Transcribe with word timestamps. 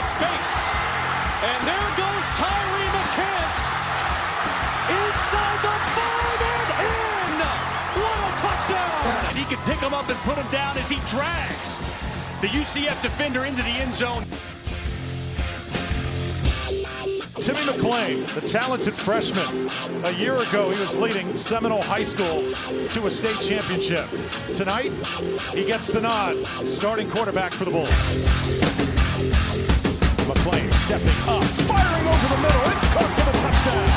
with 0.00 0.08
space. 0.08 0.54
And 1.44 1.60
there 1.68 1.90
goes 2.00 2.24
Tyree 2.40 2.90
McCants 2.96 3.62
inside 4.88 5.58
the 5.60 5.76
five 5.92 6.40
and 6.48 6.70
in. 6.88 7.40
What 8.00 8.18
a 8.24 8.32
touchdown! 8.40 9.28
And 9.28 9.36
he 9.36 9.44
can 9.44 9.58
pick 9.68 9.78
him 9.80 9.92
up 9.92 10.08
and 10.08 10.18
put 10.20 10.36
him 10.38 10.50
down 10.50 10.78
as 10.78 10.88
he 10.88 10.96
drags 11.06 11.78
the 12.40 12.48
UCF 12.48 13.02
defender 13.02 13.44
into 13.44 13.62
the 13.62 13.68
end 13.68 13.94
zone. 13.94 14.24
Timmy 17.42 17.60
McClain, 17.60 18.34
the 18.34 18.46
talented 18.46 18.94
freshman. 18.94 19.70
A 20.04 20.12
year 20.12 20.36
ago, 20.36 20.70
he 20.70 20.80
was 20.80 20.96
leading 20.96 21.36
Seminole 21.36 21.82
High 21.82 22.02
School 22.02 22.54
to 22.92 23.06
a 23.06 23.10
state 23.10 23.40
championship. 23.40 24.08
Tonight, 24.54 24.92
he 25.52 25.64
gets 25.64 25.88
the 25.88 26.00
nod, 26.00 26.36
starting 26.66 27.10
quarterback 27.10 27.52
for 27.52 27.64
the 27.64 27.70
Bulls. 27.70 28.79
Stepping 30.30 31.08
up, 31.26 31.42
firing 31.42 32.06
over 32.06 32.28
the 32.28 32.36
middle. 32.40 32.62
It's 32.66 32.86
for 32.86 33.02
the 33.02 33.32
touchdown. 33.40 33.90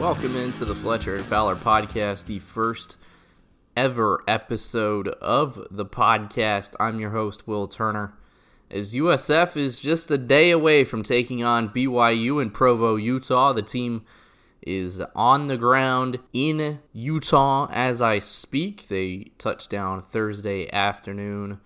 Welcome 0.00 0.34
into 0.36 0.64
the 0.64 0.74
Fletcher 0.74 1.16
and 1.16 1.24
Fowler 1.26 1.54
podcast, 1.54 2.24
the 2.24 2.38
first 2.38 2.96
ever 3.76 4.22
episode 4.26 5.08
of 5.08 5.62
the 5.70 5.84
podcast. 5.84 6.74
I'm 6.80 6.98
your 6.98 7.10
host, 7.10 7.46
Will 7.46 7.68
Turner. 7.68 8.14
As 8.70 8.94
USF 8.94 9.58
is 9.58 9.78
just 9.78 10.10
a 10.10 10.16
day 10.16 10.50
away 10.50 10.84
from 10.84 11.02
taking 11.02 11.44
on 11.44 11.68
BYU 11.68 12.40
in 12.40 12.48
Provo, 12.50 12.96
Utah, 12.96 13.52
the 13.52 13.60
team 13.60 14.06
is 14.62 15.02
on 15.14 15.46
the 15.46 15.56
ground 15.56 16.18
in 16.32 16.80
Utah 16.92 17.68
as 17.70 18.02
I 18.02 18.18
speak. 18.18 18.88
They 18.88 19.32
touch 19.38 19.68
down 19.68 20.02
Thursday 20.02 20.70
afternoon 20.72 21.60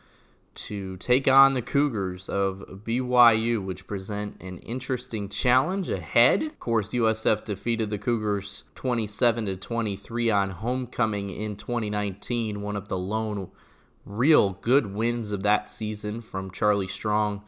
to 0.54 0.96
take 0.98 1.26
on 1.26 1.54
the 1.54 1.62
Cougars 1.62 2.28
of 2.28 2.82
BYU, 2.84 3.64
which 3.64 3.86
present 3.86 4.40
an 4.40 4.58
interesting 4.58 5.28
challenge 5.28 5.88
ahead. 5.88 6.42
Of 6.42 6.60
course, 6.60 6.90
USF 6.90 7.44
defeated 7.44 7.90
the 7.90 7.98
Cougars 7.98 8.64
27 8.74 9.46
to 9.46 9.56
23 9.56 10.30
on 10.30 10.50
homecoming 10.50 11.30
in 11.30 11.56
2019, 11.56 12.60
one 12.60 12.76
of 12.76 12.88
the 12.88 12.98
lone 12.98 13.50
real 14.04 14.50
good 14.60 14.94
wins 14.94 15.32
of 15.32 15.42
that 15.42 15.70
season 15.70 16.20
from 16.20 16.50
Charlie 16.50 16.88
Strong 16.88 17.42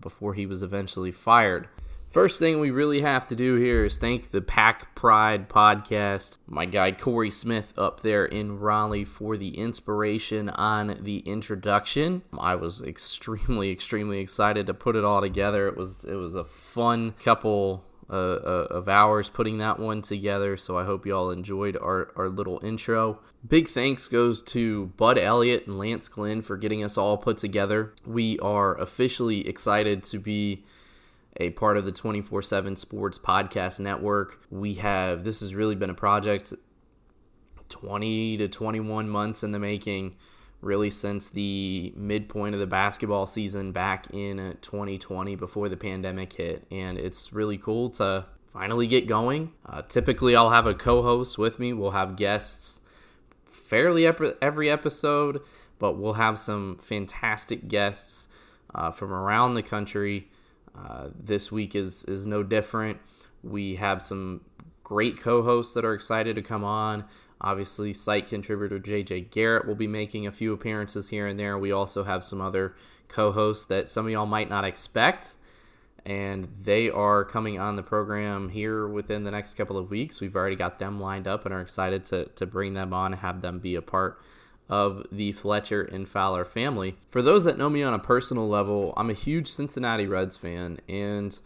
before 0.00 0.34
he 0.34 0.46
was 0.46 0.62
eventually 0.62 1.12
fired. 1.12 1.68
First 2.14 2.38
thing 2.38 2.60
we 2.60 2.70
really 2.70 3.00
have 3.00 3.26
to 3.26 3.34
do 3.34 3.56
here 3.56 3.84
is 3.84 3.98
thank 3.98 4.30
the 4.30 4.40
Pack 4.40 4.94
Pride 4.94 5.48
podcast, 5.48 6.38
my 6.46 6.64
guy 6.64 6.92
Corey 6.92 7.32
Smith 7.32 7.74
up 7.76 8.02
there 8.02 8.24
in 8.24 8.60
Raleigh 8.60 9.04
for 9.04 9.36
the 9.36 9.58
inspiration 9.58 10.48
on 10.48 10.98
the 11.00 11.18
introduction. 11.26 12.22
I 12.38 12.54
was 12.54 12.80
extremely, 12.82 13.70
extremely 13.72 14.20
excited 14.20 14.68
to 14.68 14.74
put 14.74 14.94
it 14.94 15.02
all 15.02 15.22
together. 15.22 15.66
It 15.66 15.76
was 15.76 16.04
it 16.04 16.14
was 16.14 16.36
a 16.36 16.44
fun 16.44 17.14
couple 17.20 17.82
uh, 18.08 18.12
uh, 18.12 18.66
of 18.70 18.88
hours 18.88 19.28
putting 19.28 19.58
that 19.58 19.80
one 19.80 20.00
together. 20.00 20.56
So 20.56 20.78
I 20.78 20.84
hope 20.84 21.06
you 21.06 21.16
all 21.16 21.32
enjoyed 21.32 21.76
our, 21.76 22.12
our 22.14 22.28
little 22.28 22.60
intro. 22.62 23.18
Big 23.48 23.66
thanks 23.66 24.06
goes 24.06 24.40
to 24.42 24.86
Bud 24.96 25.18
Elliott 25.18 25.66
and 25.66 25.78
Lance 25.78 26.06
Glenn 26.06 26.42
for 26.42 26.56
getting 26.56 26.84
us 26.84 26.96
all 26.96 27.16
put 27.16 27.38
together. 27.38 27.92
We 28.06 28.38
are 28.38 28.78
officially 28.78 29.48
excited 29.48 30.04
to 30.04 30.20
be 30.20 30.64
a 31.36 31.50
part 31.50 31.76
of 31.76 31.84
the 31.84 31.92
24 31.92 32.42
7 32.42 32.76
Sports 32.76 33.18
Podcast 33.18 33.80
Network. 33.80 34.40
We 34.50 34.74
have, 34.74 35.24
this 35.24 35.40
has 35.40 35.54
really 35.54 35.74
been 35.74 35.90
a 35.90 35.94
project 35.94 36.54
20 37.68 38.38
to 38.38 38.48
21 38.48 39.08
months 39.08 39.42
in 39.42 39.52
the 39.52 39.58
making, 39.58 40.16
really 40.60 40.90
since 40.90 41.30
the 41.30 41.92
midpoint 41.96 42.54
of 42.54 42.60
the 42.60 42.66
basketball 42.66 43.26
season 43.26 43.72
back 43.72 44.06
in 44.12 44.56
2020 44.60 45.34
before 45.36 45.68
the 45.68 45.76
pandemic 45.76 46.32
hit. 46.32 46.66
And 46.70 46.98
it's 46.98 47.32
really 47.32 47.58
cool 47.58 47.90
to 47.90 48.26
finally 48.52 48.86
get 48.86 49.06
going. 49.06 49.52
Uh, 49.66 49.82
typically, 49.82 50.36
I'll 50.36 50.50
have 50.50 50.66
a 50.66 50.74
co 50.74 51.02
host 51.02 51.36
with 51.36 51.58
me, 51.58 51.72
we'll 51.72 51.90
have 51.90 52.16
guests 52.16 52.80
fairly 53.44 54.06
every 54.06 54.70
episode, 54.70 55.40
but 55.78 55.98
we'll 55.98 56.14
have 56.14 56.38
some 56.38 56.78
fantastic 56.78 57.66
guests 57.66 58.28
uh, 58.74 58.90
from 58.90 59.12
around 59.12 59.54
the 59.54 59.62
country. 59.62 60.28
Uh, 60.76 61.08
this 61.18 61.52
week 61.52 61.74
is 61.74 62.04
is 62.04 62.26
no 62.26 62.42
different. 62.42 62.98
We 63.42 63.76
have 63.76 64.02
some 64.02 64.40
great 64.82 65.18
co-hosts 65.18 65.74
that 65.74 65.84
are 65.84 65.94
excited 65.94 66.36
to 66.36 66.42
come 66.42 66.64
on. 66.64 67.04
Obviously, 67.40 67.92
site 67.92 68.26
contributor 68.26 68.78
JJ 68.78 69.30
Garrett 69.30 69.66
will 69.66 69.74
be 69.74 69.86
making 69.86 70.26
a 70.26 70.32
few 70.32 70.52
appearances 70.52 71.08
here 71.08 71.26
and 71.26 71.38
there. 71.38 71.58
We 71.58 71.72
also 71.72 72.04
have 72.04 72.24
some 72.24 72.40
other 72.40 72.74
co-hosts 73.08 73.66
that 73.66 73.88
some 73.88 74.06
of 74.06 74.12
y'all 74.12 74.26
might 74.26 74.48
not 74.48 74.64
expect, 74.64 75.36
and 76.06 76.48
they 76.62 76.90
are 76.90 77.24
coming 77.24 77.58
on 77.58 77.76
the 77.76 77.82
program 77.82 78.48
here 78.48 78.88
within 78.88 79.24
the 79.24 79.30
next 79.30 79.54
couple 79.54 79.76
of 79.76 79.90
weeks. 79.90 80.20
We've 80.20 80.34
already 80.34 80.56
got 80.56 80.78
them 80.78 81.00
lined 81.00 81.28
up 81.28 81.44
and 81.44 81.54
are 81.54 81.60
excited 81.60 82.04
to 82.06 82.26
to 82.26 82.46
bring 82.46 82.74
them 82.74 82.92
on 82.92 83.12
and 83.12 83.20
have 83.20 83.42
them 83.42 83.58
be 83.58 83.74
a 83.74 83.82
part 83.82 84.20
of 84.68 85.06
the 85.12 85.32
Fletcher 85.32 85.82
and 85.82 86.08
Fowler 86.08 86.44
family. 86.44 86.96
For 87.10 87.22
those 87.22 87.44
that 87.44 87.58
know 87.58 87.68
me 87.68 87.82
on 87.82 87.94
a 87.94 87.98
personal 87.98 88.48
level, 88.48 88.94
I'm 88.96 89.10
a 89.10 89.14
huge 89.14 89.48
Cincinnati 89.48 90.06
Reds 90.06 90.36
fan, 90.36 90.80
and 90.88 91.38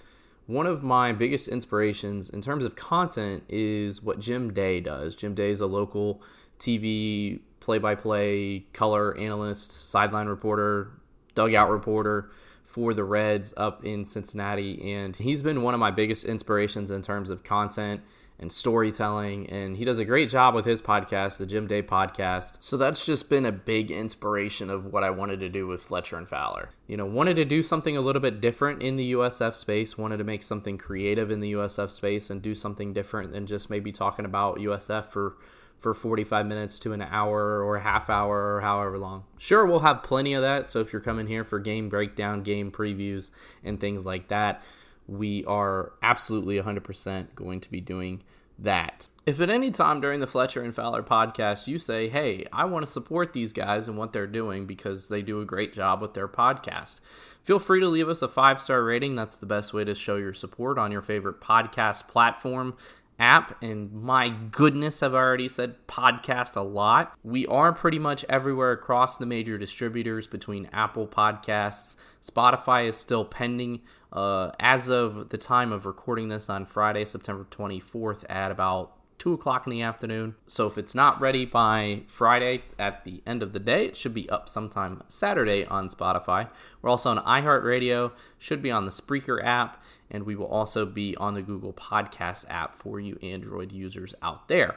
one 0.46 0.66
of 0.66 0.82
my 0.82 1.12
biggest 1.12 1.48
inspirations 1.48 2.30
in 2.30 2.40
terms 2.40 2.64
of 2.64 2.76
content 2.76 3.44
is 3.48 4.02
what 4.02 4.20
Jim 4.20 4.54
Day 4.54 4.80
does. 4.80 5.14
Jim 5.14 5.34
Day 5.34 5.50
is 5.50 5.60
a 5.60 5.66
local 5.66 6.22
TV 6.58 7.40
play 7.60 7.78
by 7.78 7.94
play 7.94 8.64
color 8.72 9.16
analyst, 9.16 9.72
sideline 9.72 10.26
reporter, 10.26 10.92
dugout 11.34 11.70
reporter 11.70 12.30
for 12.64 12.94
the 12.94 13.04
Reds 13.04 13.52
up 13.56 13.84
in 13.84 14.04
Cincinnati, 14.04 14.92
and 14.92 15.16
he's 15.16 15.42
been 15.42 15.62
one 15.62 15.74
of 15.74 15.80
my 15.80 15.90
biggest 15.90 16.24
inspirations 16.24 16.90
in 16.90 17.02
terms 17.02 17.30
of 17.30 17.42
content 17.42 18.00
and 18.40 18.52
storytelling. 18.52 19.48
And 19.50 19.76
he 19.76 19.84
does 19.84 19.98
a 19.98 20.04
great 20.04 20.30
job 20.30 20.54
with 20.54 20.64
his 20.64 20.80
podcast, 20.80 21.38
the 21.38 21.46
Jim 21.46 21.66
Day 21.66 21.82
podcast. 21.82 22.58
So 22.60 22.76
that's 22.76 23.04
just 23.04 23.28
been 23.28 23.46
a 23.46 23.52
big 23.52 23.90
inspiration 23.90 24.70
of 24.70 24.86
what 24.86 25.04
I 25.04 25.10
wanted 25.10 25.40
to 25.40 25.48
do 25.48 25.66
with 25.66 25.82
Fletcher 25.82 26.16
and 26.16 26.28
Fowler. 26.28 26.70
You 26.86 26.96
know, 26.96 27.06
wanted 27.06 27.34
to 27.34 27.44
do 27.44 27.62
something 27.62 27.96
a 27.96 28.00
little 28.00 28.22
bit 28.22 28.40
different 28.40 28.82
in 28.82 28.96
the 28.96 29.12
USF 29.12 29.54
space, 29.54 29.98
wanted 29.98 30.18
to 30.18 30.24
make 30.24 30.42
something 30.42 30.78
creative 30.78 31.30
in 31.30 31.40
the 31.40 31.52
USF 31.52 31.90
space 31.90 32.30
and 32.30 32.40
do 32.40 32.54
something 32.54 32.92
different 32.92 33.32
than 33.32 33.46
just 33.46 33.70
maybe 33.70 33.92
talking 33.92 34.24
about 34.24 34.58
USF 34.58 35.06
for 35.06 35.36
for 35.78 35.94
45 35.94 36.44
minutes 36.44 36.80
to 36.80 36.92
an 36.92 37.00
hour 37.02 37.62
or 37.62 37.76
a 37.76 37.80
half 37.80 38.10
hour 38.10 38.56
or 38.56 38.60
however 38.60 38.98
long. 38.98 39.24
Sure, 39.38 39.64
we'll 39.64 39.78
have 39.78 40.02
plenty 40.02 40.34
of 40.34 40.42
that. 40.42 40.68
So 40.68 40.80
if 40.80 40.92
you're 40.92 41.00
coming 41.00 41.28
here 41.28 41.44
for 41.44 41.60
game 41.60 41.88
breakdown, 41.88 42.42
game 42.42 42.72
previews, 42.72 43.30
and 43.62 43.78
things 43.78 44.04
like 44.04 44.28
that, 44.28 44.62
we 45.08 45.44
are 45.46 45.92
absolutely 46.02 46.60
100% 46.60 47.34
going 47.34 47.60
to 47.60 47.70
be 47.70 47.80
doing 47.80 48.22
that. 48.58 49.08
If 49.26 49.40
at 49.40 49.50
any 49.50 49.70
time 49.70 50.00
during 50.00 50.20
the 50.20 50.26
Fletcher 50.26 50.62
and 50.62 50.74
Fowler 50.74 51.02
podcast 51.02 51.66
you 51.66 51.78
say, 51.78 52.08
hey, 52.08 52.46
I 52.52 52.64
want 52.64 52.86
to 52.86 52.90
support 52.90 53.32
these 53.32 53.52
guys 53.52 53.88
and 53.88 53.96
what 53.96 54.12
they're 54.12 54.26
doing 54.26 54.66
because 54.66 55.08
they 55.08 55.22
do 55.22 55.40
a 55.40 55.46
great 55.46 55.74
job 55.74 56.00
with 56.00 56.14
their 56.14 56.28
podcast, 56.28 57.00
feel 57.42 57.58
free 57.58 57.80
to 57.80 57.88
leave 57.88 58.08
us 58.08 58.22
a 58.22 58.28
five 58.28 58.60
star 58.60 58.82
rating. 58.82 59.16
That's 59.16 59.38
the 59.38 59.46
best 59.46 59.74
way 59.74 59.84
to 59.84 59.94
show 59.94 60.16
your 60.16 60.32
support 60.32 60.78
on 60.78 60.92
your 60.92 61.02
favorite 61.02 61.40
podcast 61.40 62.08
platform 62.08 62.74
app. 63.18 63.62
And 63.62 63.92
my 63.92 64.28
goodness, 64.28 65.02
I've 65.02 65.14
already 65.14 65.48
said 65.48 65.86
podcast 65.86 66.56
a 66.56 66.60
lot. 66.60 67.14
We 67.22 67.46
are 67.46 67.72
pretty 67.72 67.98
much 67.98 68.24
everywhere 68.28 68.72
across 68.72 69.16
the 69.16 69.26
major 69.26 69.58
distributors 69.58 70.26
between 70.26 70.68
Apple 70.72 71.06
Podcasts. 71.06 71.96
Spotify 72.24 72.88
is 72.88 72.96
still 72.96 73.24
pending. 73.24 73.80
Uh, 74.12 74.52
as 74.58 74.88
of 74.88 75.28
the 75.28 75.38
time 75.38 75.72
of 75.72 75.84
recording 75.84 76.28
this 76.28 76.48
on 76.48 76.64
Friday, 76.64 77.04
September 77.04 77.46
24th, 77.50 78.24
at 78.28 78.50
about 78.50 78.92
2 79.18 79.32
o'clock 79.32 79.66
in 79.66 79.70
the 79.70 79.82
afternoon. 79.82 80.34
So 80.46 80.66
if 80.66 80.78
it's 80.78 80.94
not 80.94 81.20
ready 81.20 81.44
by 81.44 82.02
Friday 82.06 82.62
at 82.78 83.04
the 83.04 83.22
end 83.26 83.42
of 83.42 83.52
the 83.52 83.58
day, 83.58 83.86
it 83.86 83.96
should 83.96 84.14
be 84.14 84.30
up 84.30 84.48
sometime 84.48 85.02
Saturday 85.08 85.64
on 85.66 85.88
Spotify. 85.88 86.48
We're 86.80 86.90
also 86.90 87.10
on 87.10 87.24
iHeartRadio, 87.24 88.12
should 88.38 88.62
be 88.62 88.70
on 88.70 88.84
the 88.86 88.92
Spreaker 88.92 89.44
app, 89.44 89.82
and 90.10 90.24
we 90.24 90.36
will 90.36 90.46
also 90.46 90.86
be 90.86 91.16
on 91.16 91.34
the 91.34 91.42
Google 91.42 91.72
Podcast 91.72 92.46
app 92.48 92.76
for 92.76 93.00
you 93.00 93.18
Android 93.22 93.72
users 93.72 94.14
out 94.22 94.48
there. 94.48 94.76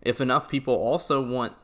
If 0.00 0.20
enough 0.20 0.48
people 0.48 0.74
also 0.74 1.20
want 1.20 1.54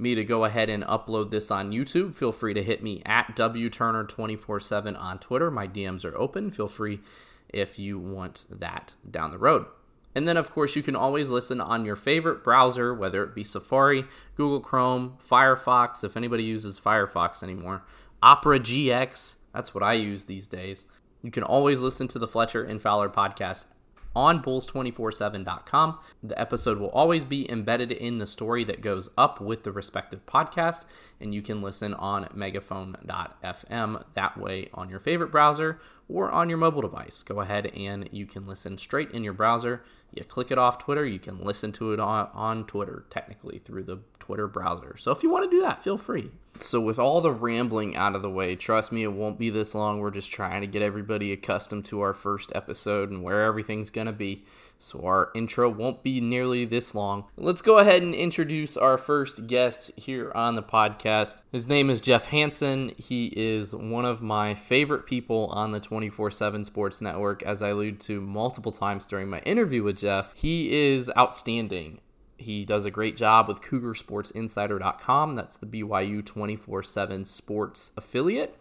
me 0.00 0.14
to 0.14 0.24
go 0.24 0.44
ahead 0.44 0.70
and 0.70 0.82
upload 0.84 1.30
this 1.30 1.50
on 1.50 1.72
YouTube, 1.72 2.14
feel 2.14 2.32
free 2.32 2.54
to 2.54 2.62
hit 2.62 2.82
me 2.82 3.02
at 3.04 3.36
WTurner247 3.36 4.98
on 4.98 5.18
Twitter. 5.18 5.50
My 5.50 5.68
DMs 5.68 6.04
are 6.04 6.16
open. 6.16 6.50
Feel 6.50 6.68
free 6.68 7.00
if 7.48 7.78
you 7.78 7.98
want 7.98 8.46
that 8.50 8.94
down 9.08 9.30
the 9.30 9.38
road. 9.38 9.66
And 10.14 10.26
then, 10.26 10.36
of 10.36 10.50
course, 10.50 10.74
you 10.74 10.82
can 10.82 10.96
always 10.96 11.30
listen 11.30 11.60
on 11.60 11.84
your 11.84 11.96
favorite 11.96 12.42
browser, 12.42 12.92
whether 12.92 13.22
it 13.22 13.34
be 13.34 13.44
Safari, 13.44 14.04
Google 14.36 14.60
Chrome, 14.60 15.18
Firefox, 15.28 16.02
if 16.02 16.16
anybody 16.16 16.42
uses 16.42 16.80
Firefox 16.80 17.42
anymore, 17.42 17.82
Opera 18.22 18.58
GX, 18.58 19.36
that's 19.54 19.74
what 19.74 19.84
I 19.84 19.92
use 19.94 20.24
these 20.24 20.48
days. 20.48 20.86
You 21.22 21.30
can 21.30 21.42
always 21.42 21.80
listen 21.80 22.08
to 22.08 22.18
the 22.18 22.28
Fletcher 22.28 22.64
and 22.64 22.82
Fowler 22.82 23.08
podcast 23.08 23.66
on 24.14 24.42
bulls247.com. 24.42 25.98
The 26.22 26.40
episode 26.40 26.78
will 26.78 26.90
always 26.90 27.24
be 27.24 27.50
embedded 27.50 27.92
in 27.92 28.18
the 28.18 28.26
story 28.26 28.64
that 28.64 28.80
goes 28.80 29.08
up 29.16 29.40
with 29.40 29.62
the 29.62 29.72
respective 29.72 30.24
podcast, 30.26 30.84
and 31.20 31.34
you 31.34 31.42
can 31.42 31.62
listen 31.62 31.94
on 31.94 32.28
megaphone.fm 32.34 34.04
that 34.14 34.38
way 34.38 34.68
on 34.74 34.88
your 34.88 35.00
favorite 35.00 35.30
browser 35.30 35.80
or 36.08 36.30
on 36.30 36.48
your 36.48 36.58
mobile 36.58 36.82
device. 36.82 37.22
Go 37.22 37.40
ahead 37.40 37.66
and 37.66 38.08
you 38.12 38.26
can 38.26 38.46
listen 38.46 38.78
straight 38.78 39.10
in 39.12 39.22
your 39.22 39.32
browser. 39.32 39.82
You 40.12 40.24
click 40.24 40.50
it 40.50 40.58
off 40.58 40.78
Twitter, 40.78 41.06
you 41.06 41.20
can 41.20 41.38
listen 41.38 41.70
to 41.72 41.92
it 41.92 42.00
on, 42.00 42.28
on 42.34 42.66
Twitter, 42.66 43.04
technically 43.10 43.58
through 43.58 43.84
the 43.84 44.00
Twitter 44.18 44.48
browser. 44.48 44.96
So 44.98 45.12
if 45.12 45.22
you 45.22 45.30
want 45.30 45.48
to 45.48 45.56
do 45.56 45.62
that, 45.62 45.84
feel 45.84 45.96
free. 45.96 46.30
So, 46.58 46.80
with 46.80 46.98
all 46.98 47.20
the 47.20 47.32
rambling 47.32 47.96
out 47.96 48.14
of 48.14 48.22
the 48.22 48.30
way, 48.30 48.54
trust 48.54 48.92
me, 48.92 49.02
it 49.02 49.12
won't 49.12 49.38
be 49.38 49.48
this 49.48 49.74
long. 49.74 49.98
We're 49.98 50.10
just 50.10 50.30
trying 50.30 50.60
to 50.60 50.66
get 50.66 50.82
everybody 50.82 51.32
accustomed 51.32 51.86
to 51.86 52.00
our 52.02 52.12
first 52.12 52.52
episode 52.54 53.10
and 53.10 53.22
where 53.22 53.44
everything's 53.44 53.90
going 53.90 54.08
to 54.08 54.12
be. 54.12 54.44
So, 54.78 55.00
our 55.04 55.30
intro 55.34 55.70
won't 55.70 56.02
be 56.02 56.20
nearly 56.20 56.64
this 56.64 56.94
long. 56.94 57.24
Let's 57.36 57.62
go 57.62 57.78
ahead 57.78 58.02
and 58.02 58.14
introduce 58.14 58.76
our 58.76 58.98
first 58.98 59.46
guest 59.46 59.92
here 59.96 60.32
on 60.34 60.54
the 60.54 60.62
podcast. 60.62 61.40
His 61.50 61.66
name 61.66 61.88
is 61.88 62.00
Jeff 62.00 62.26
Hansen. 62.26 62.92
He 62.96 63.32
is 63.36 63.74
one 63.74 64.04
of 64.04 64.20
my 64.20 64.54
favorite 64.54 65.06
people 65.06 65.46
on 65.52 65.72
the 65.72 65.80
24 65.80 66.30
7 66.30 66.64
Sports 66.64 67.00
Network, 67.00 67.42
as 67.42 67.62
I 67.62 67.70
allude 67.70 68.00
to 68.00 68.20
multiple 68.20 68.72
times 68.72 69.06
during 69.06 69.28
my 69.28 69.40
interview 69.40 69.82
with 69.82 69.98
Jeff. 69.98 70.34
He 70.34 70.72
is 70.74 71.10
outstanding 71.16 72.00
he 72.40 72.64
does 72.64 72.84
a 72.84 72.90
great 72.90 73.16
job 73.16 73.48
with 73.48 73.62
CougarSportsInsider.com. 73.62 75.34
That's 75.34 75.58
the 75.58 75.66
BYU 75.66 76.24
24 76.24 76.82
7 76.82 77.24
sports 77.26 77.92
affiliate. 77.96 78.56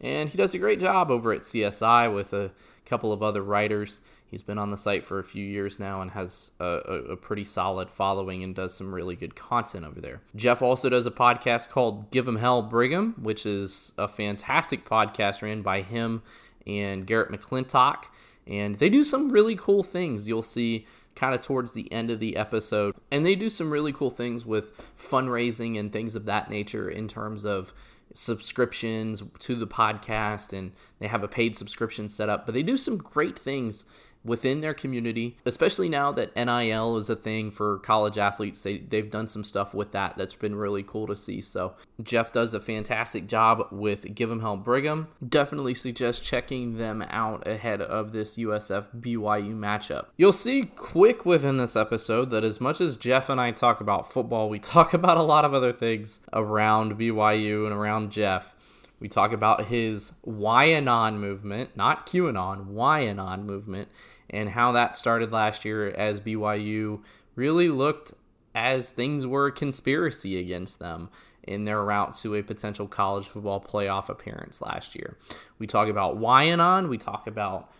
And 0.00 0.28
he 0.28 0.36
does 0.36 0.54
a 0.54 0.58
great 0.58 0.80
job 0.80 1.10
over 1.10 1.32
at 1.32 1.42
CSI 1.42 2.12
with 2.12 2.32
a 2.32 2.50
couple 2.84 3.12
of 3.12 3.22
other 3.22 3.42
writers. 3.42 4.00
He's 4.26 4.42
been 4.42 4.58
on 4.58 4.70
the 4.70 4.78
site 4.78 5.04
for 5.04 5.18
a 5.18 5.24
few 5.24 5.44
years 5.44 5.78
now 5.78 6.00
and 6.00 6.10
has 6.12 6.52
a, 6.58 6.64
a, 6.64 6.94
a, 7.12 7.16
pretty 7.16 7.44
solid 7.44 7.90
following 7.90 8.42
and 8.42 8.54
does 8.54 8.74
some 8.74 8.94
really 8.94 9.14
good 9.14 9.34
content 9.34 9.84
over 9.84 10.00
there. 10.00 10.22
Jeff 10.34 10.62
also 10.62 10.88
does 10.88 11.06
a 11.06 11.10
podcast 11.10 11.68
called 11.68 12.10
Give 12.10 12.26
'em 12.26 12.36
Hell 12.36 12.62
Brigham, 12.62 13.14
which 13.20 13.44
is 13.44 13.92
a 13.98 14.08
fantastic 14.08 14.88
podcast 14.88 15.42
ran 15.42 15.60
by 15.60 15.82
him 15.82 16.22
and 16.66 17.06
Garrett 17.06 17.30
McClintock. 17.30 18.04
And 18.46 18.76
they 18.76 18.88
do 18.88 19.04
some 19.04 19.30
really 19.30 19.54
cool 19.54 19.82
things. 19.82 20.26
You'll 20.26 20.42
see 20.42 20.86
kind 21.14 21.34
of 21.34 21.40
towards 21.40 21.72
the 21.72 21.90
end 21.92 22.10
of 22.10 22.20
the 22.20 22.36
episode. 22.36 22.94
And 23.10 23.24
they 23.24 23.34
do 23.34 23.50
some 23.50 23.70
really 23.70 23.92
cool 23.92 24.10
things 24.10 24.46
with 24.46 24.72
fundraising 24.96 25.78
and 25.78 25.92
things 25.92 26.16
of 26.16 26.24
that 26.26 26.50
nature 26.50 26.88
in 26.88 27.08
terms 27.08 27.44
of 27.44 27.72
subscriptions 28.14 29.22
to 29.38 29.54
the 29.54 29.66
podcast 29.66 30.56
and 30.56 30.72
they 30.98 31.06
have 31.06 31.22
a 31.22 31.28
paid 31.28 31.56
subscription 31.56 32.08
set 32.08 32.28
up. 32.28 32.46
But 32.46 32.54
they 32.54 32.62
do 32.62 32.76
some 32.76 32.98
great 32.98 33.38
things 33.38 33.84
within 34.24 34.60
their 34.60 34.74
community, 34.74 35.36
especially 35.44 35.88
now 35.88 36.12
that 36.12 36.34
NIL 36.34 36.96
is 36.96 37.10
a 37.10 37.16
thing 37.16 37.50
for 37.50 37.78
college 37.80 38.18
athletes. 38.18 38.62
They, 38.62 38.78
they've 38.78 39.10
done 39.10 39.28
some 39.28 39.44
stuff 39.44 39.74
with 39.74 39.92
that 39.92 40.16
that's 40.16 40.34
been 40.34 40.56
really 40.56 40.82
cool 40.82 41.06
to 41.06 41.16
see. 41.16 41.40
So, 41.40 41.74
Jeff 42.02 42.32
does 42.32 42.54
a 42.54 42.60
fantastic 42.60 43.26
job 43.26 43.68
with 43.70 44.14
Give 44.14 44.22
Give 44.22 44.30
'em 44.30 44.38
Hell 44.38 44.56
Brigham. 44.56 45.08
Definitely 45.28 45.74
suggest 45.74 46.22
checking 46.22 46.76
them 46.76 47.02
out 47.10 47.44
ahead 47.44 47.82
of 47.82 48.12
this 48.12 48.38
USF 48.38 48.86
BYU 49.00 49.52
matchup. 49.52 50.06
You'll 50.16 50.32
see 50.32 50.66
quick 50.76 51.26
within 51.26 51.56
this 51.56 51.74
episode 51.74 52.30
that 52.30 52.44
as 52.44 52.60
much 52.60 52.80
as 52.80 52.96
Jeff 52.96 53.28
and 53.28 53.40
I 53.40 53.50
talk 53.50 53.80
about 53.80 54.12
football, 54.12 54.48
we 54.48 54.58
talk 54.60 54.94
about 54.94 55.16
a 55.16 55.22
lot 55.24 55.44
of 55.44 55.54
other 55.54 55.72
things 55.72 56.20
around 56.32 56.96
BYU 56.96 57.64
and 57.66 57.74
around 57.74 58.12
Jeff. 58.12 58.54
We 59.02 59.08
talk 59.08 59.32
about 59.32 59.64
his 59.64 60.12
YAnon 60.24 61.18
movement, 61.18 61.76
not 61.76 62.06
QAnon, 62.06 62.72
YAnon 62.72 63.44
movement, 63.44 63.88
and 64.30 64.48
how 64.48 64.70
that 64.72 64.94
started 64.94 65.32
last 65.32 65.64
year 65.64 65.90
as 65.90 66.20
BYU 66.20 67.02
really 67.34 67.68
looked 67.68 68.14
as 68.54 68.92
things 68.92 69.26
were 69.26 69.48
a 69.48 69.52
conspiracy 69.52 70.38
against 70.38 70.78
them 70.78 71.10
in 71.42 71.64
their 71.64 71.82
route 71.82 72.14
to 72.18 72.36
a 72.36 72.44
potential 72.44 72.86
college 72.86 73.26
football 73.26 73.60
playoff 73.60 74.08
appearance 74.08 74.62
last 74.62 74.94
year. 74.94 75.18
We 75.58 75.66
talk 75.66 75.88
about 75.88 76.20
YAnon, 76.20 76.88
we 76.88 76.96
talk 76.96 77.26
about 77.26 77.72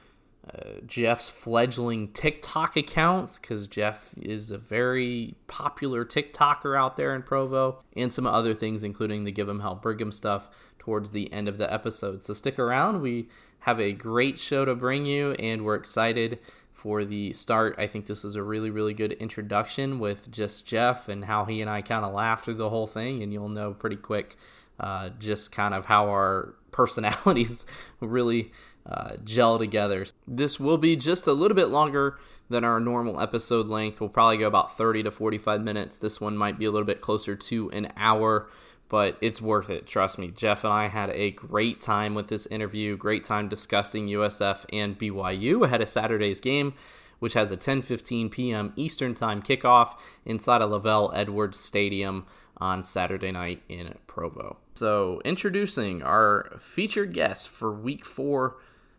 uh, 0.52 0.80
Jeff's 0.84 1.28
fledgling 1.28 2.08
TikTok 2.08 2.76
accounts 2.76 3.38
because 3.38 3.68
Jeff 3.68 4.10
is 4.20 4.50
a 4.50 4.58
very 4.58 5.36
popular 5.46 6.04
TikToker 6.04 6.76
out 6.76 6.96
there 6.96 7.14
in 7.14 7.22
Provo, 7.22 7.80
and 7.96 8.12
some 8.12 8.26
other 8.26 8.52
things, 8.52 8.82
including 8.82 9.22
the 9.22 9.30
Give 9.30 9.48
'em 9.48 9.60
Hell 9.60 9.76
Brigham 9.76 10.10
stuff 10.10 10.48
towards 10.82 11.12
the 11.12 11.32
end 11.32 11.46
of 11.46 11.58
the 11.58 11.72
episode. 11.72 12.24
So 12.24 12.34
stick 12.34 12.58
around. 12.58 13.02
We 13.02 13.28
have 13.60 13.78
a 13.78 13.92
great 13.92 14.40
show 14.40 14.64
to 14.64 14.74
bring 14.74 15.06
you, 15.06 15.32
and 15.34 15.64
we're 15.64 15.76
excited 15.76 16.40
for 16.72 17.04
the 17.04 17.32
start. 17.32 17.76
I 17.78 17.86
think 17.86 18.06
this 18.06 18.24
is 18.24 18.34
a 18.34 18.42
really, 18.42 18.68
really 18.68 18.92
good 18.92 19.12
introduction 19.12 20.00
with 20.00 20.28
just 20.32 20.66
Jeff 20.66 21.08
and 21.08 21.26
how 21.26 21.44
he 21.44 21.60
and 21.60 21.70
I 21.70 21.82
kind 21.82 22.04
of 22.04 22.12
laughed 22.12 22.44
through 22.44 22.54
the 22.54 22.68
whole 22.70 22.88
thing, 22.88 23.22
and 23.22 23.32
you'll 23.32 23.48
know 23.48 23.72
pretty 23.74 23.94
quick 23.94 24.36
uh, 24.80 25.10
just 25.20 25.52
kind 25.52 25.72
of 25.72 25.84
how 25.84 26.08
our 26.08 26.54
personalities 26.72 27.64
really 28.00 28.50
uh, 28.84 29.12
gel 29.22 29.60
together. 29.60 30.04
This 30.26 30.58
will 30.58 30.78
be 30.78 30.96
just 30.96 31.28
a 31.28 31.32
little 31.32 31.54
bit 31.54 31.68
longer 31.68 32.18
than 32.48 32.64
our 32.64 32.80
normal 32.80 33.20
episode 33.20 33.68
length. 33.68 34.00
We'll 34.00 34.10
probably 34.10 34.38
go 34.38 34.48
about 34.48 34.76
30 34.76 35.04
to 35.04 35.12
45 35.12 35.62
minutes. 35.62 35.98
This 35.98 36.20
one 36.20 36.36
might 36.36 36.58
be 36.58 36.64
a 36.64 36.72
little 36.72 36.86
bit 36.86 37.00
closer 37.00 37.36
to 37.36 37.70
an 37.70 37.92
hour, 37.96 38.48
but 38.92 39.16
it's 39.22 39.40
worth 39.40 39.70
it. 39.70 39.86
Trust 39.86 40.18
me. 40.18 40.28
Jeff 40.28 40.64
and 40.64 40.72
I 40.72 40.88
had 40.88 41.08
a 41.10 41.30
great 41.30 41.80
time 41.80 42.14
with 42.14 42.28
this 42.28 42.44
interview, 42.44 42.94
great 42.94 43.24
time 43.24 43.48
discussing 43.48 44.08
USF 44.08 44.66
and 44.70 44.98
BYU 44.98 45.64
ahead 45.64 45.80
of 45.80 45.88
Saturday's 45.88 46.40
game 46.40 46.74
which 47.18 47.34
has 47.34 47.52
a 47.52 47.56
10:15 47.56 48.32
p.m. 48.32 48.72
Eastern 48.74 49.14
Time 49.14 49.42
kickoff 49.42 49.96
inside 50.24 50.60
of 50.60 50.70
LaVell 50.70 51.12
Edwards 51.14 51.56
Stadium 51.56 52.26
on 52.56 52.82
Saturday 52.82 53.30
night 53.30 53.62
in 53.68 53.96
Provo. 54.08 54.56
So, 54.74 55.20
introducing 55.24 56.02
our 56.02 56.56
featured 56.58 57.12
guest 57.12 57.48
for 57.48 57.72
week 57.72 58.04
4 58.04 58.56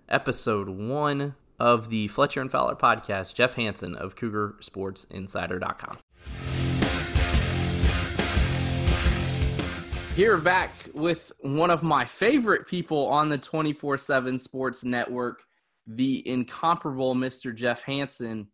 episode 0.08 0.70
one 0.70 1.36
of 1.60 1.90
the 1.90 2.08
Fletcher 2.08 2.40
and 2.40 2.50
Fowler 2.50 2.76
podcast, 2.76 3.36
Jeff 3.36 3.56
Hansen 3.56 3.94
of 3.94 4.16
CougarSportsInsider.com. 4.16 6.53
Here 10.16 10.38
back 10.38 10.72
with 10.94 11.32
one 11.40 11.72
of 11.72 11.82
my 11.84 12.06
favorite 12.06 12.68
people 12.68 13.08
on 13.08 13.30
the 13.30 13.38
24 13.38 13.98
7 13.98 14.38
Sports 14.40 14.84
Network, 14.84 15.44
the 15.88 16.28
incomparable 16.28 17.16
Mr. 17.16 17.54
Jeff 17.54 17.82
Hansen. 17.84 18.48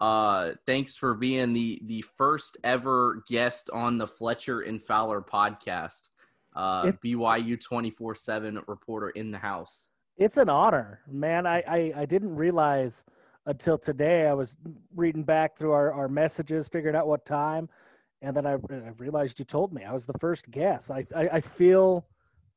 Uh, 0.00 0.52
thanks 0.66 0.96
for 0.96 1.14
being 1.14 1.52
the 1.52 1.80
the 1.84 2.02
first 2.16 2.56
ever 2.64 3.22
guest 3.28 3.70
on 3.72 3.98
the 3.98 4.06
Fletcher 4.06 4.62
and 4.62 4.82
Fowler 4.82 5.20
podcast. 5.22 6.08
Uh, 6.54 6.92
BYU 7.04 7.60
24 7.60 8.14
7 8.14 8.60
reporter 8.66 9.10
in 9.10 9.30
the 9.30 9.38
house 9.38 9.92
it's 10.16 10.36
an 10.36 10.48
honor, 10.48 11.00
man. 11.10 11.46
I, 11.46 11.62
I, 11.68 11.92
I 11.96 12.06
didn't 12.06 12.34
realize 12.34 13.04
until 13.46 13.78
today. 13.78 14.26
I 14.26 14.34
was 14.34 14.54
reading 14.94 15.24
back 15.24 15.58
through 15.58 15.72
our, 15.72 15.92
our 15.92 16.08
messages, 16.08 16.68
figuring 16.68 16.96
out 16.96 17.06
what 17.06 17.24
time, 17.26 17.68
and 18.22 18.36
then 18.36 18.46
I, 18.46 18.52
I 18.52 18.92
realized 18.96 19.38
you 19.38 19.44
told 19.44 19.72
me 19.72 19.84
I 19.84 19.92
was 19.92 20.06
the 20.06 20.18
first 20.20 20.50
guest. 20.50 20.90
I, 20.90 21.04
I, 21.14 21.28
I 21.28 21.40
feel 21.40 22.06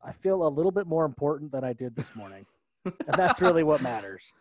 I 0.04 0.14
feel 0.14 0.48
a 0.48 0.50
little 0.50 0.72
bit 0.72 0.88
more 0.88 1.04
important 1.04 1.52
than 1.52 1.64
I 1.64 1.74
did 1.74 1.96
this 1.96 2.16
morning, 2.16 2.46
and 2.86 2.94
that's 3.08 3.42
really 3.42 3.64
what 3.64 3.82
matters. 3.82 4.22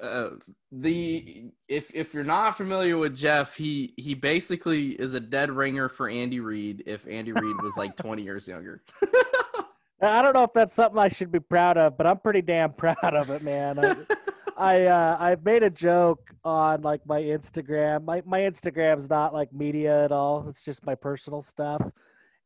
Uh, 0.00 0.30
the 0.70 1.50
if 1.68 1.94
if 1.94 2.14
you're 2.14 2.24
not 2.24 2.56
familiar 2.56 2.96
with 2.96 3.14
Jeff, 3.14 3.54
he 3.54 3.92
he 3.98 4.14
basically 4.14 4.92
is 4.92 5.12
a 5.12 5.20
dead 5.20 5.50
ringer 5.50 5.86
for 5.90 6.08
Andy 6.08 6.40
Reid. 6.40 6.84
If 6.86 7.06
Andy 7.06 7.32
Reid 7.32 7.60
was 7.60 7.76
like 7.76 7.94
20 7.96 8.22
years 8.22 8.48
younger. 8.48 8.80
I 10.00 10.22
don't 10.22 10.32
know 10.32 10.44
if 10.44 10.54
that's 10.54 10.72
something 10.72 10.98
I 10.98 11.08
should 11.08 11.30
be 11.30 11.40
proud 11.40 11.76
of, 11.76 11.98
but 11.98 12.06
I'm 12.06 12.16
pretty 12.16 12.40
damn 12.40 12.72
proud 12.72 12.96
of 13.02 13.28
it, 13.28 13.42
man. 13.42 13.78
I 13.78 13.96
I, 14.56 14.86
uh, 14.86 15.16
I've 15.18 15.44
made 15.44 15.62
a 15.62 15.70
joke 15.70 16.30
on 16.44 16.82
like 16.82 17.06
my 17.06 17.20
Instagram. 17.20 18.04
My 18.04 18.22
my 18.26 18.40
Instagram's 18.40 19.08
not 19.08 19.32
like 19.32 19.52
media 19.52 20.04
at 20.04 20.12
all. 20.12 20.46
It's 20.48 20.62
just 20.62 20.84
my 20.84 20.94
personal 20.94 21.42
stuff. 21.42 21.82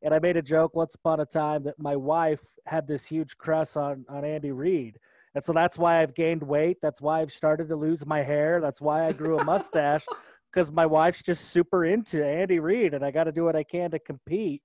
And 0.02 0.14
I 0.14 0.18
made 0.18 0.36
a 0.36 0.42
joke 0.42 0.74
once 0.74 0.94
upon 0.94 1.20
a 1.20 1.26
time 1.26 1.64
that 1.64 1.78
my 1.78 1.96
wife 1.96 2.40
had 2.66 2.86
this 2.86 3.04
huge 3.04 3.36
crush 3.38 3.76
on 3.76 4.04
on 4.08 4.24
Andy 4.24 4.52
Reid. 4.52 4.98
And 5.34 5.44
so 5.44 5.52
that's 5.52 5.76
why 5.76 6.02
I've 6.02 6.14
gained 6.14 6.42
weight. 6.42 6.78
That's 6.80 7.00
why 7.00 7.20
I've 7.20 7.32
started 7.32 7.68
to 7.68 7.76
lose 7.76 8.06
my 8.06 8.22
hair. 8.22 8.60
That's 8.60 8.80
why 8.80 9.06
I 9.06 9.12
grew 9.12 9.38
a 9.38 9.44
mustache 9.44 10.04
because 10.52 10.72
my 10.72 10.86
wife's 10.86 11.22
just 11.22 11.50
super 11.50 11.84
into 11.84 12.24
Andy 12.24 12.58
Reid 12.58 12.94
and 12.94 13.04
I 13.04 13.10
got 13.10 13.24
to 13.24 13.32
do 13.32 13.44
what 13.44 13.56
I 13.56 13.62
can 13.62 13.90
to 13.90 13.98
compete 13.98 14.62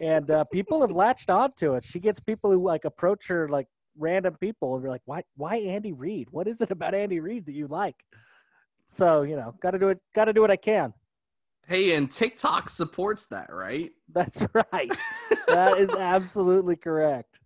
and 0.00 0.30
uh, 0.30 0.44
people 0.44 0.80
have 0.80 0.90
latched 0.90 1.30
onto 1.30 1.74
it. 1.74 1.84
She 1.84 2.00
gets 2.00 2.20
people 2.20 2.50
who 2.50 2.62
like 2.62 2.84
approach 2.84 3.26
her 3.28 3.48
like 3.48 3.68
random 3.98 4.36
people 4.40 4.74
and 4.74 4.84
they're 4.84 4.90
like, 4.90 5.02
"Why? 5.04 5.22
Why 5.36 5.56
Andy 5.56 5.92
Reid? 5.92 6.28
What 6.30 6.48
is 6.48 6.60
it 6.60 6.70
about 6.70 6.94
Andy 6.94 7.20
Reid 7.20 7.46
that 7.46 7.54
you 7.54 7.66
like?" 7.66 7.96
So 8.88 9.22
you 9.22 9.36
know, 9.36 9.54
got 9.60 9.72
to 9.72 9.78
do 9.78 9.88
it. 9.88 10.00
Got 10.14 10.26
to 10.26 10.32
do 10.32 10.40
what 10.40 10.50
I 10.50 10.56
can. 10.56 10.92
Hey, 11.66 11.94
and 11.94 12.10
TikTok 12.10 12.68
supports 12.68 13.26
that, 13.26 13.52
right? 13.52 13.90
That's 14.12 14.42
right. 14.52 14.92
that 15.48 15.78
is 15.78 15.90
absolutely 15.90 16.76
correct. 16.76 17.38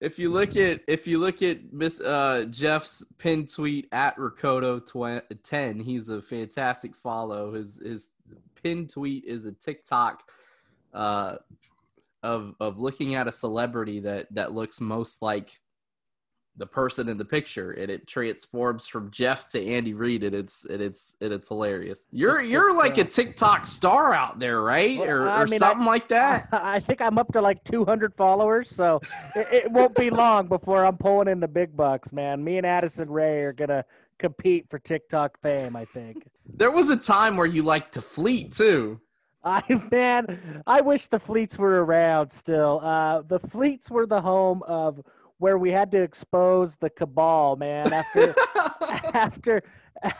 if 0.00 0.18
you 0.18 0.30
look 0.30 0.56
at 0.56 0.80
if 0.86 1.06
you 1.06 1.18
look 1.18 1.42
at 1.42 1.72
Miss 1.72 2.00
uh, 2.00 2.46
Jeff's 2.50 3.04
pin 3.18 3.46
tweet 3.46 3.88
at 3.92 4.16
Rakoto 4.16 4.80
ten, 5.42 5.80
he's 5.80 6.08
a 6.08 6.20
fantastic 6.20 6.94
follow. 6.94 7.54
His 7.54 7.80
his 7.84 8.10
pin 8.62 8.86
tweet 8.86 9.24
is 9.24 9.46
a 9.46 9.52
TikTok 9.52 10.22
uh, 10.92 11.36
of 12.22 12.54
of 12.60 12.78
looking 12.78 13.14
at 13.14 13.28
a 13.28 13.32
celebrity 13.32 14.00
that 14.00 14.26
that 14.34 14.52
looks 14.52 14.80
most 14.80 15.22
like 15.22 15.58
the 16.56 16.66
person 16.66 17.08
in 17.08 17.18
the 17.18 17.24
picture 17.24 17.72
and 17.72 17.90
it 17.90 18.06
transforms 18.06 18.86
from 18.86 19.10
Jeff 19.10 19.48
to 19.48 19.66
Andy 19.66 19.92
Reid 19.92 20.22
and 20.22 20.34
it's 20.34 20.64
and 20.64 20.80
it's 20.80 21.16
and 21.20 21.32
it's 21.32 21.48
hilarious. 21.48 22.06
You're 22.12 22.40
it's, 22.40 22.48
you're 22.48 22.70
it's, 22.70 22.78
like 22.78 22.98
uh, 22.98 23.02
a 23.02 23.04
TikTok 23.04 23.66
star 23.66 24.14
out 24.14 24.38
there, 24.38 24.60
right? 24.60 24.98
Well, 24.98 25.08
or, 25.08 25.28
or 25.28 25.46
mean, 25.46 25.58
something 25.58 25.86
I, 25.86 25.90
like 25.90 26.08
that. 26.08 26.48
I, 26.52 26.74
I, 26.76 26.80
think 26.80 27.00
I'm 27.00 27.18
up 27.18 27.32
to 27.32 27.40
like 27.40 27.64
200 27.64 28.14
followers, 28.14 28.70
so 28.70 29.00
it, 29.36 29.64
it, 29.64 29.72
won't 29.72 29.96
be 29.96 30.10
long 30.10 30.46
before 30.46 30.84
I'm 30.84 30.96
pulling 30.96 31.28
in 31.28 31.40
the 31.40 31.48
big 31.48 31.76
bucks, 31.76 32.12
man. 32.12 32.44
Me 32.44 32.56
and 32.56 32.66
Addison 32.66 33.10
Rae 33.10 33.40
are 33.40 33.52
gonna 33.52 33.84
compete 34.18 34.66
for 34.70 34.78
TikTok 34.78 35.40
fame. 35.42 35.74
I 35.74 35.86
think 35.86 36.28
there 36.54 36.70
was 36.70 36.90
a 36.90 36.96
time 36.96 37.36
where 37.36 37.46
you 37.46 37.62
liked 37.62 37.94
to 37.94 38.02
fleet 38.02 38.52
too. 38.52 39.00
I 39.42 39.62
man, 39.90 40.62
I 40.66 40.80
wish 40.80 41.08
the 41.08 41.18
fleets 41.18 41.58
were 41.58 41.84
around 41.84 42.30
still. 42.30 42.80
Uh, 42.82 43.22
the 43.22 43.40
fleets 43.40 43.90
were 43.90 44.06
the 44.06 44.20
home 44.20 44.62
of 44.62 45.04
where 45.38 45.58
we 45.58 45.70
had 45.70 45.90
to 45.92 46.02
expose 46.02 46.76
the 46.76 46.90
cabal, 46.90 47.56
man. 47.56 47.92
After 47.92 48.34
after 49.14 49.62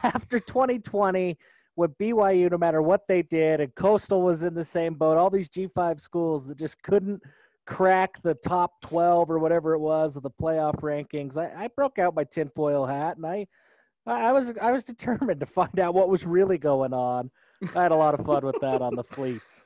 after 0.02 0.38
2020, 0.38 1.38
with 1.76 1.96
BYU, 1.98 2.50
no 2.50 2.58
matter 2.58 2.82
what 2.82 3.06
they 3.08 3.22
did, 3.22 3.60
and 3.60 3.74
Coastal 3.74 4.22
was 4.22 4.42
in 4.42 4.54
the 4.54 4.64
same 4.64 4.94
boat. 4.94 5.18
All 5.18 5.30
these 5.30 5.48
G5 5.48 6.00
schools 6.00 6.46
that 6.46 6.58
just 6.58 6.82
couldn't 6.82 7.22
crack 7.66 8.22
the 8.22 8.34
top 8.34 8.80
12 8.82 9.30
or 9.30 9.38
whatever 9.38 9.74
it 9.74 9.78
was 9.78 10.16
of 10.16 10.22
the 10.22 10.30
playoff 10.30 10.80
rankings. 10.80 11.36
I, 11.36 11.64
I 11.64 11.68
broke 11.68 11.98
out 11.98 12.14
my 12.14 12.24
tinfoil 12.24 12.86
hat 12.86 13.16
and 13.16 13.26
I, 13.26 13.46
I 14.06 14.32
was 14.32 14.52
I 14.60 14.70
was 14.70 14.84
determined 14.84 15.40
to 15.40 15.46
find 15.46 15.78
out 15.78 15.94
what 15.94 16.08
was 16.08 16.26
really 16.26 16.58
going 16.58 16.92
on. 16.92 17.30
I 17.74 17.82
had 17.82 17.92
a 17.92 17.96
lot 17.96 18.18
of 18.18 18.26
fun 18.26 18.44
with 18.44 18.60
that 18.60 18.82
on 18.82 18.94
the 18.94 19.04
fleets. 19.04 19.63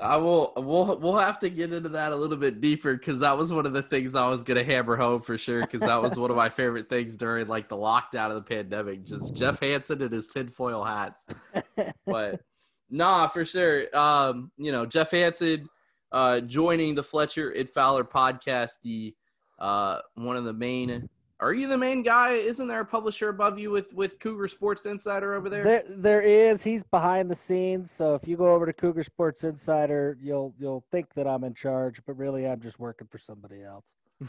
I 0.00 0.16
will. 0.16 0.54
We'll 0.56 0.98
we'll 0.98 1.18
have 1.18 1.38
to 1.40 1.50
get 1.50 1.72
into 1.72 1.90
that 1.90 2.12
a 2.12 2.16
little 2.16 2.38
bit 2.38 2.60
deeper 2.60 2.94
because 2.96 3.20
that 3.20 3.36
was 3.36 3.52
one 3.52 3.66
of 3.66 3.74
the 3.74 3.82
things 3.82 4.14
I 4.14 4.26
was 4.28 4.42
gonna 4.42 4.64
hammer 4.64 4.96
home 4.96 5.20
for 5.20 5.36
sure. 5.36 5.60
Because 5.60 5.80
that 5.80 6.00
was 6.00 6.18
one 6.18 6.30
of 6.30 6.36
my 6.36 6.48
favorite 6.50 6.88
things 6.88 7.16
during 7.18 7.48
like 7.48 7.68
the 7.68 7.76
lockdown 7.76 8.30
of 8.30 8.36
the 8.36 8.42
pandemic. 8.42 9.04
Just 9.04 9.36
Jeff 9.36 9.60
Hansen 9.60 10.00
and 10.00 10.12
his 10.12 10.28
tinfoil 10.28 10.84
hats. 10.84 11.26
But 12.06 12.40
nah, 12.88 13.28
for 13.28 13.44
sure. 13.44 13.94
Um, 13.96 14.50
you 14.56 14.72
know, 14.72 14.86
Jeff 14.86 15.10
Hansen 15.10 15.68
uh, 16.12 16.40
joining 16.40 16.94
the 16.94 17.02
Fletcher 17.02 17.50
and 17.50 17.68
Fowler 17.68 18.04
podcast, 18.04 18.80
the 18.82 19.14
uh, 19.58 20.00
one 20.14 20.36
of 20.36 20.44
the 20.44 20.52
main 20.52 21.08
are 21.40 21.52
you 21.54 21.68
the 21.68 21.78
main 21.78 22.02
guy? 22.02 22.32
Isn't 22.32 22.68
there 22.68 22.80
a 22.80 22.84
publisher 22.84 23.28
above 23.28 23.58
you 23.58 23.70
with 23.70 23.92
with 23.94 24.18
Cougar 24.18 24.48
Sports 24.48 24.86
Insider 24.86 25.34
over 25.34 25.48
there? 25.48 25.64
There, 25.64 25.84
there 25.88 26.22
is. 26.22 26.62
He's 26.62 26.82
behind 26.82 27.30
the 27.30 27.36
scenes. 27.36 27.90
So 27.90 28.14
if 28.14 28.28
you 28.28 28.36
go 28.36 28.54
over 28.54 28.66
to 28.66 28.72
Cougar 28.72 29.04
Sports 29.04 29.44
Insider, 29.44 30.18
you'll 30.20 30.54
you'll 30.58 30.84
think 30.90 31.12
that 31.14 31.26
I'm 31.26 31.44
in 31.44 31.54
charge, 31.54 32.00
but 32.06 32.16
really 32.18 32.46
I'm 32.46 32.60
just 32.60 32.78
working 32.78 33.08
for 33.10 33.18
somebody 33.18 33.62
else. 33.62 33.84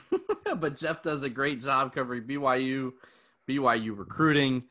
but 0.58 0.78
Jeff 0.78 1.04
does 1.04 1.24
a 1.24 1.30
great 1.30 1.60
job 1.60 1.94
covering 1.94 2.24
BYU, 2.24 2.94
BYU 3.48 3.98
recruiting, 3.98 4.64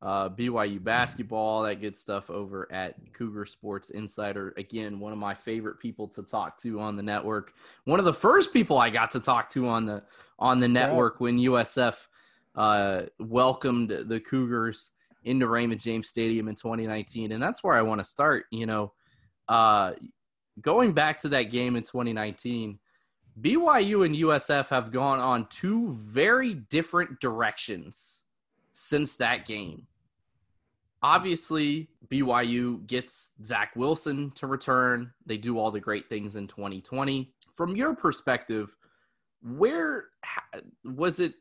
uh, 0.00 0.28
BYU 0.28 0.82
basketball, 0.82 1.62
that 1.62 1.80
good 1.80 1.96
stuff 1.96 2.30
over 2.30 2.70
at 2.72 2.94
Cougar 3.12 3.46
Sports 3.46 3.90
Insider. 3.90 4.54
Again, 4.56 5.00
one 5.00 5.12
of 5.12 5.18
my 5.18 5.34
favorite 5.34 5.80
people 5.80 6.06
to 6.08 6.22
talk 6.22 6.60
to 6.62 6.80
on 6.80 6.96
the 6.96 7.02
network. 7.02 7.54
One 7.84 7.98
of 7.98 8.04
the 8.04 8.12
first 8.12 8.52
people 8.52 8.78
I 8.78 8.90
got 8.90 9.10
to 9.12 9.20
talk 9.20 9.48
to 9.50 9.66
on 9.66 9.86
the 9.86 10.02
on 10.38 10.60
the 10.60 10.68
network 10.68 11.14
yeah. 11.14 11.24
when 11.24 11.38
USF 11.38 12.06
uh, 12.54 13.02
welcomed 13.18 13.90
the 13.90 14.20
Cougars 14.20 14.92
into 15.24 15.48
Raymond 15.48 15.80
James 15.80 16.08
Stadium 16.08 16.46
in 16.46 16.54
2019, 16.54 17.32
and 17.32 17.42
that's 17.42 17.64
where 17.64 17.76
I 17.76 17.82
want 17.82 17.98
to 17.98 18.04
start. 18.04 18.46
You 18.52 18.66
know, 18.66 18.92
uh, 19.48 19.94
going 20.60 20.92
back 20.92 21.18
to 21.22 21.28
that 21.30 21.44
game 21.44 21.76
in 21.76 21.82
2019. 21.82 22.78
BYU 23.40 24.04
and 24.04 24.16
USF 24.16 24.68
have 24.70 24.90
gone 24.90 25.20
on 25.20 25.46
two 25.46 25.96
very 26.02 26.54
different 26.54 27.20
directions 27.20 28.22
since 28.80 29.16
that 29.16 29.44
game. 29.44 29.84
Obviously, 31.02 31.88
BYU 32.06 32.86
gets 32.86 33.32
Zach 33.42 33.74
Wilson 33.74 34.30
to 34.36 34.46
return. 34.46 35.12
They 35.26 35.36
do 35.36 35.58
all 35.58 35.72
the 35.72 35.80
great 35.80 36.08
things 36.08 36.36
in 36.36 36.46
2020. 36.46 37.32
From 37.56 37.74
your 37.74 37.96
perspective, 37.96 38.76
where 39.42 40.10
was 40.84 41.18
it 41.18 41.34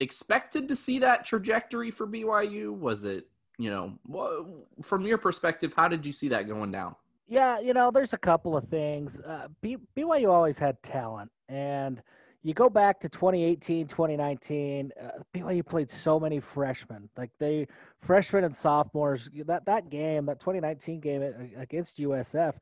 expected 0.00 0.66
to 0.66 0.74
see 0.74 0.98
that 0.98 1.24
trajectory 1.24 1.92
for 1.92 2.08
BYU? 2.08 2.76
Was 2.76 3.04
it, 3.04 3.28
you 3.56 3.70
know, 3.70 4.66
from 4.82 5.06
your 5.06 5.18
perspective, 5.18 5.72
how 5.76 5.86
did 5.86 6.04
you 6.04 6.12
see 6.12 6.26
that 6.28 6.48
going 6.48 6.72
down? 6.72 6.96
Yeah, 7.28 7.60
you 7.60 7.72
know, 7.72 7.92
there's 7.92 8.14
a 8.14 8.18
couple 8.18 8.56
of 8.56 8.64
things. 8.68 9.20
Uh, 9.20 9.46
BYU 9.62 10.28
always 10.28 10.58
had 10.58 10.82
talent, 10.82 11.30
and– 11.48 12.02
you 12.42 12.54
go 12.54 12.70
back 12.70 13.00
to 13.00 13.08
2018, 13.08 13.86
2019, 13.86 14.92
uh, 14.98 15.08
BYU 15.34 15.64
played 15.64 15.90
so 15.90 16.18
many 16.18 16.40
freshmen. 16.40 17.08
Like 17.16 17.30
they 17.38 17.66
freshmen 18.00 18.44
and 18.44 18.56
sophomores. 18.56 19.28
That 19.46 19.66
that 19.66 19.90
game, 19.90 20.26
that 20.26 20.40
2019 20.40 21.00
game 21.00 21.22
against 21.58 21.98
USF, 21.98 22.54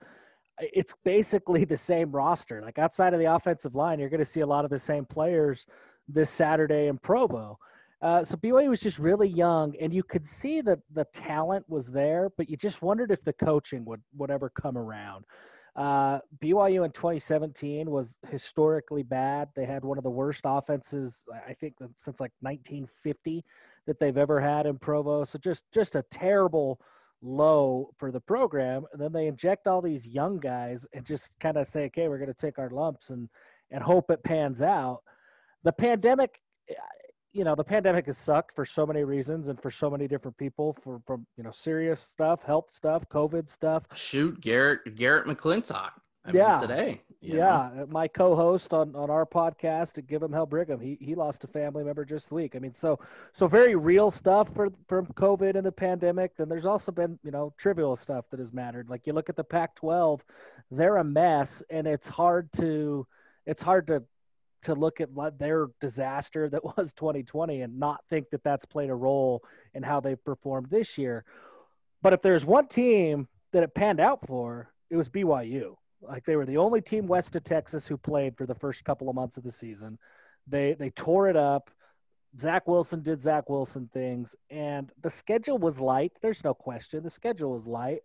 it's 0.58 0.94
basically 1.04 1.64
the 1.64 1.76
same 1.76 2.10
roster. 2.10 2.60
Like 2.60 2.78
outside 2.78 3.14
of 3.14 3.20
the 3.20 3.32
offensive 3.32 3.76
line, 3.76 4.00
you're 4.00 4.08
going 4.08 4.18
to 4.18 4.26
see 4.26 4.40
a 4.40 4.46
lot 4.46 4.64
of 4.64 4.70
the 4.70 4.78
same 4.78 5.04
players 5.04 5.66
this 6.08 6.30
Saturday 6.30 6.88
in 6.88 6.98
Provo. 6.98 7.58
Uh, 8.00 8.24
so 8.24 8.36
BYU 8.36 8.68
was 8.68 8.80
just 8.80 8.98
really 8.98 9.28
young, 9.28 9.74
and 9.80 9.92
you 9.92 10.02
could 10.02 10.24
see 10.24 10.60
that 10.60 10.78
the 10.92 11.04
talent 11.12 11.64
was 11.68 11.86
there, 11.88 12.30
but 12.36 12.48
you 12.48 12.56
just 12.56 12.80
wondered 12.80 13.10
if 13.10 13.22
the 13.24 13.32
coaching 13.32 13.84
would 13.84 14.00
would 14.16 14.30
ever 14.30 14.50
come 14.50 14.76
around. 14.76 15.24
Uh, 15.76 16.18
BYU 16.42 16.84
in 16.84 16.90
2017 16.90 17.90
was 17.90 18.16
historically 18.30 19.02
bad. 19.02 19.48
They 19.54 19.64
had 19.64 19.84
one 19.84 19.98
of 19.98 20.04
the 20.04 20.10
worst 20.10 20.42
offenses, 20.44 21.22
I 21.46 21.54
think, 21.54 21.74
since 21.96 22.20
like 22.20 22.32
1950 22.40 23.44
that 23.86 24.00
they've 24.00 24.16
ever 24.16 24.40
had 24.40 24.66
in 24.66 24.78
Provo. 24.78 25.24
So 25.24 25.38
just 25.38 25.64
just 25.72 25.94
a 25.94 26.02
terrible 26.10 26.80
low 27.22 27.90
for 27.96 28.10
the 28.10 28.20
program. 28.20 28.84
And 28.92 29.00
then 29.00 29.12
they 29.12 29.26
inject 29.26 29.66
all 29.66 29.80
these 29.80 30.06
young 30.06 30.38
guys 30.38 30.86
and 30.92 31.04
just 31.04 31.38
kind 31.40 31.56
of 31.56 31.66
say, 31.66 31.86
okay, 31.86 32.08
we're 32.08 32.18
going 32.18 32.32
to 32.32 32.34
take 32.34 32.58
our 32.58 32.70
lumps 32.70 33.10
and 33.10 33.28
and 33.70 33.82
hope 33.82 34.10
it 34.10 34.22
pans 34.22 34.62
out. 34.62 35.02
The 35.64 35.72
pandemic 35.72 36.40
you 37.32 37.44
know 37.44 37.54
the 37.54 37.64
pandemic 37.64 38.06
has 38.06 38.18
sucked 38.18 38.54
for 38.54 38.64
so 38.64 38.86
many 38.86 39.04
reasons 39.04 39.48
and 39.48 39.60
for 39.60 39.70
so 39.70 39.90
many 39.90 40.08
different 40.08 40.36
people 40.36 40.76
for 40.82 41.00
from 41.06 41.26
you 41.36 41.44
know 41.44 41.50
serious 41.50 42.00
stuff 42.00 42.42
health 42.42 42.70
stuff 42.72 43.04
covid 43.08 43.48
stuff. 43.48 43.84
Shoot 43.94 44.40
garrett 44.40 44.96
garrett 44.96 45.26
mcclintock. 45.26 45.90
I 46.24 46.32
yeah. 46.32 46.52
mean, 46.52 46.60
today 46.60 47.02
yeah. 47.20 47.70
know? 47.74 47.82
Uh, 47.82 47.86
my 47.88 48.06
co-host 48.08 48.72
on 48.72 48.94
on 48.94 49.10
our 49.10 49.26
podcast 49.26 49.98
at 49.98 50.06
give 50.06 50.22
him 50.22 50.32
hell 50.32 50.46
brigham 50.46 50.80
he 50.80 50.96
he 51.00 51.14
lost 51.14 51.44
a 51.44 51.46
family 51.48 51.84
member 51.84 52.04
just 52.04 52.30
week. 52.30 52.54
I 52.54 52.58
mean 52.58 52.74
so 52.74 52.98
so 53.32 53.46
very 53.46 53.74
real 53.74 54.10
stuff 54.10 54.48
for 54.54 54.70
from 54.88 55.06
covid 55.06 55.56
and 55.56 55.66
the 55.66 55.72
pandemic. 55.72 56.36
Then 56.36 56.48
there's 56.48 56.66
also 56.66 56.92
been 56.92 57.18
you 57.22 57.30
know 57.30 57.52
trivial 57.56 57.96
stuff 57.96 58.26
that 58.30 58.40
has 58.40 58.52
mattered. 58.52 58.88
Like 58.88 59.06
you 59.06 59.12
look 59.12 59.28
at 59.28 59.36
the 59.36 59.44
pac 59.44 59.74
12 59.76 60.22
they're 60.70 60.98
a 60.98 61.04
mess 61.04 61.62
and 61.70 61.86
it's 61.86 62.08
hard 62.08 62.52
to 62.52 63.06
it's 63.46 63.62
hard 63.62 63.86
to 63.88 64.02
to 64.62 64.74
look 64.74 65.00
at 65.00 65.10
their 65.38 65.68
disaster 65.80 66.48
that 66.48 66.64
was 66.76 66.92
2020 66.94 67.62
and 67.62 67.78
not 67.78 68.00
think 68.08 68.30
that 68.30 68.42
that's 68.42 68.64
played 68.64 68.90
a 68.90 68.94
role 68.94 69.42
in 69.74 69.82
how 69.82 70.00
they've 70.00 70.24
performed 70.24 70.68
this 70.70 70.98
year. 70.98 71.24
But 72.02 72.12
if 72.12 72.22
there's 72.22 72.44
one 72.44 72.68
team 72.68 73.28
that 73.52 73.62
it 73.62 73.74
panned 73.74 74.00
out 74.00 74.26
for, 74.26 74.72
it 74.90 74.96
was 74.96 75.08
BYU. 75.08 75.76
Like 76.00 76.24
they 76.24 76.36
were 76.36 76.46
the 76.46 76.58
only 76.58 76.80
team 76.80 77.06
west 77.06 77.34
of 77.36 77.44
Texas 77.44 77.86
who 77.86 77.96
played 77.96 78.36
for 78.36 78.46
the 78.46 78.54
first 78.54 78.84
couple 78.84 79.08
of 79.08 79.16
months 79.16 79.36
of 79.36 79.42
the 79.42 79.50
season. 79.50 79.98
They 80.46 80.74
they 80.74 80.90
tore 80.90 81.28
it 81.28 81.36
up. 81.36 81.70
Zach 82.40 82.68
Wilson 82.68 83.02
did 83.02 83.22
Zach 83.22 83.48
Wilson 83.48 83.90
things, 83.92 84.36
and 84.50 84.92
the 85.02 85.10
schedule 85.10 85.58
was 85.58 85.80
light. 85.80 86.12
There's 86.22 86.44
no 86.44 86.54
question. 86.54 87.02
The 87.02 87.10
schedule 87.10 87.52
was 87.52 87.66
light, 87.66 88.00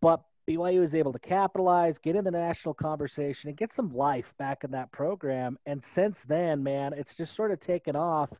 but 0.00 0.22
BYU 0.48 0.80
was 0.80 0.94
able 0.94 1.12
to 1.12 1.18
capitalize, 1.18 1.98
get 1.98 2.16
in 2.16 2.24
the 2.24 2.30
national 2.30 2.74
conversation, 2.74 3.48
and 3.48 3.56
get 3.56 3.72
some 3.72 3.94
life 3.94 4.32
back 4.38 4.64
in 4.64 4.70
that 4.72 4.92
program. 4.92 5.58
And 5.66 5.84
since 5.84 6.22
then, 6.22 6.62
man, 6.62 6.92
it's 6.92 7.16
just 7.16 7.34
sort 7.34 7.50
of 7.50 7.60
taken 7.60 7.96
off. 7.96 8.30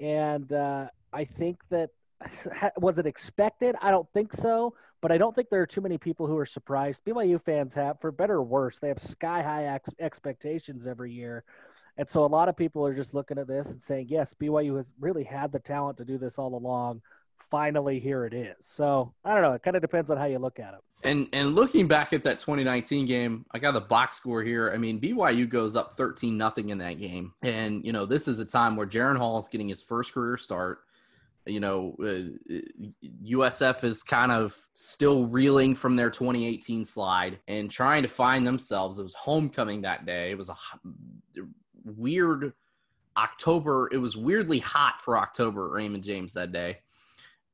And 0.00 0.52
uh, 0.52 0.86
I 1.12 1.24
think 1.24 1.60
that 1.70 1.90
was 2.78 2.98
it 2.98 3.06
expected? 3.06 3.76
I 3.80 3.90
don't 3.90 4.10
think 4.12 4.32
so, 4.32 4.74
but 5.00 5.12
I 5.12 5.18
don't 5.18 5.34
think 5.34 5.48
there 5.48 5.62
are 5.62 5.66
too 5.66 5.80
many 5.80 5.98
people 5.98 6.26
who 6.26 6.36
are 6.36 6.46
surprised. 6.46 7.04
BYU 7.04 7.40
fans 7.42 7.74
have, 7.74 8.00
for 8.00 8.10
better 8.10 8.34
or 8.34 8.42
worse, 8.42 8.78
they 8.78 8.88
have 8.88 8.98
sky 8.98 9.42
high 9.42 9.66
ex- 9.66 9.90
expectations 10.00 10.86
every 10.86 11.12
year. 11.12 11.44
And 11.98 12.08
so 12.08 12.24
a 12.24 12.26
lot 12.26 12.48
of 12.48 12.56
people 12.56 12.84
are 12.84 12.94
just 12.94 13.14
looking 13.14 13.38
at 13.38 13.46
this 13.46 13.68
and 13.68 13.82
saying, 13.82 14.08
yes, 14.10 14.34
BYU 14.38 14.76
has 14.76 14.92
really 15.00 15.24
had 15.24 15.52
the 15.52 15.58
talent 15.58 15.96
to 15.98 16.04
do 16.04 16.18
this 16.18 16.38
all 16.38 16.54
along. 16.54 17.00
Finally, 17.50 18.00
here 18.00 18.26
it 18.26 18.34
is. 18.34 18.56
So 18.60 19.14
I 19.24 19.32
don't 19.32 19.42
know. 19.42 19.52
It 19.52 19.62
kind 19.62 19.76
of 19.76 19.82
depends 19.82 20.10
on 20.10 20.18
how 20.18 20.26
you 20.26 20.38
look 20.38 20.58
at 20.58 20.74
it. 20.74 20.80
And 21.02 21.28
and 21.32 21.54
looking 21.54 21.86
back 21.86 22.12
at 22.12 22.22
that 22.24 22.38
2019 22.38 23.06
game, 23.06 23.44
I 23.52 23.58
got 23.58 23.72
the 23.72 23.80
box 23.80 24.16
score 24.16 24.42
here. 24.42 24.72
I 24.74 24.78
mean, 24.78 25.00
BYU 25.00 25.48
goes 25.48 25.76
up 25.76 25.96
13 25.96 26.36
nothing 26.36 26.70
in 26.70 26.78
that 26.78 26.94
game, 26.98 27.32
and 27.42 27.84
you 27.84 27.92
know 27.92 28.06
this 28.06 28.26
is 28.26 28.38
a 28.38 28.44
time 28.44 28.76
where 28.76 28.86
Jaren 28.86 29.18
Hall 29.18 29.38
is 29.38 29.48
getting 29.48 29.68
his 29.68 29.82
first 29.82 30.14
career 30.14 30.36
start. 30.36 30.80
You 31.44 31.60
know, 31.60 31.94
uh, 32.00 32.56
USF 33.24 33.84
is 33.84 34.02
kind 34.02 34.32
of 34.32 34.58
still 34.74 35.26
reeling 35.26 35.76
from 35.76 35.94
their 35.94 36.10
2018 36.10 36.84
slide 36.84 37.38
and 37.46 37.70
trying 37.70 38.02
to 38.02 38.08
find 38.08 38.44
themselves. 38.44 38.98
It 38.98 39.04
was 39.04 39.14
homecoming 39.14 39.82
that 39.82 40.06
day. 40.06 40.32
It 40.32 40.38
was 40.38 40.48
a 40.48 40.56
weird 41.84 42.52
October. 43.16 43.88
It 43.92 43.98
was 43.98 44.16
weirdly 44.16 44.58
hot 44.58 45.00
for 45.00 45.18
October 45.18 45.68
Raymond 45.70 46.02
James 46.02 46.32
that 46.32 46.52
day, 46.52 46.78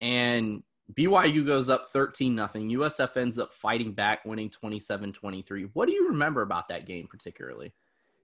and 0.01 0.63
BYU 0.95 1.47
goes 1.47 1.69
up 1.71 1.91
13 1.91 2.35
nothing. 2.35 2.69
USF 2.71 3.17
ends 3.17 3.39
up 3.39 3.53
fighting 3.53 3.93
back, 3.93 4.25
winning 4.25 4.51
27-23. 4.51 5.71
What 5.73 5.87
do 5.87 5.95
you 5.95 6.09
remember 6.09 6.43
about 6.43 6.69
that 6.69 6.87
game 6.87 7.07
particularly? 7.09 7.73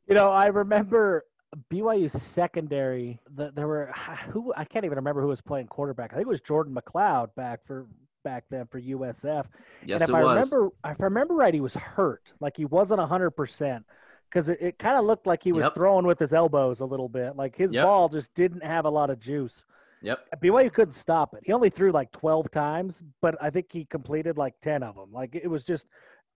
You 0.06 0.14
know, 0.14 0.30
I 0.30 0.46
remember 0.46 1.24
BYU 1.70 2.08
secondary. 2.10 3.18
The, 3.34 3.50
there 3.54 3.66
were 3.66 3.92
who 4.30 4.52
I 4.56 4.64
can't 4.64 4.84
even 4.84 4.96
remember 4.96 5.22
who 5.22 5.28
was 5.28 5.40
playing 5.40 5.66
quarterback. 5.68 6.12
I 6.12 6.16
think 6.16 6.26
it 6.26 6.28
was 6.28 6.40
Jordan 6.40 6.74
McCloud 6.74 7.34
back 7.34 7.60
for 7.66 7.86
back 8.24 8.44
then 8.50 8.66
for 8.66 8.78
USF. 8.78 9.46
Yes, 9.86 10.02
and 10.02 10.02
if 10.02 10.10
it 10.10 10.14
I 10.14 10.20
was. 10.20 10.30
remember, 10.30 10.66
if 10.84 11.00
I 11.00 11.04
remember 11.04 11.34
right, 11.34 11.54
he 11.54 11.60
was 11.60 11.74
hurt. 11.74 12.32
Like 12.40 12.56
he 12.56 12.64
wasn't 12.64 13.00
hundred 13.00 13.32
percent 13.32 13.84
because 14.30 14.48
it, 14.48 14.58
it 14.60 14.78
kind 14.78 14.98
of 14.98 15.04
looked 15.04 15.26
like 15.26 15.42
he 15.42 15.52
was 15.52 15.64
Yep. 15.64 15.74
throwing 15.74 16.06
with 16.06 16.18
his 16.18 16.32
elbows 16.32 16.80
a 16.80 16.84
little 16.86 17.08
bit. 17.08 17.36
Like 17.36 17.56
his 17.56 17.72
Yep. 17.72 17.84
ball 17.84 18.08
just 18.08 18.34
didn't 18.34 18.62
have 18.64 18.84
a 18.84 18.90
lot 18.90 19.10
of 19.10 19.20
juice. 19.20 19.64
Yep. 20.02 20.40
BYU 20.42 20.72
couldn't 20.72 20.94
stop 20.94 21.34
it. 21.34 21.42
He 21.44 21.52
only 21.52 21.70
threw 21.70 21.92
like 21.92 22.10
12 22.12 22.50
times, 22.50 23.02
but 23.20 23.36
I 23.42 23.50
think 23.50 23.66
he 23.70 23.84
completed 23.84 24.38
like 24.38 24.54
10 24.62 24.82
of 24.82 24.94
them. 24.94 25.12
Like 25.12 25.34
it 25.34 25.48
was 25.48 25.64
just, 25.64 25.86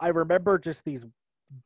I 0.00 0.08
remember 0.08 0.58
just 0.58 0.84
these 0.84 1.04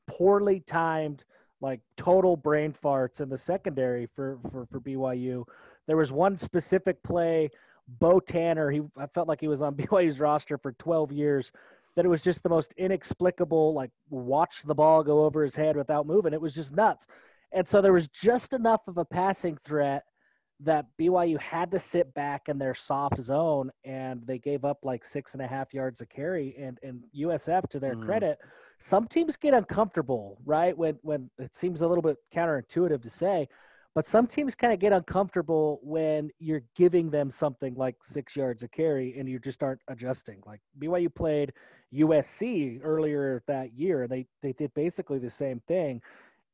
poorly 0.07 0.63
timed, 0.67 1.25
like 1.61 1.81
total 1.97 2.37
brain 2.37 2.75
farts 2.85 3.21
in 3.21 3.29
the 3.29 3.39
secondary 3.39 4.09
for, 4.15 4.39
for, 4.51 4.67
for 4.67 4.81
BYU. 4.81 5.45
There 5.87 5.97
was 5.97 6.13
one 6.13 6.39
specific 6.39 7.03
play, 7.03 7.51
Beau 7.89 8.21
Tanner, 8.21 8.71
he, 8.71 8.83
I 8.97 9.07
felt 9.07 9.29
like 9.29 9.41
he 9.41 9.49
was 9.49 9.63
on 9.63 9.75
BYU's 9.77 10.21
roster 10.21 10.59
for 10.59 10.73
12 10.73 11.13
years, 11.13 11.53
that 11.95 12.05
it 12.05 12.09
was 12.09 12.23
just 12.23 12.43
the 12.43 12.49
most 12.51 12.75
inexplicable, 12.77 13.73
like 13.73 13.91
watch 14.11 14.63
the 14.67 14.75
ball 14.75 15.03
go 15.03 15.25
over 15.25 15.43
his 15.43 15.55
head 15.55 15.77
without 15.77 16.07
moving. 16.07 16.35
It 16.35 16.41
was 16.41 16.55
just 16.55 16.73
nuts. 16.73 17.07
And 17.53 17.67
so 17.67 17.81
there 17.81 17.93
was 17.93 18.09
just 18.09 18.53
enough 18.53 18.83
of 18.87 18.99
a 18.99 19.05
passing 19.05 19.57
threat 19.65 20.05
that 20.61 20.87
BYU 20.99 21.39
had 21.39 21.71
to 21.71 21.79
sit 21.79 22.15
back 22.15 22.49
in 22.49 22.59
their 22.59 22.75
soft 22.75 23.23
zone 23.23 23.71
and 23.85 24.23
they 24.27 24.39
gave 24.39 24.65
up 24.65 24.79
like 24.83 25.05
six 25.05 25.35
and 25.35 25.43
a 25.43 25.47
half 25.47 25.75
yards 25.75 26.01
of 26.01 26.09
carry. 26.09 26.55
And, 26.59 26.79
and 26.83 27.03
USF, 27.15 27.69
to 27.71 27.79
their 27.79 27.95
Mm. 27.95 28.05
credit, 28.07 28.39
some 28.79 29.07
teams 29.07 29.37
get 29.37 29.55
uncomfortable, 29.55 30.39
right? 30.45 30.77
When, 30.77 30.99
when 31.03 31.31
it 31.39 31.55
seems 31.55 31.83
a 31.83 31.87
little 31.87 32.03
bit 32.03 32.17
counterintuitive 32.35 33.03
to 33.03 33.11
say, 33.11 33.49
but 33.95 34.07
some 34.07 34.27
teams 34.27 34.55
kind 34.55 34.73
of 34.75 34.79
get 34.79 34.93
uncomfortable 34.93 35.81
when 35.83 36.31
you're 36.39 36.63
giving 36.75 37.11
them 37.11 37.31
something 37.31 37.75
like 37.75 37.97
six 38.03 38.37
yards 38.37 38.63
of 38.63 38.71
carry 38.71 39.19
and 39.19 39.29
you 39.29 39.39
just 39.39 39.63
aren't 39.63 39.81
adjusting. 39.89 40.43
Like 40.47 40.61
BYU 40.79 41.15
played 41.15 41.53
USC 41.95 42.81
earlier 42.83 43.43
that 43.47 43.73
year, 43.73 44.07
they, 44.07 44.27
they 44.43 44.53
did 44.53 44.73
basically 44.75 45.19
the 45.19 45.31
same 45.31 45.61
thing. 45.67 46.03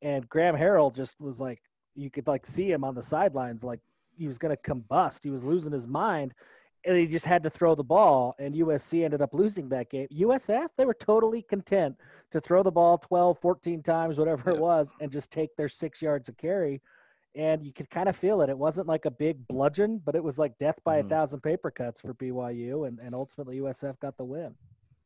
And 0.03 0.29
Graham 0.29 0.57
Harrell 0.57 0.95
just 0.95 1.21
was 1.21 1.41
like, 1.41 1.61
you 1.95 2.11
could 2.11 2.27
like 2.27 2.47
see 2.47 2.71
him 2.71 2.85
on 2.85 2.95
the 2.95 3.03
sidelines, 3.03 3.65
like 3.65 3.81
he 4.17 4.27
was 4.27 4.39
going 4.39 4.55
to 4.57 4.63
combust. 4.63 5.25
He 5.25 5.31
was 5.31 5.43
losing 5.43 5.73
his 5.73 5.87
mind, 5.87 6.35
and 6.85 6.97
he 6.97 7.07
just 7.07 7.27
had 7.27 7.43
to 7.45 7.51
throw 7.51 7.75
the 7.75 7.85
ball. 7.85 8.35
And 8.39 8.55
USC 8.55 9.05
ended 9.05 9.23
up 9.23 9.33
losing 9.33 9.69
that 9.71 9.91
game. 9.91 10.09
USF, 10.13 10.69
they 10.77 10.85
were 10.85 10.95
totally 10.95 11.43
content 11.43 11.97
to 12.31 12.41
throw 12.41 12.63
the 12.63 12.71
ball 12.71 12.99
12, 12.99 13.39
14 13.41 13.83
times, 13.83 14.19
whatever 14.19 14.51
it 14.51 14.59
was, 14.59 14.93
and 15.01 15.11
just 15.11 15.31
take 15.31 15.55
their 15.57 15.69
six 15.69 16.03
yards 16.03 16.29
of 16.29 16.37
carry. 16.37 16.81
And 17.35 17.65
you 17.65 17.73
could 17.73 17.89
kind 17.89 18.09
of 18.11 18.17
feel 18.17 18.43
it. 18.43 18.51
It 18.51 18.59
wasn't 18.59 18.87
like 18.89 19.07
a 19.07 19.11
big 19.11 19.47
bludgeon, 19.49 20.03
but 20.05 20.15
it 20.15 20.23
was 20.23 20.37
like 20.39 20.59
death 20.59 20.79
by 20.85 21.01
Mhm. 21.01 21.07
a 21.07 21.09
thousand 21.09 21.41
paper 21.41 21.71
cuts 21.71 22.01
for 22.01 22.13
BYU. 22.15 22.85
And, 22.87 22.99
and 22.99 23.15
ultimately, 23.15 23.57
USF 23.57 23.99
got 24.01 24.17
the 24.19 24.25
win. 24.25 24.55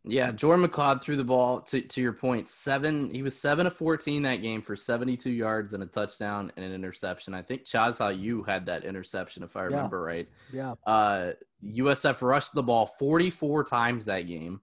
Yeah, 0.09 0.31
Jordan 0.31 0.65
McCloud 0.67 1.03
threw 1.03 1.17
the 1.17 1.25
ball 1.25 1.61
to, 1.63 1.81
to 1.81 2.01
your 2.01 2.13
point. 2.13 2.49
Seven, 2.49 3.11
he 3.13 3.23
was 3.23 3.37
seven 3.39 3.67
of 3.67 3.75
fourteen 3.77 4.23
that 4.23 4.37
game 4.37 4.63
for 4.63 4.77
seventy-two 4.77 5.31
yards 5.31 5.73
and 5.73 5.83
a 5.83 5.87
touchdown 5.87 6.53
and 6.57 6.65
an 6.65 6.73
interception. 6.73 7.35
I 7.35 7.43
think 7.43 7.65
Chaz 7.65 7.99
how 7.99 8.09
you 8.09 8.45
had 8.45 8.67
that 8.67 8.85
interception, 8.85 9.43
if 9.43 9.57
I 9.57 9.63
Yeah. 9.63 9.67
remember 9.67 10.03
right. 10.03 10.29
Yeah. 10.53 10.75
Uh, 10.87 11.33
USF 11.65 12.23
rushed 12.23 12.55
the 12.55 12.63
ball 12.63 12.87
forty-four 12.87 13.65
times 13.65 14.07
that 14.07 14.23
game 14.23 14.61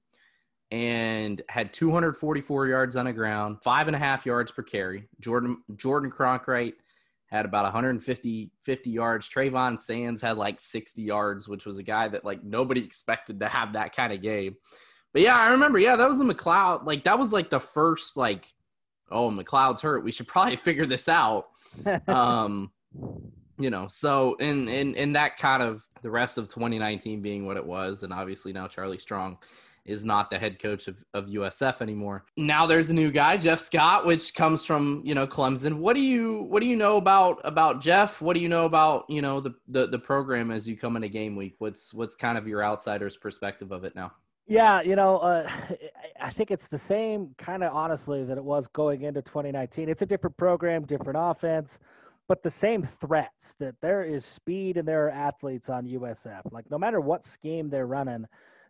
and 0.71 1.41
had 1.49 1.73
two 1.73 1.91
hundred 1.91 2.13
forty-four 2.17 2.67
yards 2.67 2.95
on 2.95 3.05
the 3.05 3.13
ground, 3.13 3.57
five 3.63 3.87
and 3.87 3.95
a 3.95 3.99
half 3.99 4.25
yards 4.25 4.51
per 4.51 4.63
carry. 4.63 5.09
Jordan 5.19 5.57
Jordan 5.75 6.09
Cronkrite 6.09 6.73
had 7.27 7.45
about 7.45 7.63
150 7.63 8.51
50 8.61 8.89
yards. 8.91 9.27
Trayvon 9.27 9.81
Sands 9.81 10.21
had 10.21 10.37
like 10.37 10.59
60 10.61 11.01
yards, 11.01 11.47
which 11.47 11.65
was 11.65 11.79
a 11.79 11.83
guy 11.83 12.07
that 12.07 12.23
like 12.23 12.43
nobody 12.43 12.81
expected 12.83 13.39
to 13.39 13.47
have 13.47 13.73
that 13.73 13.95
kind 13.95 14.13
of 14.13 14.21
game. 14.21 14.55
But 15.13 15.21
yeah, 15.21 15.37
I 15.37 15.49
remember. 15.49 15.79
Yeah, 15.79 15.95
that 15.95 16.09
was 16.09 16.19
a 16.19 16.23
McCloud. 16.23 16.85
Like 16.85 17.03
that 17.05 17.17
was 17.17 17.31
like 17.31 17.49
the 17.49 17.59
first 17.59 18.17
like, 18.17 18.51
oh, 19.11 19.29
McCloud's 19.29 19.81
hurt. 19.81 20.03
We 20.03 20.11
should 20.11 20.27
probably 20.29 20.57
figure 20.57 20.85
this 20.85 21.07
out. 21.07 21.47
Um, 22.07 22.71
you 23.57 23.71
know. 23.71 23.87
So 23.87 24.35
in 24.35 24.67
in 24.67 24.95
in 24.95 25.13
that 25.13 25.37
kind 25.37 25.63
of 25.63 25.87
the 26.01 26.09
rest 26.09 26.37
of 26.37 26.49
2019 26.49 27.21
being 27.21 27.45
what 27.45 27.57
it 27.57 27.65
was, 27.65 28.03
and 28.03 28.13
obviously 28.13 28.53
now 28.53 28.67
Charlie 28.67 28.99
Strong 28.99 29.37
is 29.85 30.05
not 30.05 30.29
the 30.29 30.37
head 30.37 30.59
coach 30.59 30.87
of, 30.87 31.03
of 31.13 31.27
USF 31.27 31.81
anymore. 31.81 32.25
Now 32.37 32.65
there's 32.65 32.89
a 32.89 32.93
new 32.93 33.11
guy, 33.11 33.35
Jeff 33.37 33.59
Scott, 33.59 34.05
which 34.05 34.33
comes 34.33 34.65
from 34.65 35.01
you 35.03 35.15
know 35.15 35.27
Clemson. 35.27 35.77
What 35.77 35.95
do 35.95 36.01
you 36.01 36.43
what 36.49 36.61
do 36.61 36.67
you 36.67 36.75
know 36.75 36.97
about 36.97 37.41
about 37.43 37.81
Jeff? 37.81 38.21
What 38.21 38.35
do 38.35 38.39
you 38.39 38.49
know 38.49 38.65
about 38.65 39.05
you 39.09 39.21
know 39.21 39.39
the 39.39 39.53
the, 39.67 39.87
the 39.87 39.99
program 39.99 40.51
as 40.51 40.67
you 40.67 40.77
come 40.77 40.95
into 40.95 41.09
game 41.09 41.35
week? 41.35 41.55
What's 41.59 41.93
what's 41.93 42.15
kind 42.15 42.37
of 42.37 42.47
your 42.47 42.63
outsider's 42.63 43.17
perspective 43.17 43.71
of 43.71 43.83
it 43.83 43.95
now? 43.95 44.11
Yeah, 44.47 44.81
you 44.81 44.95
know, 44.95 45.17
uh, 45.19 45.49
I- 46.21 46.29
think 46.31 46.51
it's 46.51 46.67
the 46.67 46.77
same 46.77 47.35
kind 47.37 47.63
of 47.63 47.73
honestly 47.73 48.23
that 48.23 48.37
it 48.37 48.43
was 48.43 48.67
going 48.67 49.03
into 49.03 49.21
2019. 49.21 49.89
It's 49.89 50.01
a 50.01 50.05
different 50.05 50.35
program, 50.37 50.85
different 50.85 51.17
offense, 51.21 51.79
but 52.27 52.41
the 52.43 52.49
same 52.49 52.87
threats 52.99 53.53
that 53.59 53.75
there 53.81 54.03
is 54.03 54.25
speed 54.25 54.77
and 54.77 54.87
there 54.87 55.05
are 55.07 55.11
athletes 55.11 55.69
on 55.69 55.85
USF. 55.85 56.51
Like 56.51 56.69
no 56.71 56.77
matter 56.77 56.99
what 56.99 57.23
scheme 57.25 57.69
they're 57.69 57.85
running, 57.87 58.25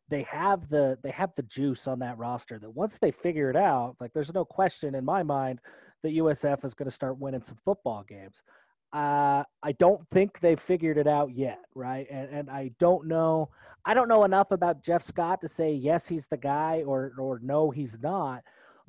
they 0.09 0.23
have 0.23 0.69
the 0.69 0.97
they 1.03 1.11
have 1.11 1.31
the 1.37 1.43
juice 1.43 1.87
on 1.87 1.99
that 1.99 2.17
roster 2.17 2.59
that 2.59 2.69
once 2.75 2.97
they 2.99 3.11
figure 3.11 3.49
it 3.49 3.55
out, 3.55 3.95
like 3.99 4.11
there's 4.13 4.33
no 4.33 4.45
question 4.45 4.95
in 4.95 5.05
my 5.05 5.23
mind 5.23 5.59
that 6.03 6.09
USF 6.15 6.65
is 6.65 6.73
going 6.73 6.89
to 6.89 6.95
start 6.95 7.17
winning 7.19 7.43
some 7.43 7.57
football 7.63 8.03
games. 8.07 8.35
Uh, 8.91 9.43
I 9.63 9.71
don't 9.79 10.07
think 10.11 10.39
they've 10.41 10.59
figured 10.59 10.97
it 10.97 11.07
out 11.07 11.31
yet, 11.33 11.59
right? 11.75 12.05
And 12.11 12.29
and 12.29 12.49
I 12.49 12.71
don't 12.79 13.07
know. 13.07 13.49
I 13.85 13.93
don't 13.93 14.07
know 14.07 14.23
enough 14.23 14.51
about 14.51 14.83
Jeff 14.83 15.03
Scott 15.03 15.41
to 15.41 15.49
say 15.49 15.73
yes, 15.73 16.07
he's 16.07 16.27
the 16.27 16.37
guy, 16.37 16.83
or 16.85 17.13
or 17.19 17.39
no, 17.43 17.69
he's 17.69 17.97
not. 18.01 18.43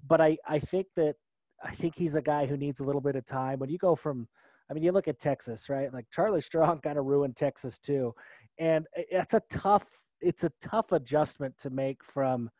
But 0.06 0.20
I 0.20 0.38
I 0.46 0.58
think 0.58 0.86
that 0.96 1.16
I 1.62 1.74
think 1.74 1.94
he's 1.96 2.14
a 2.14 2.22
guy 2.22 2.46
who 2.46 2.56
needs 2.56 2.80
a 2.80 2.84
little 2.84 3.00
bit 3.00 3.16
of 3.16 3.24
time. 3.24 3.58
When 3.58 3.70
you 3.70 3.78
go 3.78 3.96
from, 3.96 4.28
I 4.70 4.74
mean, 4.74 4.82
you 4.84 4.92
look 4.92 5.08
at 5.08 5.18
Texas, 5.20 5.68
right? 5.68 5.92
Like 5.92 6.06
Charlie 6.12 6.42
Strong 6.42 6.80
kind 6.84 6.98
of 6.98 7.06
ruined 7.06 7.36
Texas 7.36 7.78
too, 7.78 8.14
and 8.58 8.86
it- 8.94 9.08
it's 9.10 9.34
a 9.34 9.42
tough 9.50 9.84
it's 10.20 10.44
a 10.44 10.52
tough 10.62 10.92
adjustment 10.92 11.54
to 11.58 11.70
make 11.70 12.02
from 12.02 12.50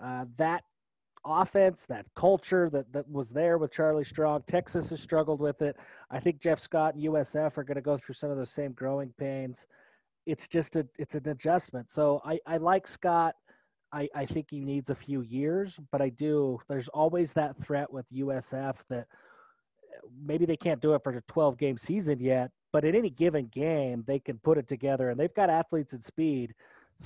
uh, 0.00 0.24
that 0.36 0.62
offense, 1.24 1.84
that 1.86 2.06
culture 2.14 2.70
that, 2.70 2.90
that 2.92 3.08
was 3.10 3.30
there 3.30 3.58
with 3.58 3.72
Charlie 3.72 4.04
Strong. 4.04 4.44
Texas 4.46 4.90
has 4.90 5.00
struggled 5.00 5.40
with 5.40 5.60
it. 5.60 5.76
I 6.10 6.20
think 6.20 6.40
Jeff 6.40 6.60
Scott 6.60 6.94
and 6.94 7.02
USF 7.04 7.58
are 7.58 7.64
going 7.64 7.74
to 7.76 7.80
go 7.82 7.98
through 7.98 8.14
some 8.14 8.30
of 8.30 8.36
those 8.36 8.50
same 8.52 8.72
growing 8.72 9.12
pains. 9.18 9.66
It's 10.30 10.46
just 10.46 10.76
a 10.76 10.86
it's 10.98 11.14
an 11.14 11.28
adjustment. 11.28 11.90
So 11.90 12.20
I, 12.24 12.38
I 12.46 12.56
like 12.58 12.86
Scott. 12.86 13.34
I, 13.92 14.08
I 14.14 14.24
think 14.24 14.46
he 14.50 14.60
needs 14.60 14.90
a 14.90 14.94
few 14.94 15.22
years, 15.22 15.74
but 15.90 16.00
I 16.00 16.10
do. 16.10 16.60
There's 16.68 16.86
always 16.88 17.32
that 17.32 17.56
threat 17.64 17.92
with 17.92 18.06
USF 18.14 18.76
that 18.88 19.08
maybe 20.24 20.46
they 20.46 20.56
can't 20.56 20.80
do 20.80 20.94
it 20.94 21.02
for 21.02 21.12
a 21.12 21.20
12 21.22 21.58
game 21.58 21.76
season 21.76 22.20
yet, 22.20 22.50
but 22.72 22.84
in 22.84 22.94
any 22.94 23.10
given 23.10 23.46
game, 23.46 24.04
they 24.06 24.20
can 24.20 24.38
put 24.38 24.58
it 24.58 24.68
together 24.68 25.10
and 25.10 25.18
they've 25.18 25.34
got 25.34 25.50
athletes 25.50 25.92
and 25.92 26.04
speed. 26.04 26.54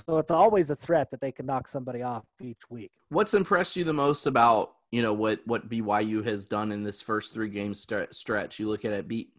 So 0.05 0.19
it's 0.19 0.31
always 0.31 0.69
a 0.69 0.75
threat 0.75 1.09
that 1.11 1.21
they 1.21 1.31
can 1.31 1.45
knock 1.45 1.67
somebody 1.67 2.03
off 2.03 2.25
each 2.41 2.69
week. 2.69 2.91
What's 3.09 3.33
impressed 3.33 3.75
you 3.75 3.83
the 3.83 3.93
most 3.93 4.27
about 4.27 4.73
you 4.91 5.01
know 5.01 5.13
what 5.13 5.39
what 5.45 5.69
BYU 5.69 6.23
has 6.25 6.45
done 6.45 6.71
in 6.71 6.83
this 6.83 7.01
first 7.01 7.33
three 7.33 7.49
game 7.49 7.73
stre- 7.73 8.13
stretch? 8.13 8.59
You 8.59 8.69
look 8.69 8.85
at 8.85 8.93
it, 8.93 9.07
beat 9.07 9.29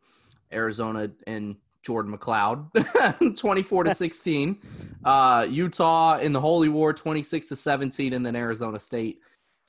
Arizona 0.53 1.11
and 1.27 1.57
Jordan 1.87 2.16
McCloud, 2.16 3.37
twenty 3.38 3.62
four 3.62 3.85
to 3.85 3.94
sixteen. 3.94 4.59
Uh, 5.05 5.46
Utah 5.49 6.18
in 6.18 6.33
the 6.33 6.40
Holy 6.40 6.68
War, 6.68 6.92
twenty 6.92 7.22
six 7.22 7.46
to 7.46 7.57
seventeen, 7.57 8.12
and 8.14 8.27
then 8.27 8.35
Arizona 8.35 8.81
State, 8.81 9.20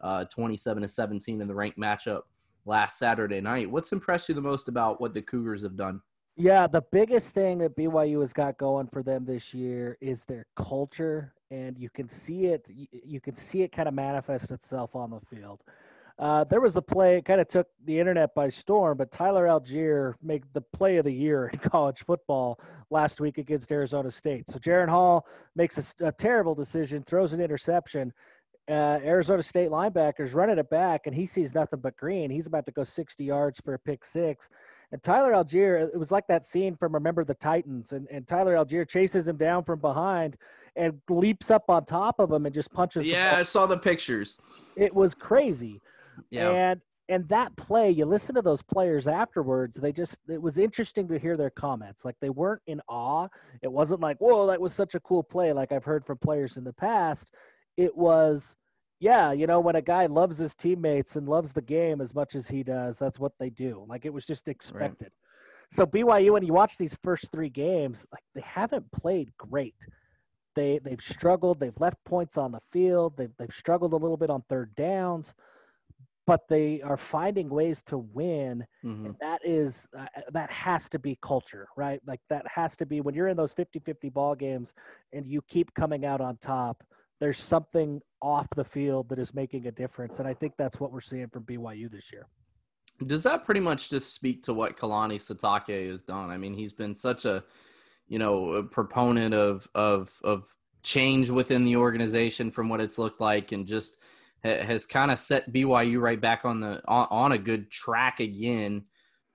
uh, 0.01 0.25
twenty 0.25 0.57
seven 0.57 0.81
to 0.81 0.89
seventeen 0.89 1.39
in 1.41 1.47
the 1.47 1.53
ranked 1.53 1.77
matchup 1.77 2.21
last 2.65 2.97
Saturday 2.97 3.39
night. 3.39 3.69
What's 3.69 3.91
impressed 3.91 4.29
you 4.29 4.35
the 4.35 4.41
most 4.41 4.67
about 4.67 4.99
what 4.99 5.13
the 5.13 5.21
Cougars 5.21 5.61
have 5.61 5.77
done? 5.77 6.01
Yeah, 6.35 6.65
the 6.65 6.81
biggest 6.91 7.33
thing 7.33 7.59
that 7.59 7.75
BYU 7.75 8.21
has 8.21 8.33
got 8.33 8.57
going 8.57 8.87
for 8.87 9.03
them 9.03 9.25
this 9.25 9.53
year 9.53 9.97
is 10.01 10.23
their 10.23 10.45
culture 10.55 11.33
and 11.49 11.77
you 11.77 11.89
can 11.89 12.09
see 12.09 12.45
it. 12.45 12.65
You 12.91 13.19
can 13.19 13.35
see 13.35 13.63
it 13.63 13.71
kind 13.71 13.87
of 13.87 13.93
manifest 13.93 14.51
itself 14.51 14.95
on 14.95 15.09
the 15.09 15.19
field. 15.35 15.61
Uh, 16.19 16.43
there 16.45 16.61
was 16.61 16.75
a 16.75 16.81
play, 16.81 17.17
it 17.17 17.25
kind 17.25 17.39
of 17.39 17.47
took 17.47 17.67
the 17.85 17.99
internet 17.99 18.33
by 18.33 18.49
storm, 18.49 18.97
but 18.97 19.11
Tyler 19.11 19.45
Allgeier 19.45 20.15
made 20.23 20.43
the 20.53 20.61
play 20.61 20.97
of 20.97 21.05
the 21.05 21.13
year 21.13 21.47
in 21.53 21.59
college 21.69 22.03
football 22.05 22.59
last 22.89 23.19
week 23.19 23.37
against 23.37 23.71
Arizona 23.71 24.09
State. 24.09 24.49
So 24.49 24.57
Jaren 24.57 24.89
Hall 24.89 25.27
makes 25.55 25.77
a, 25.77 26.07
a 26.07 26.11
terrible 26.11 26.55
decision, 26.55 27.03
throws 27.03 27.33
an 27.33 27.41
interception. 27.41 28.13
Uh, 28.67 28.99
Arizona 29.03 29.43
State 29.43 29.69
linebackers 29.69 30.33
running 30.33 30.57
it 30.57 30.69
back, 30.71 31.05
and 31.05 31.15
he 31.15 31.25
sees 31.25 31.53
nothing 31.53 31.79
but 31.79 31.95
green. 31.95 32.31
He's 32.31 32.47
about 32.47 32.65
to 32.65 32.71
go 32.71 32.83
60 32.83 33.23
yards 33.23 33.61
for 33.63 33.75
a 33.75 33.79
pick 33.79 34.03
six. 34.03 34.49
And 34.91 35.03
Tyler 35.03 35.33
Allgeier, 35.33 35.87
it 35.93 35.99
was 35.99 36.11
like 36.11 36.27
that 36.27 36.45
scene 36.45 36.75
from 36.75 36.93
Remember 36.93 37.23
the 37.25 37.35
Titans, 37.35 37.91
and, 37.91 38.07
and 38.09 38.25
Tyler 38.25 38.55
Allgeier 38.55 38.87
chases 38.87 39.27
him 39.27 39.37
down 39.37 39.63
from 39.65 39.79
behind 39.79 40.37
and 40.75 40.99
leaps 41.09 41.51
up 41.51 41.69
on 41.69 41.85
top 41.85 42.19
of 42.19 42.31
him 42.31 42.45
and 42.45 42.55
just 42.55 42.71
punches. 42.71 43.05
Yeah, 43.05 43.35
I 43.37 43.43
saw 43.43 43.67
the 43.67 43.77
pictures. 43.77 44.37
It 44.75 44.93
was 44.93 45.13
crazy. 45.13 45.81
Yeah. 46.29 46.49
And 46.49 46.81
and 47.09 47.27
that 47.29 47.55
play, 47.55 47.89
you 47.89 48.05
listen 48.05 48.35
to 48.35 48.41
those 48.41 48.61
players 48.61 49.07
afterwards, 49.07 49.77
they 49.77 49.91
just 49.91 50.17
it 50.27 50.41
was 50.41 50.57
interesting 50.57 51.07
to 51.07 51.19
hear 51.19 51.37
their 51.37 51.49
comments. 51.49 52.03
Like 52.03 52.15
they 52.19 52.29
weren't 52.29 52.61
in 52.67 52.81
awe. 52.89 53.27
It 53.61 53.71
wasn't 53.71 54.01
like, 54.01 54.17
whoa, 54.17 54.47
that 54.47 54.59
was 54.59 54.73
such 54.73 54.93
a 54.93 54.99
cool 54.99 55.23
play, 55.23 55.53
like 55.53 55.71
I've 55.71 55.85
heard 55.85 56.05
from 56.05 56.17
players 56.17 56.57
in 56.57 56.63
the 56.63 56.73
past. 56.73 57.31
It 57.77 57.95
was 57.95 58.55
yeah, 58.99 59.31
you 59.31 59.45
know, 59.45 59.59
when 59.59 59.75
a 59.75 59.81
guy 59.81 60.07
loves 60.07 60.39
his 60.39 60.55
teammates 60.55 61.15
and 61.15 61.29
loves 61.29 61.53
the 61.53 61.61
game 61.61 62.01
as 62.01 62.15
much 62.15 62.33
as 62.33 62.47
he 62.47 62.63
does, 62.63 62.97
that's 62.97 63.19
what 63.19 63.33
they 63.39 63.51
do. 63.51 63.85
Like 63.87 64.05
it 64.05 64.13
was 64.13 64.25
just 64.25 64.47
expected. 64.47 65.11
Right. 65.11 65.77
So 65.77 65.85
BYU, 65.85 66.31
when 66.31 66.43
you 66.43 66.53
watch 66.53 66.77
these 66.77 66.97
first 67.03 67.31
three 67.31 67.49
games, 67.49 68.05
like 68.11 68.23
they 68.33 68.41
haven't 68.41 68.91
played 68.91 69.31
great. 69.37 69.75
They 70.55 70.79
they've 70.83 71.01
struggled. 71.01 71.59
They've 71.59 71.79
left 71.79 72.03
points 72.05 72.37
on 72.37 72.51
the 72.51 72.61
field. 72.73 73.15
They've 73.15 73.33
they've 73.37 73.53
struggled 73.53 73.93
a 73.93 73.97
little 73.97 74.17
bit 74.17 74.29
on 74.29 74.43
third 74.49 74.75
downs 74.75 75.33
but 76.27 76.41
they 76.49 76.81
are 76.81 76.97
finding 76.97 77.49
ways 77.49 77.81
to 77.81 77.97
win 77.97 78.63
mm-hmm. 78.83 79.11
that 79.19 79.39
is 79.43 79.87
uh, 79.97 80.05
that 80.31 80.51
has 80.51 80.87
to 80.89 80.99
be 80.99 81.17
culture 81.21 81.67
right? 81.75 82.01
Like 82.05 82.19
that 82.29 82.45
has 82.53 82.75
to 82.77 82.85
be 82.85 83.01
when 83.01 83.15
you're 83.15 83.29
in 83.29 83.37
those 83.37 83.53
50-50 83.55 84.13
ball 84.13 84.35
games 84.35 84.73
and 85.13 85.25
you 85.25 85.41
keep 85.47 85.73
coming 85.73 86.05
out 86.05 86.21
on 86.21 86.37
top 86.41 86.83
there's 87.19 87.39
something 87.39 87.99
off 88.21 88.47
the 88.55 88.63
field 88.63 89.09
that 89.09 89.17
is 89.17 89.33
making 89.33 89.65
a 89.67 89.71
difference 89.71 90.19
and 90.19 90.27
i 90.27 90.33
think 90.33 90.53
that's 90.57 90.79
what 90.79 90.91
we're 90.91 91.01
seeing 91.01 91.27
from 91.29 91.43
byu 91.43 91.89
this 91.89 92.11
year. 92.11 92.27
Does 93.05 93.23
that 93.23 93.45
pretty 93.45 93.61
much 93.61 93.89
just 93.89 94.13
speak 94.13 94.43
to 94.43 94.53
what 94.53 94.75
kalani 94.75 95.15
sitake 95.15 95.89
has 95.89 96.01
done? 96.01 96.29
I 96.29 96.37
mean 96.37 96.53
he's 96.53 96.73
been 96.73 96.95
such 96.95 97.25
a 97.25 97.43
you 98.07 98.19
know 98.19 98.49
a 98.53 98.63
proponent 98.63 99.33
of 99.33 99.67
of 99.73 100.19
of 100.23 100.43
change 100.83 101.29
within 101.29 101.63
the 101.65 101.75
organization 101.75 102.49
from 102.51 102.69
what 102.69 102.81
it's 102.81 102.97
looked 102.97 103.21
like 103.21 103.53
and 103.53 103.65
just– 103.65 103.99
has 104.43 104.85
kind 104.85 105.11
of 105.11 105.19
set 105.19 105.51
BYU 105.51 105.99
right 106.01 106.19
back 106.19 106.45
on 106.45 106.59
the 106.59 106.81
on, 106.87 107.07
on 107.09 107.31
a 107.31 107.37
good 107.37 107.69
track 107.71 108.19
again. 108.19 108.83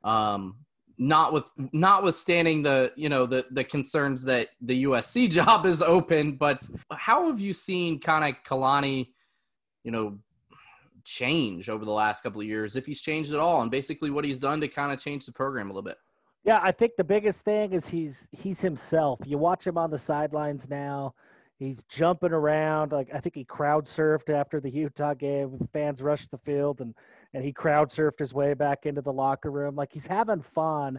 Um, 0.04 0.56
not 0.98 1.32
with 1.32 1.50
notwithstanding 1.72 2.62
the 2.62 2.92
you 2.96 3.08
know 3.08 3.26
the 3.26 3.44
the 3.50 3.64
concerns 3.64 4.22
that 4.24 4.48
the 4.60 4.84
USC 4.84 5.30
job 5.38 5.66
is 5.66 5.82
open, 5.82 6.36
but 6.36 6.68
how 6.92 7.26
have 7.28 7.40
you 7.40 7.52
seen 7.52 7.98
kind 7.98 8.24
of 8.24 8.42
Kalani, 8.44 9.08
you 9.84 9.90
know, 9.90 10.18
change 11.04 11.68
over 11.68 11.84
the 11.84 11.90
last 11.90 12.22
couple 12.22 12.40
of 12.40 12.46
years, 12.46 12.76
if 12.76 12.86
he's 12.86 13.00
changed 13.00 13.32
at 13.32 13.40
all, 13.40 13.62
and 13.62 13.70
basically 13.70 14.10
what 14.10 14.24
he's 14.24 14.38
done 14.38 14.60
to 14.60 14.68
kind 14.68 14.92
of 14.92 15.02
change 15.02 15.26
the 15.26 15.32
program 15.32 15.66
a 15.66 15.72
little 15.72 15.82
bit? 15.82 15.98
Yeah, 16.44 16.58
I 16.62 16.72
think 16.72 16.92
the 16.96 17.04
biggest 17.04 17.42
thing 17.42 17.72
is 17.72 17.86
he's 17.86 18.26
he's 18.32 18.60
himself. 18.60 19.20
You 19.24 19.38
watch 19.38 19.66
him 19.66 19.78
on 19.78 19.90
the 19.90 19.98
sidelines 19.98 20.68
now. 20.68 21.14
He's 21.62 21.84
jumping 21.84 22.32
around. 22.32 22.92
Like 22.92 23.08
I 23.14 23.20
think 23.20 23.34
he 23.34 23.44
crowd 23.44 23.86
surfed 23.86 24.30
after 24.30 24.60
the 24.60 24.70
Utah 24.70 25.14
game. 25.14 25.68
Fans 25.72 26.02
rushed 26.02 26.30
the 26.30 26.38
field 26.38 26.80
and 26.80 26.94
and 27.34 27.44
he 27.44 27.52
crowd 27.52 27.90
surfed 27.90 28.18
his 28.18 28.34
way 28.34 28.54
back 28.54 28.84
into 28.84 29.00
the 29.00 29.12
locker 29.12 29.50
room. 29.50 29.76
Like 29.76 29.92
he's 29.92 30.06
having 30.06 30.42
fun. 30.54 30.98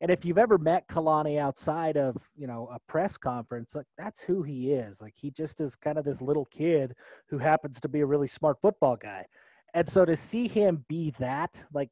And 0.00 0.10
if 0.10 0.24
you've 0.24 0.38
ever 0.38 0.58
met 0.58 0.88
Kalani 0.88 1.38
outside 1.38 1.96
of, 1.96 2.16
you 2.36 2.46
know, 2.46 2.68
a 2.72 2.78
press 2.90 3.16
conference, 3.16 3.74
like 3.74 3.86
that's 3.96 4.20
who 4.20 4.42
he 4.42 4.72
is. 4.72 5.00
Like 5.00 5.14
he 5.16 5.30
just 5.30 5.60
is 5.60 5.76
kind 5.76 5.98
of 5.98 6.04
this 6.04 6.20
little 6.20 6.46
kid 6.46 6.94
who 7.28 7.38
happens 7.38 7.80
to 7.80 7.88
be 7.88 8.00
a 8.00 8.06
really 8.06 8.28
smart 8.28 8.58
football 8.60 8.96
guy. 8.96 9.26
And 9.72 9.88
so 9.88 10.04
to 10.04 10.14
see 10.14 10.46
him 10.46 10.84
be 10.88 11.14
that, 11.18 11.62
like 11.72 11.90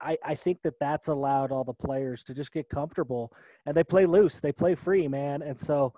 I, 0.00 0.18
I 0.24 0.34
think 0.34 0.62
that 0.62 0.78
that's 0.80 1.08
allowed 1.08 1.52
all 1.52 1.64
the 1.64 1.72
players 1.72 2.22
to 2.24 2.34
just 2.34 2.52
get 2.52 2.68
comfortable 2.68 3.32
and 3.64 3.76
they 3.76 3.84
play 3.84 4.06
loose, 4.06 4.40
they 4.40 4.52
play 4.52 4.74
free, 4.74 5.08
man. 5.08 5.42
And 5.42 5.58
so 5.58 5.94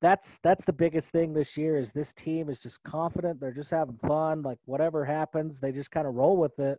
that's 0.00 0.38
that's 0.42 0.64
the 0.64 0.72
biggest 0.72 1.10
thing 1.10 1.32
this 1.32 1.56
year 1.56 1.78
is 1.78 1.92
this 1.92 2.12
team 2.12 2.50
is 2.50 2.60
just 2.60 2.82
confident 2.82 3.40
they're 3.40 3.52
just 3.52 3.70
having 3.70 3.96
fun 4.06 4.42
like 4.42 4.58
whatever 4.66 5.04
happens 5.04 5.58
they 5.58 5.72
just 5.72 5.90
kind 5.90 6.06
of 6.06 6.14
roll 6.14 6.36
with 6.36 6.58
it. 6.58 6.78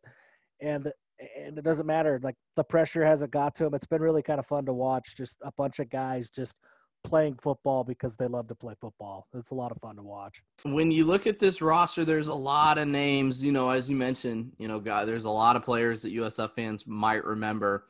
And 0.62 0.92
and 1.36 1.58
it 1.58 1.64
doesn't 1.64 1.88
matter 1.88 2.20
like 2.22 2.36
the 2.56 2.64
pressure 2.64 3.04
hasn't 3.04 3.32
got 3.32 3.56
to 3.56 3.64
them 3.64 3.74
it's 3.74 3.88
been 3.88 4.02
really 4.02 4.22
kind 4.22 4.40
of 4.40 4.46
fun 4.46 4.66
to 4.66 4.74
watch 4.74 5.16
just 5.18 5.38
a 5.42 5.52
bunch 5.58 5.80
of 5.80 5.90
guys 5.90 6.30
just 6.30 6.56
playing 7.04 7.38
football 7.42 7.84
because 7.84 8.16
they 8.16 8.28
love 8.28 8.48
to 8.48 8.56
play 8.56 8.74
football. 8.82 9.28
It's 9.34 9.52
a 9.52 9.56
lot 9.56 9.72
of 9.72 9.78
fun 9.80 9.96
to 9.96 10.04
watch. 10.04 10.42
When 10.64 10.92
you 10.92 11.06
look 11.06 11.26
at 11.26 11.40
this 11.40 11.62
roster 11.62 12.06
there's 12.06 12.28
a 12.28 12.34
lot 12.34 12.78
of 12.78 12.88
names 12.88 13.44
you 13.44 13.52
know 13.52 13.70
as 13.70 13.90
you 13.90 13.96
mentioned 13.96 14.52
you 14.58 14.68
know 14.68 14.80
guy 14.80 15.06
there's 15.06 15.26
a 15.26 15.30
lot 15.30 15.56
of 15.56 15.64
players 15.64 16.02
that 16.04 16.14
usf 16.14 16.52
fans 16.54 16.86
might 16.86 17.24
remember 17.24 17.86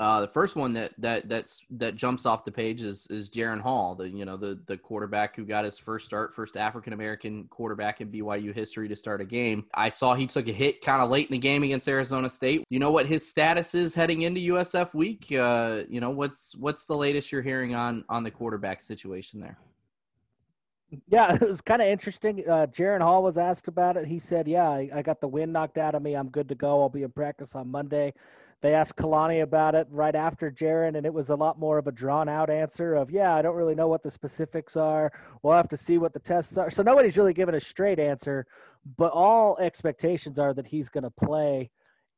uh, 0.00 0.20
the 0.20 0.28
first 0.28 0.54
one 0.54 0.72
that 0.72 0.92
that 0.98 1.28
that's 1.28 1.64
that 1.70 1.96
jumps 1.96 2.24
off 2.24 2.44
the 2.44 2.52
page 2.52 2.82
is 2.82 3.08
is 3.10 3.28
Jaren 3.28 3.60
Hall, 3.60 3.96
the 3.96 4.08
you 4.08 4.24
know 4.24 4.36
the 4.36 4.60
the 4.66 4.76
quarterback 4.76 5.34
who 5.34 5.44
got 5.44 5.64
his 5.64 5.76
first 5.76 6.06
start, 6.06 6.32
first 6.32 6.56
African 6.56 6.92
American 6.92 7.48
quarterback 7.50 8.00
in 8.00 8.08
BYU 8.08 8.54
history 8.54 8.88
to 8.88 8.94
start 8.94 9.20
a 9.20 9.24
game. 9.24 9.64
I 9.74 9.88
saw 9.88 10.14
he 10.14 10.28
took 10.28 10.46
a 10.46 10.52
hit 10.52 10.82
kind 10.82 11.02
of 11.02 11.10
late 11.10 11.28
in 11.28 11.32
the 11.32 11.38
game 11.38 11.64
against 11.64 11.88
Arizona 11.88 12.30
State. 12.30 12.64
You 12.70 12.78
know 12.78 12.92
what 12.92 13.06
his 13.06 13.28
status 13.28 13.74
is 13.74 13.92
heading 13.92 14.22
into 14.22 14.40
USF 14.52 14.94
week? 14.94 15.32
Uh, 15.32 15.82
you 15.88 16.00
know 16.00 16.10
what's 16.10 16.54
what's 16.54 16.84
the 16.84 16.96
latest 16.96 17.32
you're 17.32 17.42
hearing 17.42 17.74
on 17.74 18.04
on 18.08 18.22
the 18.22 18.30
quarterback 18.30 18.82
situation 18.82 19.40
there? 19.40 19.58
Yeah, 21.08 21.34
it 21.40 21.48
was 21.48 21.60
kind 21.60 21.82
of 21.82 21.88
interesting. 21.88 22.44
Uh, 22.48 22.66
Jaren 22.66 23.00
Hall 23.00 23.24
was 23.24 23.36
asked 23.36 23.66
about 23.66 23.96
it. 23.96 24.06
He 24.06 24.20
said, 24.20 24.46
"Yeah, 24.46 24.68
I, 24.68 24.88
I 24.94 25.02
got 25.02 25.20
the 25.20 25.26
wind 25.26 25.52
knocked 25.52 25.76
out 25.76 25.96
of 25.96 26.02
me. 26.02 26.14
I'm 26.14 26.28
good 26.28 26.48
to 26.50 26.54
go. 26.54 26.82
I'll 26.82 26.88
be 26.88 27.02
in 27.02 27.10
practice 27.10 27.56
on 27.56 27.68
Monday." 27.68 28.14
They 28.60 28.74
asked 28.74 28.96
Kalani 28.96 29.42
about 29.42 29.76
it 29.76 29.86
right 29.90 30.14
after 30.14 30.50
Jaren, 30.50 30.96
and 30.96 31.06
it 31.06 31.14
was 31.14 31.28
a 31.28 31.34
lot 31.36 31.60
more 31.60 31.78
of 31.78 31.86
a 31.86 31.92
drawn 31.92 32.28
out 32.28 32.50
answer 32.50 32.96
of, 32.96 33.10
yeah, 33.10 33.34
I 33.34 33.42
don't 33.42 33.54
really 33.54 33.76
know 33.76 33.86
what 33.86 34.02
the 34.02 34.10
specifics 34.10 34.76
are. 34.76 35.12
We'll 35.42 35.56
have 35.56 35.68
to 35.68 35.76
see 35.76 35.96
what 35.96 36.12
the 36.12 36.18
tests 36.18 36.58
are. 36.58 36.70
So 36.70 36.82
nobody's 36.82 37.16
really 37.16 37.34
given 37.34 37.54
a 37.54 37.60
straight 37.60 38.00
answer, 38.00 38.46
but 38.96 39.12
all 39.12 39.56
expectations 39.58 40.40
are 40.40 40.52
that 40.54 40.66
he's 40.66 40.88
going 40.88 41.04
to 41.04 41.10
play. 41.10 41.70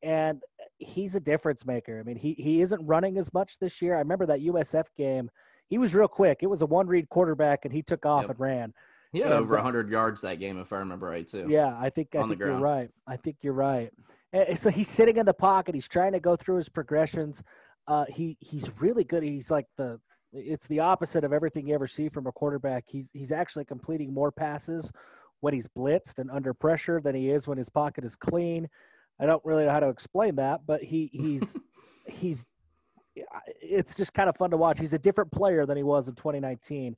And 0.03 0.41
he's 0.79 1.15
a 1.15 1.21
difference 1.21 1.67
maker. 1.67 2.01
I 2.01 2.05
mean, 2.05 2.17
he, 2.17 2.33
he 2.33 2.63
isn't 2.63 2.87
running 2.87 3.19
as 3.19 3.35
much 3.35 3.59
this 3.59 3.83
year. 3.83 3.97
I 3.97 3.99
remember 3.99 4.25
that 4.27 4.41
USF 4.41 4.87
game. 4.97 5.31
He 5.69 5.77
was 5.77 5.95
real 5.95 6.09
quick. 6.09 6.39
It 6.41 6.47
was 6.47 6.63
a 6.63 6.67
one 6.67 6.87
read 6.87 7.11
quarterback, 7.11 7.67
and 7.67 7.75
he 7.75 7.83
took 7.83 8.07
off 8.07 8.23
yep. 8.23 8.31
and 8.31 8.41
ran. 8.41 8.75
He 9.13 9.19
had 9.19 9.33
and, 9.33 9.41
over 9.41 9.57
100 9.57 9.91
yards 9.91 10.23
that 10.23 10.39
game, 10.39 10.59
if 10.59 10.73
I 10.73 10.79
remember 10.79 11.07
right, 11.09 11.29
too. 11.29 11.47
Yeah, 11.51 11.77
I 11.79 11.91
think, 11.91 12.15
I 12.15 12.27
think 12.27 12.39
you're 12.39 12.57
right. 12.57 12.89
I 13.07 13.19
think 13.19 13.37
you're 13.43 13.53
right. 13.53 13.93
And 14.33 14.59
so 14.59 14.71
he's 14.71 14.89
sitting 14.89 15.17
in 15.17 15.27
the 15.27 15.35
pocket. 15.35 15.75
He's 15.75 15.89
trying 15.89 16.13
to 16.13 16.21
go 16.21 16.37
through 16.37 16.57
his 16.57 16.69
progressions. 16.69 17.43
Uh, 17.89 18.05
he 18.09 18.37
he's 18.41 18.71
really 18.79 19.05
good. 19.05 19.23
He's 19.23 19.51
like 19.51 19.67
the 19.77 19.99
it's 20.33 20.67
the 20.69 20.79
opposite 20.79 21.25
of 21.25 21.33
everything 21.33 21.67
you 21.67 21.75
ever 21.75 21.89
see 21.89 22.09
from 22.09 22.27
a 22.27 22.33
quarterback. 22.33 22.85
He's 22.87 23.11
he's 23.13 23.33
actually 23.33 23.65
completing 23.65 24.15
more 24.15 24.31
passes 24.31 24.93
when 25.41 25.55
he's 25.55 25.67
blitzed 25.67 26.19
and 26.19 26.31
under 26.31 26.55
pressure 26.55 27.01
than 27.01 27.15
he 27.15 27.31
is 27.31 27.47
when 27.47 27.59
his 27.59 27.69
pocket 27.69 28.05
is 28.05 28.15
clean. 28.15 28.69
I 29.19 29.27
don't 29.27 29.45
really 29.45 29.65
know 29.65 29.71
how 29.71 29.81
to 29.81 29.89
explain 29.89 30.37
that, 30.37 30.61
but 30.67 30.83
he 30.83 31.11
he's 31.13 31.59
he's 32.07 32.47
it's 33.61 33.97
just 33.97 34.15
kind 34.15 34.29
of 34.29 34.37
fun 34.37 34.51
to 34.51 34.57
watch. 34.57 34.79
He's 34.79 34.93
a 34.93 34.99
different 34.99 35.33
player 35.33 35.67
than 35.67 35.77
he 35.77 35.83
was 35.83 36.09
in 36.09 36.15
2019. 36.15 36.97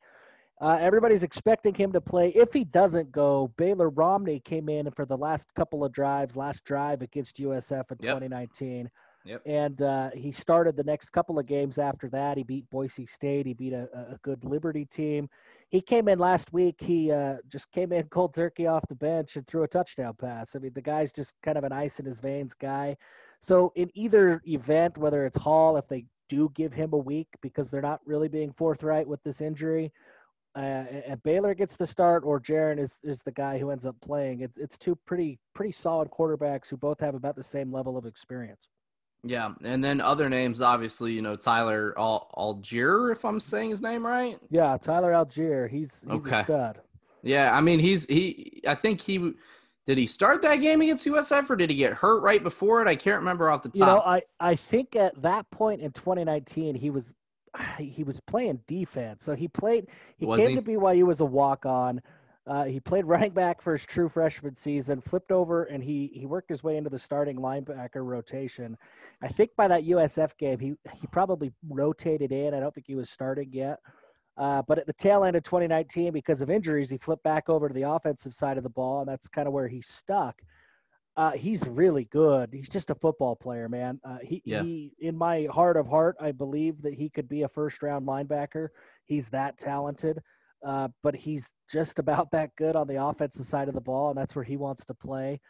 Uh, 0.61 0.79
everybody's 0.81 1.23
expecting 1.23 1.75
him 1.75 1.93
to 1.93 2.01
play. 2.01 2.33
If 2.37 2.53
he 2.53 2.65
doesn't 2.65 3.11
go, 3.11 3.53
Baylor 3.57 3.89
Romney 3.89 4.41
came 4.41 4.69
in 4.69 4.91
for 4.93 5.05
the 5.05 5.17
last 5.17 5.49
couple 5.57 5.85
of 5.85 5.93
drives, 5.93 6.37
last 6.37 6.65
drive 6.65 7.03
against 7.03 7.39
USF 7.39 7.91
in 7.91 7.97
yep. 8.01 8.21
2019. 8.21 8.91
Yep. 9.25 9.43
And 9.47 9.83
uh, 9.83 10.11
he 10.15 10.33
started 10.33 10.77
the 10.77 10.83
next 10.83 11.11
couple 11.11 11.39
of 11.39 11.47
games 11.47 11.79
after 11.79 12.09
that. 12.11 12.37
He 12.37 12.43
beat 12.43 12.69
Boise 12.71 13.07
State. 13.07 13.47
He 13.47 13.55
beat 13.55 13.73
a, 13.73 13.89
a 14.13 14.19
good 14.23 14.45
Liberty 14.45 14.85
team. 14.85 15.29
He 15.71 15.81
came 15.81 16.09
in 16.09 16.19
last 16.19 16.53
week. 16.53 16.77
He 16.79 17.11
uh, 17.11 17.37
just 17.49 17.71
came 17.73 17.93
in 17.93 18.05
cold 18.09 18.35
turkey 18.35 18.67
off 18.67 18.85
the 18.89 18.95
bench 18.95 19.37
and 19.37 19.47
threw 19.47 19.63
a 19.63 19.69
touchdown 19.69 20.15
pass. 20.21 20.55
I 20.55 20.59
mean, 20.59 20.73
the 20.75 20.83
guy's 20.83 21.13
just 21.13 21.35
kind 21.43 21.57
of 21.57 21.65
an 21.65 21.73
ice 21.73 21.99
in 21.99 22.05
his 22.05 22.19
veins 22.19 22.55
guy. 22.55 22.97
So 23.41 23.73
in 23.75 23.91
either 23.95 24.43
event, 24.47 24.99
whether 24.99 25.25
it's 25.25 25.39
Hall, 25.39 25.77
if 25.77 25.89
they 25.89 26.05
do 26.29 26.51
give 26.55 26.73
him 26.73 26.93
a 26.93 26.99
week 26.99 27.29
because 27.43 27.71
they're 27.71 27.81
not 27.81 28.01
really 28.05 28.29
being 28.29 28.53
forthright 28.53 29.07
with 29.07 29.23
this 29.23 29.41
injury, 29.41 29.93
uh, 30.55 30.85
and 31.07 31.23
Baylor 31.23 31.55
gets 31.55 31.77
the 31.77 31.87
start, 31.87 32.25
or 32.25 32.39
Jaren 32.39 32.79
is 32.79 32.99
is 33.03 33.23
the 33.23 33.33
guy 33.33 33.59
who 33.59 33.71
ends 33.71 33.87
up 33.87 33.97
playing. 34.01 34.41
It's 34.41 34.59
it's 34.59 34.77
two 34.77 34.97
pretty 35.07 35.39
pretty 35.55 35.73
solid 35.73 36.11
quarterbacks 36.11 36.69
who 36.69 36.77
both 36.77 37.01
have 37.01 37.15
about 37.15 37.37
the 37.37 37.43
same 37.43 37.73
level 37.73 37.97
of 37.97 38.05
experience. 38.05 38.69
Yeah, 39.25 39.55
and 39.63 39.83
then 39.83 40.01
other 40.01 40.29
names, 40.29 40.61
obviously, 40.61 41.13
you 41.13 41.23
know 41.23 41.37
Tyler 41.37 41.95
Al- 41.99 42.29
Allgeier, 42.37 43.13
if 43.13 43.25
I'm 43.25 43.41
saying 43.41 43.71
his 43.71 43.81
name 43.81 44.05
right. 44.05 44.39
Yeah, 44.51 44.77
Tyler 44.77 45.13
Allgeier. 45.13 45.71
He's 45.71 46.05
he's 46.11 46.27
okay. 46.27 46.41
a 46.41 46.45
stud. 46.45 46.81
Yeah, 47.23 47.57
I 47.57 47.61
mean 47.61 47.79
he's 47.79 48.05
he. 48.07 48.63
I 48.67 48.75
think 48.75 49.01
he 49.01 49.33
did 49.87 49.97
he 49.97 50.07
start 50.07 50.43
that 50.43 50.57
game 50.57 50.81
against 50.81 51.07
USF 51.07 51.49
or 51.51 51.57
did 51.57 51.71
he 51.71 51.77
get 51.77 51.95
hurt 51.95 52.21
right 52.21 52.43
before 52.43 52.83
it? 52.83 52.89
I 52.89 52.95
can't 52.95 53.19
remember 53.19 53.51
off 53.51 53.63
the 53.63 53.69
top. 53.71 53.79
You 53.79 53.87
know, 53.87 54.01
I 54.01 54.23
I 54.39 54.57
think 54.57 54.97
at 54.97 55.21
that 55.23 55.51
point 55.51 55.81
in 55.81 55.93
2019 55.93 56.75
he 56.75 56.91
was 56.91 57.13
he 57.79 58.05
was 58.05 58.21
playing 58.21 58.61
defense. 58.67 59.25
So 59.25 59.35
he 59.35 59.49
played. 59.49 59.87
He 60.17 60.27
Was 60.27 60.39
came 60.39 60.51
he? 60.51 60.57
to 60.57 60.63
BYU 60.63 61.11
as 61.11 61.21
a 61.21 61.25
walk 61.25 61.67
on. 61.67 62.01
Uh, 62.47 62.65
he 62.65 62.81
played 62.81 63.05
running 63.07 63.33
back 63.33 63.63
for 63.63 63.77
his 63.77 63.87
true 63.87 64.09
freshman 64.09 64.55
season, 64.55 65.01
flipped 65.01 65.33
over, 65.33 65.65
and 65.65 65.83
he 65.83 66.11
he 66.15 66.27
worked 66.27 66.51
his 66.51 66.63
way 66.63 66.77
into 66.77 66.91
the 66.91 66.99
starting 66.99 67.37
linebacker 67.37 68.05
rotation. 68.05 68.77
I 69.23 69.29
think 69.29 69.51
by 69.57 69.69
that 69.69 69.85
USF 69.85 70.37
game, 70.39 70.59
he 70.59 70.75
he 70.95 71.07
probably 71.09 71.53
rotated 71.69 72.33
in. 72.33 72.55
I 72.55 72.61
don't 72.61 72.75
think 72.75 72.87
he 72.87 72.95
was 72.95 73.11
starting 73.11 73.51
yet. 73.53 73.79
Uh, 74.39 74.63
but 74.67 74.79
at 74.79 74.87
the 74.87 74.95
tail 74.95 75.25
end 75.25 75.37
of 75.37 75.43
2019, 75.43 76.11
because 76.11 76.41
of 76.41 76.49
injuries, 76.49 76.89
he 76.89 76.97
flipped 76.97 77.23
back 77.23 77.51
over 77.51 77.69
to 77.69 77.75
the 77.75 77.83
offensive 77.83 78.33
side 78.33 78.57
of 78.57 78.63
the 78.63 78.71
ball, 78.71 79.01
and 79.01 79.09
that's 79.09 79.29
kind 79.29 79.47
of 79.47 79.53
where 79.53 79.69
he 79.69 79.83
stuck. 79.83 80.41
Uh, 81.17 81.33
he's 81.33 81.67
really 81.67 82.05
good. 82.05 82.51
He's 82.53 82.69
just 82.71 82.91
a 82.91 82.95
football 82.95 83.37
player, 83.37 83.69
man. 83.69 84.01
Uh, 84.05 84.19
he, 84.23 84.43
Yeah. 84.47 84.63
he, 84.63 84.93
in 84.99 85.17
my 85.17 85.47
heart 85.51 85.77
of 85.77 85.87
heart, 85.87 86.17
I 86.21 86.33
believe 86.33 86.81
that 86.83 86.95
he 86.95 87.11
could 87.11 87.29
be 87.29 87.43
a 87.43 87.49
first 87.49 87.83
round 87.83 88.07
linebacker. 88.07 88.69
He's 89.05 89.29
that 89.29 89.59
talented, 89.59 90.23
uh, 90.65 90.89
but 91.03 91.15
he's 91.15 91.53
just 91.71 91.99
about 91.99 92.31
that 92.31 92.57
good 92.57 92.77
on 92.77 92.87
the 92.87 93.05
offensive 93.05 93.47
side 93.47 93.69
of 93.69 93.75
the 93.75 93.81
ball, 93.81 94.09
and 94.11 94.19
that's 94.19 94.35
where 94.35 94.45
he 94.45 94.57
wants 94.57 94.85
to 94.87 94.95
play. 94.95 95.41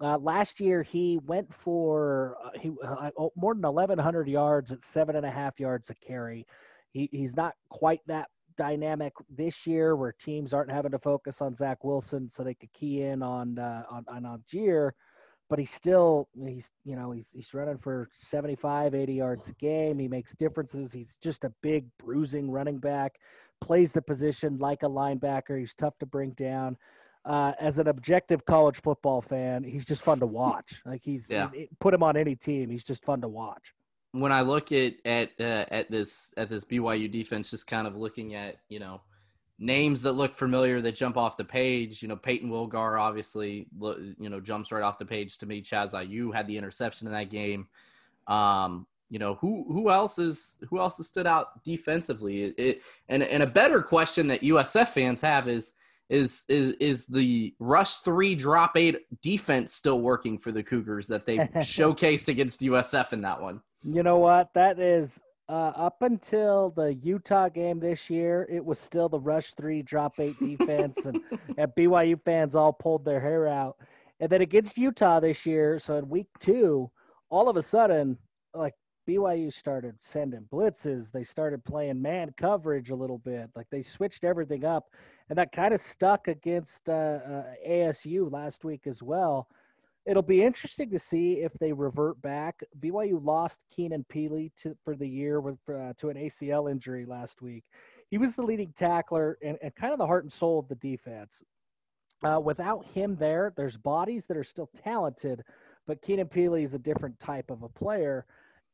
Uh, 0.00 0.16
last 0.18 0.60
year, 0.60 0.84
he 0.84 1.18
went 1.24 1.52
for 1.52 2.36
uh, 2.44 2.50
he 2.56 2.70
uh, 2.84 3.10
oh, 3.18 3.32
more 3.34 3.54
than 3.54 3.62
1,100 3.62 4.28
yards 4.28 4.70
at 4.70 4.84
seven 4.84 5.16
and 5.16 5.26
a 5.26 5.30
half 5.30 5.58
yards 5.58 5.90
a 5.90 5.94
carry. 5.96 6.46
He, 6.92 7.08
he's 7.10 7.34
not 7.34 7.54
quite 7.68 8.00
that 8.06 8.28
dynamic 8.56 9.12
this 9.28 9.66
year, 9.66 9.96
where 9.96 10.12
teams 10.12 10.52
aren't 10.54 10.70
having 10.70 10.92
to 10.92 11.00
focus 11.00 11.42
on 11.42 11.56
Zach 11.56 11.82
Wilson, 11.82 12.30
so 12.30 12.44
they 12.44 12.54
could 12.54 12.72
key 12.72 13.02
in 13.02 13.24
on 13.24 13.58
uh, 13.58 13.82
on 13.90 14.04
on 14.08 14.22
Allgeier. 14.22 14.92
But 15.50 15.58
he's 15.58 15.72
still 15.72 16.28
he's 16.44 16.70
you 16.84 16.94
know 16.96 17.10
he's 17.12 17.30
he's 17.32 17.54
running 17.54 17.78
for 17.78 18.08
75, 18.12 18.94
80 18.94 19.14
yards 19.14 19.48
a 19.48 19.52
game. 19.54 19.98
He 19.98 20.06
makes 20.08 20.34
differences. 20.34 20.92
He's 20.92 21.16
just 21.22 21.44
a 21.44 21.52
big 21.62 21.86
bruising 21.98 22.50
running 22.50 22.78
back. 22.78 23.16
Plays 23.60 23.90
the 23.92 24.02
position 24.02 24.58
like 24.58 24.82
a 24.82 24.88
linebacker. 24.88 25.58
He's 25.58 25.74
tough 25.74 25.98
to 26.00 26.06
bring 26.06 26.30
down. 26.32 26.76
Uh, 27.24 27.52
as 27.60 27.78
an 27.78 27.88
objective 27.88 28.44
college 28.46 28.80
football 28.82 29.20
fan, 29.20 29.64
he's 29.64 29.84
just 29.84 30.02
fun 30.02 30.20
to 30.20 30.26
watch. 30.26 30.80
Like 30.86 31.02
he's 31.02 31.28
Yeah. 31.28 31.50
put 31.80 31.92
him 31.92 32.02
on 32.02 32.16
any 32.16 32.36
team. 32.36 32.70
He's 32.70 32.84
just 32.84 33.04
fun 33.04 33.20
to 33.22 33.28
watch. 33.28 33.74
when 34.12 34.32
I 34.32 34.40
look 34.42 34.70
at 34.72 34.94
at 35.04 35.30
uh, 35.40 35.64
at 35.70 35.90
this 35.90 36.32
at 36.36 36.48
this 36.48 36.64
BYU 36.64 37.10
defense, 37.10 37.50
just 37.50 37.66
kind 37.66 37.86
of 37.86 37.96
looking 37.96 38.34
at 38.34 38.56
you 38.68 38.78
know 38.80 39.00
names 39.58 40.02
that 40.02 40.12
look 40.12 40.34
familiar 40.34 40.80
that 40.80 40.94
jump 40.94 41.16
off 41.16 41.36
the 41.36 41.44
page. 41.44 42.02
You 42.02 42.08
know, 42.08 42.16
Payton 42.16 42.50
Wilgar 42.50 43.00
obviously 43.00 43.66
you 43.80 44.28
know 44.28 44.40
jumps 44.40 44.72
right 44.72 44.82
off 44.82 44.98
the 44.98 45.06
page 45.06 45.38
to 45.38 45.46
me. 45.46 45.62
Chaz 45.62 45.92
Ayu 45.92 46.34
had 46.34 46.46
the 46.46 46.56
interception 46.56 47.06
in 47.06 47.12
that 47.12 47.30
game. 47.30 47.66
Um, 48.26 48.86
you 49.10 49.18
know 49.18 49.34
who 49.34 49.64
who 49.68 49.90
else 49.90 50.18
is 50.18 50.56
who 50.68 50.78
else 50.78 50.96
has 50.98 51.06
stood 51.06 51.26
out 51.26 51.62
defensively? 51.64 52.44
It, 52.44 52.54
it, 52.58 52.82
and 53.08 53.22
and 53.22 53.42
a 53.42 53.46
better 53.46 53.82
question 53.82 54.28
that 54.28 54.42
USF 54.42 54.88
fans 54.88 55.20
have 55.20 55.48
is. 55.48 55.72
Is, 56.10 56.46
is 56.48 56.72
is 56.80 57.04
the 57.04 57.54
rush 57.58 57.96
three 57.96 58.34
drop 58.34 58.78
eight 58.78 58.96
defense 59.20 59.74
still 59.74 60.00
working 60.00 60.38
for 60.38 60.50
the 60.50 60.62
Cougars 60.62 61.06
that 61.08 61.26
they 61.26 61.36
showcased 61.56 62.28
against 62.28 62.62
USF 62.62 63.12
in 63.12 63.20
that 63.20 63.42
one? 63.42 63.60
You 63.84 64.02
know 64.02 64.16
what? 64.16 64.54
That 64.54 64.78
is 64.78 65.20
uh, 65.48 65.72
up 65.76 66.02
until 66.02 66.70
the 66.70 66.94
Utah 66.94 67.48
game 67.48 67.80
this 67.80 68.10
year. 68.10 68.46
It 68.50 68.64
was 68.64 68.78
still 68.78 69.08
the 69.08 69.20
rush 69.20 69.54
three, 69.54 69.82
drop 69.82 70.20
eight 70.20 70.38
defense, 70.58 70.98
and, 71.04 71.20
and 71.56 71.72
BYU 71.76 72.20
fans 72.24 72.54
all 72.54 72.72
pulled 72.72 73.04
their 73.04 73.20
hair 73.20 73.48
out. 73.48 73.76
And 74.20 74.28
then 74.30 74.42
against 74.42 74.76
Utah 74.76 75.20
this 75.20 75.46
year, 75.46 75.78
so 75.78 75.96
in 75.96 76.08
week 76.08 76.26
two, 76.40 76.90
all 77.30 77.48
of 77.48 77.56
a 77.56 77.62
sudden, 77.62 78.18
like 78.52 78.74
BYU 79.08 79.52
started 79.52 79.94
sending 80.00 80.46
blitzes. 80.52 81.10
They 81.12 81.24
started 81.24 81.64
playing 81.64 82.02
man 82.02 82.34
coverage 82.36 82.90
a 82.90 82.96
little 82.96 83.18
bit. 83.18 83.48
Like 83.54 83.66
they 83.70 83.82
switched 83.82 84.24
everything 84.24 84.64
up, 84.64 84.90
and 85.30 85.38
that 85.38 85.52
kind 85.52 85.72
of 85.72 85.80
stuck 85.80 86.28
against 86.28 86.88
uh, 86.88 86.92
uh, 86.92 87.44
ASU 87.66 88.30
last 88.30 88.64
week 88.64 88.86
as 88.86 89.02
well 89.02 89.48
it'll 90.08 90.22
be 90.22 90.42
interesting 90.42 90.88
to 90.90 90.98
see 90.98 91.34
if 91.34 91.52
they 91.60 91.72
revert 91.72 92.20
back. 92.22 92.64
BYU 92.80 93.22
lost 93.22 93.64
Keenan 93.70 94.06
Pili 94.12 94.50
to 94.62 94.74
for 94.82 94.96
the 94.96 95.06
year 95.06 95.40
with 95.40 95.58
uh, 95.68 95.92
to 95.98 96.08
an 96.08 96.16
ACL 96.16 96.70
injury 96.70 97.04
last 97.04 97.42
week. 97.42 97.64
He 98.10 98.16
was 98.16 98.32
the 98.34 98.42
leading 98.42 98.72
tackler 98.74 99.36
and, 99.42 99.58
and 99.62 99.74
kind 99.76 99.92
of 99.92 99.98
the 99.98 100.06
heart 100.06 100.24
and 100.24 100.32
soul 100.32 100.58
of 100.58 100.68
the 100.68 100.76
defense. 100.76 101.42
Uh, 102.24 102.40
without 102.42 102.86
him 102.86 103.16
there, 103.16 103.52
there's 103.56 103.76
bodies 103.76 104.24
that 104.26 104.36
are 104.36 104.44
still 104.44 104.70
talented, 104.82 105.44
but 105.86 106.00
Keenan 106.00 106.26
Pili 106.26 106.64
is 106.64 106.74
a 106.74 106.78
different 106.78 107.20
type 107.20 107.50
of 107.50 107.62
a 107.62 107.68
player, 107.68 108.24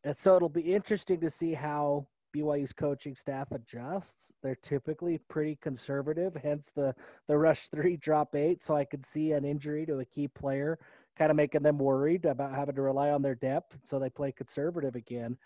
and 0.04 0.16
so 0.16 0.36
it'll 0.36 0.48
be 0.48 0.72
interesting 0.72 1.20
to 1.20 1.28
see 1.28 1.52
how 1.52 2.06
BYU's 2.34 2.72
coaching 2.72 3.14
staff 3.14 3.48
adjusts. 3.50 4.32
They're 4.42 4.58
typically 4.62 5.18
pretty 5.28 5.58
conservative, 5.60 6.36
hence 6.42 6.70
the 6.74 6.94
the 7.28 7.36
rush 7.36 7.68
three, 7.68 7.96
drop 7.96 8.34
eight. 8.34 8.62
So 8.62 8.76
I 8.76 8.84
could 8.84 9.04
see 9.04 9.32
an 9.32 9.44
injury 9.44 9.84
to 9.86 9.98
a 9.98 10.04
key 10.04 10.28
player 10.28 10.78
kind 11.16 11.30
of 11.30 11.36
making 11.36 11.62
them 11.62 11.78
worried 11.78 12.24
about 12.24 12.54
having 12.54 12.74
to 12.74 12.82
rely 12.82 13.10
on 13.10 13.22
their 13.22 13.34
depth. 13.34 13.76
So 13.84 13.98
they 13.98 14.10
play 14.10 14.32
conservative 14.32 14.94
again. 14.96 15.36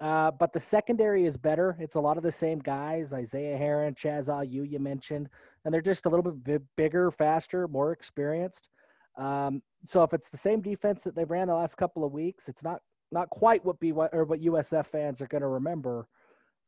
Uh, 0.00 0.30
but 0.30 0.52
the 0.52 0.60
secondary 0.60 1.24
is 1.26 1.36
better. 1.36 1.76
It's 1.80 1.96
a 1.96 2.00
lot 2.00 2.16
of 2.18 2.22
the 2.22 2.30
same 2.30 2.60
guys, 2.60 3.12
Isaiah 3.12 3.56
Herron, 3.56 3.94
Chaz 3.94 4.28
Ayu, 4.28 4.70
you 4.70 4.78
mentioned, 4.78 5.28
and 5.64 5.74
they're 5.74 5.80
just 5.80 6.06
a 6.06 6.08
little 6.08 6.30
bit 6.30 6.44
bi- 6.44 6.64
bigger, 6.76 7.10
faster, 7.10 7.66
more 7.66 7.92
experienced. 7.92 8.68
Um, 9.16 9.60
so 9.88 10.04
if 10.04 10.12
it's 10.12 10.28
the 10.28 10.38
same 10.38 10.60
defense 10.60 11.02
that 11.02 11.16
they 11.16 11.24
ran 11.24 11.48
the 11.48 11.54
last 11.54 11.76
couple 11.76 12.04
of 12.04 12.12
weeks, 12.12 12.48
it's 12.48 12.62
not 12.62 12.80
not 13.10 13.30
quite 13.30 13.64
what 13.64 13.80
BY 13.80 14.08
or 14.12 14.24
what 14.24 14.40
USF 14.40 14.86
fans 14.86 15.20
are 15.20 15.26
going 15.26 15.40
to 15.40 15.48
remember, 15.48 16.06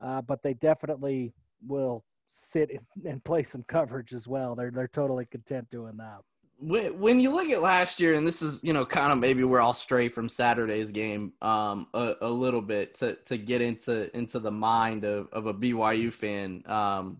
uh, 0.00 0.22
but 0.22 0.42
they 0.42 0.54
definitely 0.54 1.32
will 1.66 2.02
sit 2.28 2.70
and 3.04 3.22
play 3.22 3.44
some 3.44 3.62
coverage 3.68 4.12
as 4.12 4.26
well. 4.26 4.56
They're 4.56 4.72
they're 4.72 4.88
totally 4.88 5.26
content 5.26 5.70
doing 5.70 5.96
that. 5.98 6.20
When 6.60 7.20
you 7.20 7.32
look 7.32 7.48
at 7.48 7.62
last 7.62 8.00
year, 8.00 8.14
and 8.14 8.26
this 8.26 8.42
is 8.42 8.60
you 8.62 8.72
know 8.72 8.84
kind 8.84 9.12
of 9.12 9.18
maybe 9.18 9.44
where 9.44 9.60
I'll 9.60 9.74
stray 9.74 10.08
from 10.08 10.28
Saturday's 10.28 10.90
game 10.90 11.32
um, 11.40 11.86
a, 11.94 12.14
a 12.20 12.28
little 12.28 12.60
bit 12.60 12.94
to 12.96 13.14
to 13.26 13.38
get 13.38 13.62
into 13.62 14.14
into 14.16 14.38
the 14.38 14.50
mind 14.50 15.04
of, 15.04 15.28
of 15.32 15.46
a 15.46 15.54
BYU 15.54 16.12
fan. 16.12 16.62
Um, 16.66 17.18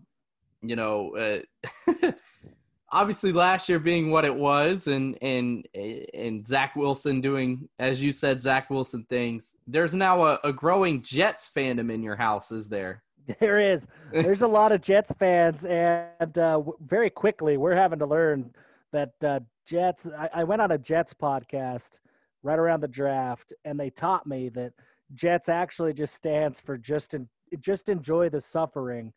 you 0.61 0.75
know, 0.75 1.43
uh, 1.87 2.11
obviously 2.91 3.31
last 3.31 3.67
year 3.67 3.79
being 3.79 4.11
what 4.11 4.25
it 4.25 4.35
was, 4.35 4.87
and 4.87 5.17
and 5.21 5.67
and 5.73 6.47
Zach 6.47 6.75
Wilson 6.75 7.19
doing 7.19 7.67
as 7.79 8.01
you 8.01 8.11
said 8.11 8.41
Zach 8.41 8.69
Wilson 8.69 9.05
things. 9.09 9.55
There's 9.65 9.95
now 9.95 10.23
a, 10.23 10.39
a 10.43 10.53
growing 10.53 11.01
Jets 11.01 11.49
fandom 11.55 11.91
in 11.91 12.03
your 12.03 12.15
house, 12.15 12.51
is 12.51 12.69
there? 12.69 13.03
There 13.39 13.73
is. 13.73 13.87
There's 14.11 14.41
a 14.41 14.47
lot 14.47 14.71
of 14.71 14.81
Jets 14.81 15.13
fans, 15.17 15.63
and 15.63 16.37
uh, 16.37 16.61
very 16.85 17.09
quickly 17.09 17.55
we're 17.55 17.75
having 17.75 17.99
to 17.99 18.05
learn 18.05 18.51
that 18.91 19.11
uh, 19.23 19.39
Jets. 19.65 20.07
I, 20.17 20.29
I 20.35 20.43
went 20.43 20.61
on 20.61 20.71
a 20.71 20.77
Jets 20.77 21.13
podcast 21.13 21.99
right 22.43 22.59
around 22.59 22.81
the 22.81 22.87
draft, 22.87 23.53
and 23.65 23.79
they 23.79 23.89
taught 23.89 24.25
me 24.27 24.49
that 24.49 24.73
Jets 25.13 25.49
actually 25.49 25.93
just 25.93 26.13
stands 26.13 26.59
for 26.59 26.77
just 26.77 27.13
en- 27.13 27.29
just 27.59 27.89
enjoy 27.89 28.29
the 28.29 28.41
suffering. 28.41 29.13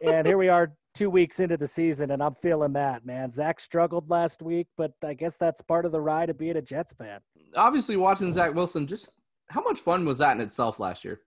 And 0.00 0.26
here 0.26 0.38
we 0.38 0.48
are, 0.48 0.72
two 0.94 1.10
weeks 1.10 1.40
into 1.40 1.56
the 1.56 1.68
season, 1.68 2.10
and 2.10 2.22
I'm 2.22 2.34
feeling 2.42 2.72
that 2.74 3.04
man. 3.06 3.32
Zach 3.32 3.60
struggled 3.60 4.10
last 4.10 4.42
week, 4.42 4.68
but 4.76 4.92
I 5.04 5.14
guess 5.14 5.36
that's 5.36 5.60
part 5.60 5.84
of 5.84 5.92
the 5.92 6.00
ride 6.00 6.30
of 6.30 6.38
being 6.38 6.56
a 6.56 6.62
Jets 6.62 6.92
fan. 6.92 7.20
Obviously, 7.56 7.96
watching 7.96 8.32
Zach 8.32 8.54
Wilson, 8.54 8.86
just 8.86 9.10
how 9.48 9.62
much 9.62 9.80
fun 9.80 10.04
was 10.04 10.18
that 10.18 10.36
in 10.36 10.40
itself 10.40 10.80
last 10.80 11.04
year? 11.04 11.20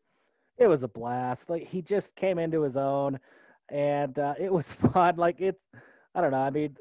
it 0.58 0.68
was 0.68 0.84
a 0.84 0.88
blast. 0.88 1.50
Like 1.50 1.68
he 1.68 1.82
just 1.82 2.16
came 2.16 2.40
into 2.40 2.62
his 2.62 2.76
own, 2.76 3.20
and 3.70 4.18
uh, 4.18 4.34
it 4.40 4.52
was 4.52 4.72
fun. 4.94 5.16
Like 5.18 5.40
it, 5.40 5.60
I 6.16 6.22
don't 6.22 6.32
know. 6.32 6.38
I 6.38 6.50
mean, 6.50 6.76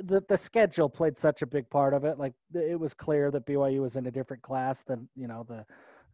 the 0.00 0.22
the 0.28 0.36
schedule 0.36 0.88
played 0.88 1.18
such 1.18 1.42
a 1.42 1.46
big 1.46 1.68
part 1.70 1.94
of 1.94 2.04
it. 2.04 2.18
Like 2.18 2.34
it 2.54 2.78
was 2.78 2.94
clear 2.94 3.30
that 3.30 3.46
BYU 3.46 3.80
was 3.80 3.96
in 3.96 4.06
a 4.06 4.10
different 4.10 4.42
class 4.42 4.82
than 4.82 5.08
you 5.16 5.26
know 5.26 5.44
the 5.48 5.64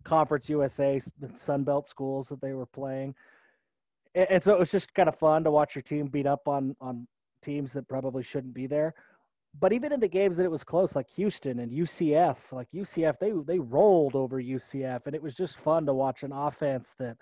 Conference 0.05 0.49
USA 0.49 1.01
Sun 1.37 1.65
Belt 1.65 1.89
schools 1.89 2.29
that 2.29 2.41
they 2.41 2.53
were 2.53 2.67
playing, 2.67 3.15
and, 4.15 4.43
so 4.43 4.53
it 4.53 4.59
was 4.59 4.71
just 4.71 4.95
kind 4.95 5.09
of 5.09 5.19
fun 5.19 5.45
to 5.45 5.51
watch 5.51 5.75
your 5.75 5.83
team 5.83 6.07
beat 6.07 6.27
up 6.27 6.49
on 6.49 6.77
on 6.81 7.07
teams 7.43 7.73
that 7.73 7.89
probably 7.89 8.23
shouldn't 8.23 8.55
be 8.55 8.67
there 8.67 8.95
but 9.59 9.73
even 9.73 9.93
in 9.93 10.01
the 10.01 10.09
games 10.09 10.37
that 10.37 10.45
it 10.45 10.51
was 10.51 10.65
close, 10.65 10.95
like 10.95 11.09
Houston 11.11 11.59
and 11.61 11.73
UCF, 11.73 12.37
like 12.53 12.69
UCF, 12.73 13.19
they 13.19 13.33
they 13.47 13.59
rolled 13.59 14.15
over 14.15 14.41
UCF, 14.41 15.07
and 15.07 15.15
it 15.15 15.23
was 15.23 15.35
just 15.35 15.57
fun 15.59 15.87
to 15.87 15.95
watch 15.95 16.23
an 16.23 16.33
offense 16.33 16.95
that 16.99 17.17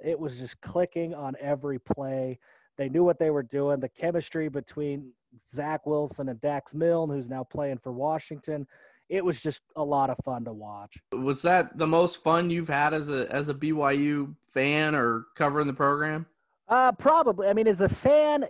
it 0.00 0.18
was 0.18 0.38
just 0.38 0.60
clicking 0.60 1.14
on 1.14 1.36
every 1.40 1.78
play. 1.78 2.38
They 2.76 2.88
knew 2.88 3.04
what 3.04 3.18
they 3.18 3.30
were 3.30 3.42
doing. 3.42 3.80
The 3.80 3.88
chemistry 3.88 4.48
between 4.48 5.12
Zach 5.48 5.86
Wilson 5.86 6.28
and 6.28 6.40
Dax 6.40 6.74
Milne, 6.74 7.10
who's 7.10 7.28
now 7.28 7.44
playing 7.44 7.78
for 7.78 7.92
Washington, 7.92 8.66
it 9.08 9.24
was 9.24 9.40
just 9.40 9.62
a 9.76 9.82
lot 9.82 10.10
of 10.10 10.16
fun 10.24 10.44
to 10.44 10.52
watch. 10.52 10.96
Was 11.12 11.42
that 11.42 11.78
the 11.78 11.86
most 11.86 12.22
fun 12.22 12.50
you've 12.50 12.68
had 12.68 12.92
as 12.92 13.10
a 13.10 13.26
as 13.30 13.48
a 13.48 13.54
BYU 13.54 14.34
fan 14.52 14.94
or 14.94 15.26
covering 15.34 15.66
the 15.66 15.72
program? 15.72 16.26
Uh, 16.68 16.92
probably. 16.92 17.46
I 17.46 17.52
mean, 17.52 17.68
as 17.68 17.80
a 17.80 17.88
fan, 17.88 18.44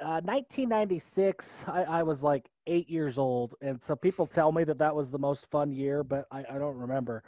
uh, 0.00 0.20
1996, 0.24 1.64
I, 1.68 1.82
I 1.84 2.02
was 2.02 2.22
like 2.22 2.46
eight 2.66 2.90
years 2.90 3.18
old, 3.18 3.54
and 3.60 3.80
so 3.82 3.94
people 3.94 4.26
tell 4.26 4.50
me 4.50 4.64
that 4.64 4.78
that 4.78 4.94
was 4.94 5.10
the 5.10 5.18
most 5.18 5.46
fun 5.50 5.70
year, 5.70 6.02
but 6.02 6.26
I, 6.32 6.40
I 6.50 6.58
don't 6.58 6.76
remember. 6.76 7.22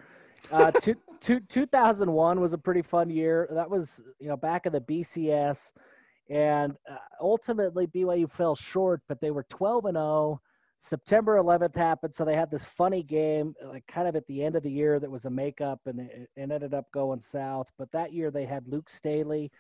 Uh, 0.51 0.71
two, 0.83 0.97
two, 1.21 1.41
2001 1.41 2.41
was 2.41 2.53
a 2.53 2.59
pretty 2.59 2.83
fun 2.83 3.11
year. 3.11 3.49
That 3.53 3.71
was 3.71 4.01
you 4.19 4.29
know 4.29 4.37
back 4.37 4.67
in 4.67 4.73
the 4.73 4.81
BCS, 4.81 5.71
and 6.31 6.75
uh, 6.91 6.97
ultimately 7.21 7.87
BYU 7.87 8.31
fell 8.31 8.57
short, 8.57 9.03
but 9.09 9.21
they 9.21 9.31
were 9.31 9.45
12 9.45 9.87
and 9.87 9.97
0. 9.97 10.41
September 10.81 11.37
11th 11.37 11.77
happened, 11.77 12.15
so 12.15 12.27
they 12.27 12.35
had 12.35 12.51
this 12.51 12.67
funny 12.77 13.03
game, 13.03 13.55
like 13.65 13.87
kind 13.87 14.07
of 14.07 14.17
at 14.17 14.27
the 14.27 14.43
end 14.43 14.55
of 14.55 14.63
the 14.63 14.71
year, 14.71 15.01
that 15.01 15.11
was 15.11 15.25
a 15.25 15.31
makeup, 15.31 15.81
and 15.87 15.99
it, 15.99 16.29
it 16.37 16.51
ended 16.51 16.75
up 16.75 16.91
going 16.93 17.21
south. 17.21 17.69
But 17.79 17.91
that 17.93 18.13
year 18.13 18.31
they 18.31 18.45
had 18.45 18.69
Luke 18.69 18.91
Staley 18.91 19.51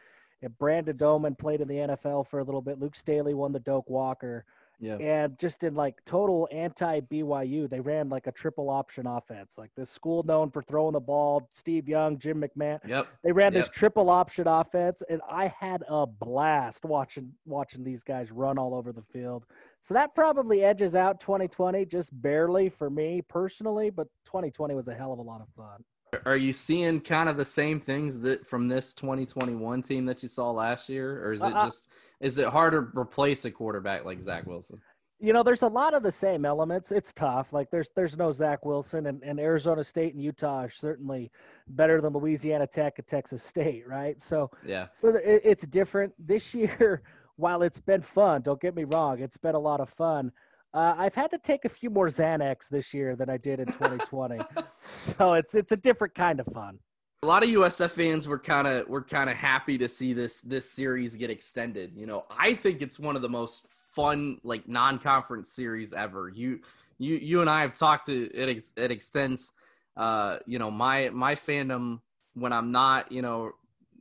and 0.42 0.56
Brandon 0.58 0.96
Doman 0.96 1.34
played 1.34 1.62
in 1.62 1.68
the 1.68 1.74
NFL 1.74 2.28
for 2.28 2.40
a 2.40 2.44
little 2.44 2.60
bit. 2.60 2.78
Luke 2.78 2.94
Staley 2.94 3.32
won 3.32 3.52
the 3.52 3.60
Doak 3.60 3.88
Walker. 3.88 4.44
Yeah. 4.80 4.96
And 4.96 5.38
just 5.38 5.62
in 5.64 5.74
like 5.74 6.04
total 6.04 6.48
anti 6.52 7.00
BYU, 7.00 7.68
they 7.70 7.80
ran 7.80 8.08
like 8.08 8.26
a 8.26 8.32
triple 8.32 8.68
option 8.70 9.06
offense. 9.06 9.54
Like 9.56 9.70
this 9.76 9.90
school 9.90 10.22
known 10.24 10.50
for 10.50 10.62
throwing 10.62 10.92
the 10.92 11.00
ball, 11.00 11.48
Steve 11.54 11.88
Young, 11.88 12.18
Jim 12.18 12.42
McMahon. 12.42 12.78
Yep. 12.86 13.06
They 13.22 13.32
ran 13.32 13.52
Yep. 13.52 13.62
this 13.64 13.70
triple 13.70 14.10
option 14.10 14.46
offense, 14.46 15.02
and 15.08 15.20
I 15.30 15.48
had 15.58 15.82
a 15.88 16.06
blast 16.06 16.84
watching 16.84 17.32
watching 17.46 17.84
these 17.84 18.02
guys 18.02 18.30
run 18.32 18.58
all 18.58 18.74
over 18.74 18.92
the 18.92 19.02
field. 19.12 19.44
So 19.82 19.94
that 19.94 20.14
probably 20.14 20.64
edges 20.64 20.94
out 20.94 21.20
2020 21.20 21.84
just 21.86 22.10
barely 22.22 22.68
for 22.70 22.88
me 22.90 23.22
personally, 23.28 23.90
but 23.90 24.08
2020 24.26 24.74
was 24.74 24.88
a 24.88 24.94
hell 24.94 25.12
of 25.12 25.18
a 25.18 25.22
lot 25.22 25.40
of 25.40 25.48
fun. 25.56 25.84
Are 26.26 26.36
you 26.36 26.52
seeing 26.52 27.00
kind 27.00 27.28
of 27.28 27.36
the 27.36 27.44
same 27.44 27.80
things 27.80 28.20
that 28.20 28.46
from 28.46 28.68
this 28.68 28.94
2021 28.94 29.82
team 29.82 30.06
that 30.06 30.22
you 30.22 30.28
saw 30.28 30.50
last 30.52 30.88
year, 30.88 31.24
or 31.26 31.32
is 31.32 31.42
it 31.42 31.54
Uh, 31.54 31.64
just 31.64 31.88
is 32.20 32.38
it 32.38 32.48
hard 32.48 32.72
to 32.72 32.98
replace 32.98 33.44
a 33.44 33.50
quarterback 33.50 34.04
like 34.04 34.22
Zach 34.22 34.46
Wilson? 34.46 34.80
you 35.20 35.32
know, 35.32 35.42
there's 35.42 35.62
a 35.62 35.66
lot 35.68 35.94
of 35.94 36.02
the 36.02 36.12
same 36.12 36.44
elements. 36.44 36.92
It's 36.92 37.12
tough. 37.12 37.52
Like 37.52 37.70
there's 37.70 37.88
there's 37.96 38.16
no 38.16 38.32
Zach 38.32 38.64
Wilson, 38.64 39.06
and, 39.06 39.22
and 39.22 39.40
Arizona 39.40 39.82
State 39.84 40.12
and 40.12 40.22
Utah 40.22 40.64
are 40.64 40.70
certainly 40.70 41.30
better 41.68 42.00
than 42.00 42.12
Louisiana 42.12 42.66
Tech 42.66 42.98
and 42.98 43.06
Texas 43.06 43.42
State, 43.42 43.88
right? 43.88 44.20
So 44.22 44.50
Yeah. 44.66 44.88
so 44.92 45.08
it, 45.08 45.40
it's 45.44 45.66
different 45.66 46.12
this 46.18 46.52
year. 46.62 47.02
While 47.36 47.62
it's 47.62 47.80
been 47.80 48.02
fun, 48.02 48.42
don't 48.42 48.60
get 48.60 48.76
me 48.76 48.84
wrong, 48.84 49.20
it's 49.20 49.36
been 49.36 49.56
a 49.56 49.58
lot 49.58 49.80
of 49.80 49.88
fun. 49.90 50.30
Uh, 50.72 50.94
I've 50.96 51.14
had 51.14 51.30
to 51.32 51.38
take 51.38 51.64
a 51.64 51.68
few 51.68 51.90
more 51.90 52.08
Xanax 52.08 52.68
this 52.68 52.94
year 52.94 53.16
than 53.16 53.28
I 53.30 53.38
did 53.38 53.58
in 53.58 53.66
2020, 53.66 54.40
so 55.18 55.34
it's 55.34 55.54
it's 55.54 55.72
a 55.72 55.76
different 55.76 56.14
kind 56.14 56.38
of 56.38 56.46
fun. 56.52 56.78
A 57.24 57.26
lot 57.26 57.42
of 57.42 57.48
USF 57.48 57.90
fans 57.90 58.28
were 58.28 58.38
kind 58.38 58.68
of 58.68 58.86
were 58.86 59.02
kind 59.02 59.30
of 59.30 59.36
happy 59.36 59.78
to 59.78 59.88
see 59.88 60.12
this 60.12 60.42
this 60.42 60.70
series 60.70 61.16
get 61.16 61.30
extended. 61.30 61.92
You 61.96 62.04
know, 62.04 62.26
I 62.30 62.52
think 62.54 62.82
it's 62.82 62.98
one 62.98 63.16
of 63.16 63.22
the 63.22 63.30
most 63.30 63.66
fun 63.94 64.38
like 64.44 64.68
non-conference 64.68 65.50
series 65.50 65.94
ever. 65.94 66.28
You 66.28 66.60
you 66.98 67.14
you 67.16 67.40
and 67.40 67.48
I 67.48 67.62
have 67.62 67.72
talked 67.72 68.06
to 68.06 68.30
it 68.34 68.50
ex, 68.50 68.72
it 68.76 68.90
extends 68.90 69.52
uh 69.96 70.38
you 70.46 70.58
know 70.58 70.70
my 70.70 71.08
my 71.08 71.34
fandom 71.34 72.00
when 72.34 72.52
I'm 72.52 72.70
not, 72.72 73.10
you 73.10 73.22
know, 73.22 73.52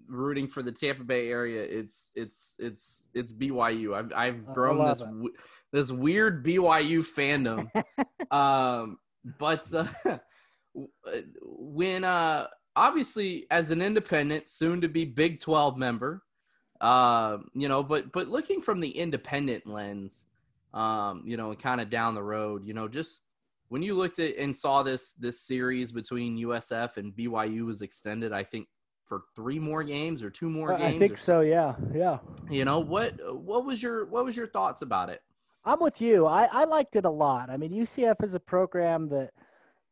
rooting 0.08 0.48
for 0.48 0.62
the 0.62 0.72
Tampa 0.74 1.06
Bay 1.06 1.30
area, 1.30 1.62
it's 1.64 2.12
it's 2.16 2.56
it's 2.60 3.08
it's 3.14 3.32
BYU. 3.32 3.96
I've 3.96 4.12
I've 4.14 4.46
grown 4.54 4.86
this 4.86 5.00
w- 5.00 5.34
this 5.72 5.92
weird 5.92 6.46
BYU 6.46 7.06
fandom. 7.06 7.72
um 8.36 8.98
but 9.40 9.74
uh, 9.74 9.88
when 11.46 12.04
uh 12.04 12.48
obviously 12.76 13.46
as 13.52 13.72
an 13.72 13.82
independent 13.82 14.50
soon 14.50 14.82
to 14.82 14.88
be 14.88 15.06
big 15.06 15.40
12 15.40 15.78
member 15.78 16.24
um 16.82 17.50
you 17.54 17.68
know 17.68 17.84
but 17.84 18.12
but 18.12 18.28
looking 18.30 18.62
from 18.62 18.80
the 18.80 18.90
independent 18.90 19.66
lens 19.68 20.26
um 20.74 21.22
you 21.26 21.38
know 21.38 21.52
and 21.52 21.60
kind 21.60 21.80
of 21.80 21.90
down 21.90 22.16
the 22.16 22.24
road 22.24 22.66
you 22.66 22.74
know 22.74 22.88
just 22.88 23.22
when 23.70 23.82
you 23.82 23.96
looked 23.96 24.20
at 24.20 24.36
and 24.38 24.56
saw 24.56 24.84
this 24.84 25.14
this 25.14 25.42
series 25.42 25.92
between 25.92 26.38
USF 26.38 26.98
and 26.98 27.12
BYU 27.16 27.66
was 27.66 27.82
extended 27.82 28.32
I 28.34 28.44
think 28.44 28.68
for 29.06 29.22
three 29.36 29.60
more 29.60 29.84
games 29.84 30.24
or 30.24 30.30
two 30.30 30.50
more 30.50 30.74
Uh, 30.74 30.78
games 30.78 30.96
I 30.96 31.00
think 31.00 31.18
so. 31.18 31.42
Yeah, 31.42 31.76
yeah. 31.94 32.18
you 32.50 32.66
know 32.66 32.80
what 32.80 33.14
what 33.36 33.66
was 33.66 33.82
your 33.82 34.06
what 34.06 34.26
was 34.26 34.36
your 34.36 34.48
thoughts 34.48 34.82
about 34.82 35.10
it 35.10 35.22
I'm 35.66 35.80
with 35.80 36.02
you. 36.02 36.26
I, 36.26 36.44
I 36.52 36.66
liked 36.66 36.98
it 36.98 37.06
a 37.06 37.10
lot. 37.10 37.50
I 37.50 37.56
mean, 37.56 37.72
UCF 37.72 38.22
is 38.22 38.34
a 38.34 38.40
program 38.40 39.08
that 39.10 39.32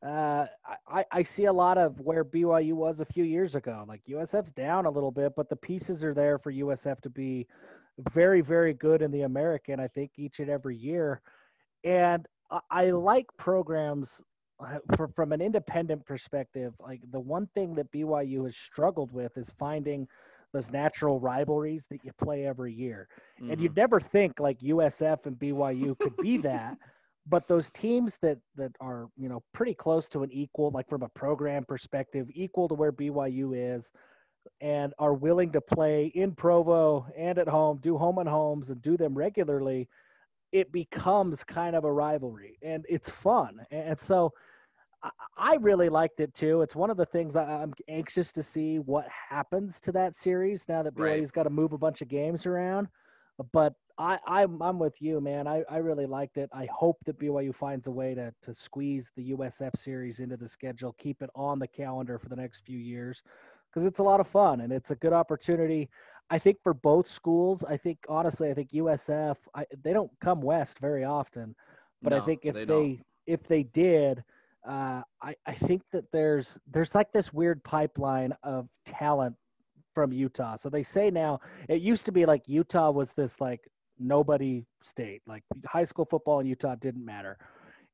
uh, 0.05 0.45
I, 0.87 1.05
I 1.11 1.23
see 1.23 1.45
a 1.45 1.53
lot 1.53 1.77
of 1.77 1.99
where 1.99 2.25
BYU 2.25 2.73
was 2.73 2.99
a 2.99 3.05
few 3.05 3.23
years 3.23 3.55
ago. 3.55 3.85
Like 3.87 4.01
USF's 4.09 4.51
down 4.51 4.85
a 4.85 4.89
little 4.89 5.11
bit, 5.11 5.33
but 5.35 5.49
the 5.49 5.55
pieces 5.55 6.03
are 6.03 6.13
there 6.13 6.39
for 6.39 6.51
USF 6.51 7.01
to 7.01 7.09
be 7.09 7.47
very, 8.13 8.41
very 8.41 8.73
good 8.73 9.01
in 9.01 9.11
the 9.11 9.21
American, 9.21 9.79
I 9.79 9.87
think, 9.87 10.11
each 10.17 10.39
and 10.39 10.49
every 10.49 10.75
year. 10.75 11.21
And 11.83 12.27
I, 12.49 12.59
I 12.71 12.91
like 12.91 13.27
programs 13.37 14.21
uh, 14.59 14.79
for, 14.95 15.07
from 15.09 15.33
an 15.33 15.41
independent 15.41 16.05
perspective. 16.05 16.73
Like 16.79 17.01
the 17.11 17.19
one 17.19 17.47
thing 17.53 17.75
that 17.75 17.91
BYU 17.91 18.45
has 18.45 18.55
struggled 18.55 19.11
with 19.11 19.37
is 19.37 19.51
finding 19.59 20.07
those 20.53 20.69
natural 20.71 21.19
rivalries 21.19 21.85
that 21.89 22.03
you 22.03 22.11
play 22.21 22.45
every 22.45 22.73
year 22.73 23.07
and 23.39 23.51
Mhm. 23.57 23.61
you'd 23.61 23.75
never 23.77 24.01
think 24.01 24.37
like 24.39 24.59
USF 24.61 25.25
and 25.25 25.39
BYU 25.39 25.97
could 25.97 26.17
be 26.17 26.37
that. 26.49 26.77
But 27.27 27.47
those 27.47 27.69
teams 27.71 28.17
that 28.21 28.39
that 28.55 28.71
are 28.79 29.07
you 29.15 29.29
know 29.29 29.43
pretty 29.53 29.73
close 29.75 30.09
to 30.09 30.23
an 30.23 30.31
equal, 30.31 30.71
like 30.71 30.89
from 30.89 31.03
a 31.03 31.09
program 31.09 31.65
perspective, 31.65 32.27
equal 32.33 32.67
to 32.67 32.73
where 32.73 32.91
BYU 32.91 33.75
is, 33.75 33.91
and 34.59 34.93
are 34.97 35.13
willing 35.13 35.51
to 35.51 35.61
play 35.61 36.07
in 36.07 36.33
Provo 36.33 37.05
and 37.15 37.37
at 37.37 37.47
home, 37.47 37.77
do 37.81 37.97
home 37.97 38.17
and 38.17 38.27
homes, 38.29 38.69
and 38.71 38.81
do 38.81 38.97
them 38.97 39.13
regularly, 39.15 39.87
it 40.51 40.71
becomes 40.71 41.43
kind 41.43 41.75
of 41.75 41.83
a 41.83 41.93
rivalry, 41.93 42.57
and 42.63 42.85
it's 42.89 43.09
fun. 43.09 43.65
And 43.69 43.99
so, 43.99 44.33
I- 45.37 45.55
really 45.61 45.89
liked 45.89 46.19
it 46.19 46.33
too. 46.33 46.61
It's 46.61 46.75
one 46.75 46.89
of 46.89 46.97
the 46.97 47.05
things 47.05 47.35
I'm 47.35 47.73
anxious 47.87 48.31
to 48.33 48.43
see 48.43 48.79
what 48.79 49.07
happens 49.07 49.79
to 49.81 49.91
that 49.93 50.15
series 50.15 50.67
now 50.67 50.81
that 50.83 50.97
Right. 50.97 51.21
BYU's 51.21 51.31
got 51.31 51.43
to 51.43 51.49
move 51.51 51.73
a 51.73 51.77
bunch 51.77 52.01
of 52.01 52.07
games 52.07 52.45
around. 52.47 52.87
But 53.51 53.73
I, 53.97 54.17
I'm 54.25 54.61
I'm 54.61 54.79
with 54.79 55.01
you, 55.01 55.21
man. 55.21 55.47
I, 55.47 55.63
I 55.69 55.77
really 55.77 56.05
liked 56.05 56.37
it. 56.37 56.49
I 56.53 56.67
hope 56.73 56.97
that 57.05 57.19
BYU 57.19 57.55
finds 57.55 57.87
a 57.87 57.91
way 57.91 58.15
to 58.15 58.33
to 58.43 58.53
squeeze 58.53 59.11
the 59.15 59.31
USF 59.31 59.77
series 59.77 60.19
into 60.19 60.37
the 60.37 60.49
schedule, 60.49 60.95
keep 60.97 61.21
it 61.21 61.29
on 61.35 61.59
the 61.59 61.67
calendar 61.67 62.17
for 62.17 62.29
the 62.29 62.35
next 62.35 62.63
few 62.65 62.79
years, 62.79 63.21
because 63.69 63.85
it's 63.85 63.99
a 63.99 64.03
lot 64.03 64.19
of 64.19 64.27
fun 64.27 64.61
and 64.61 64.73
it's 64.73 64.91
a 64.91 64.95
good 64.95 65.13
opportunity. 65.13 65.89
I 66.29 66.39
think 66.39 66.57
for 66.63 66.73
both 66.73 67.11
schools. 67.11 67.63
I 67.67 67.77
think 67.77 67.99
honestly, 68.07 68.49
I 68.49 68.53
think 68.53 68.71
USF. 68.71 69.35
I, 69.53 69.65
they 69.83 69.93
don't 69.93 70.11
come 70.21 70.41
west 70.41 70.79
very 70.79 71.03
often, 71.03 71.55
but 72.01 72.13
I 72.13 72.21
think 72.21 72.41
if 72.43 72.55
they 72.55 72.65
they, 72.65 73.03
if 73.27 73.47
they 73.47 73.63
did, 73.63 74.23
uh, 74.67 75.01
I 75.21 75.35
I 75.45 75.53
think 75.53 75.83
that 75.91 76.05
there's 76.11 76.57
there's 76.71 76.95
like 76.95 77.11
this 77.11 77.33
weird 77.33 77.63
pipeline 77.63 78.33
of 78.43 78.67
talent 78.85 79.35
from 79.93 80.11
Utah. 80.11 80.55
So 80.55 80.69
they 80.69 80.83
say 80.83 81.09
now 81.09 81.39
it 81.67 81.81
used 81.81 82.05
to 82.05 82.11
be 82.11 82.25
like 82.25 82.43
Utah 82.47 82.91
was 82.91 83.11
this 83.13 83.39
like 83.39 83.61
nobody 83.99 84.65
state. 84.83 85.21
Like 85.27 85.43
high 85.65 85.85
school 85.85 86.05
football 86.05 86.39
in 86.39 86.47
Utah 86.47 86.75
didn't 86.75 87.05
matter. 87.05 87.37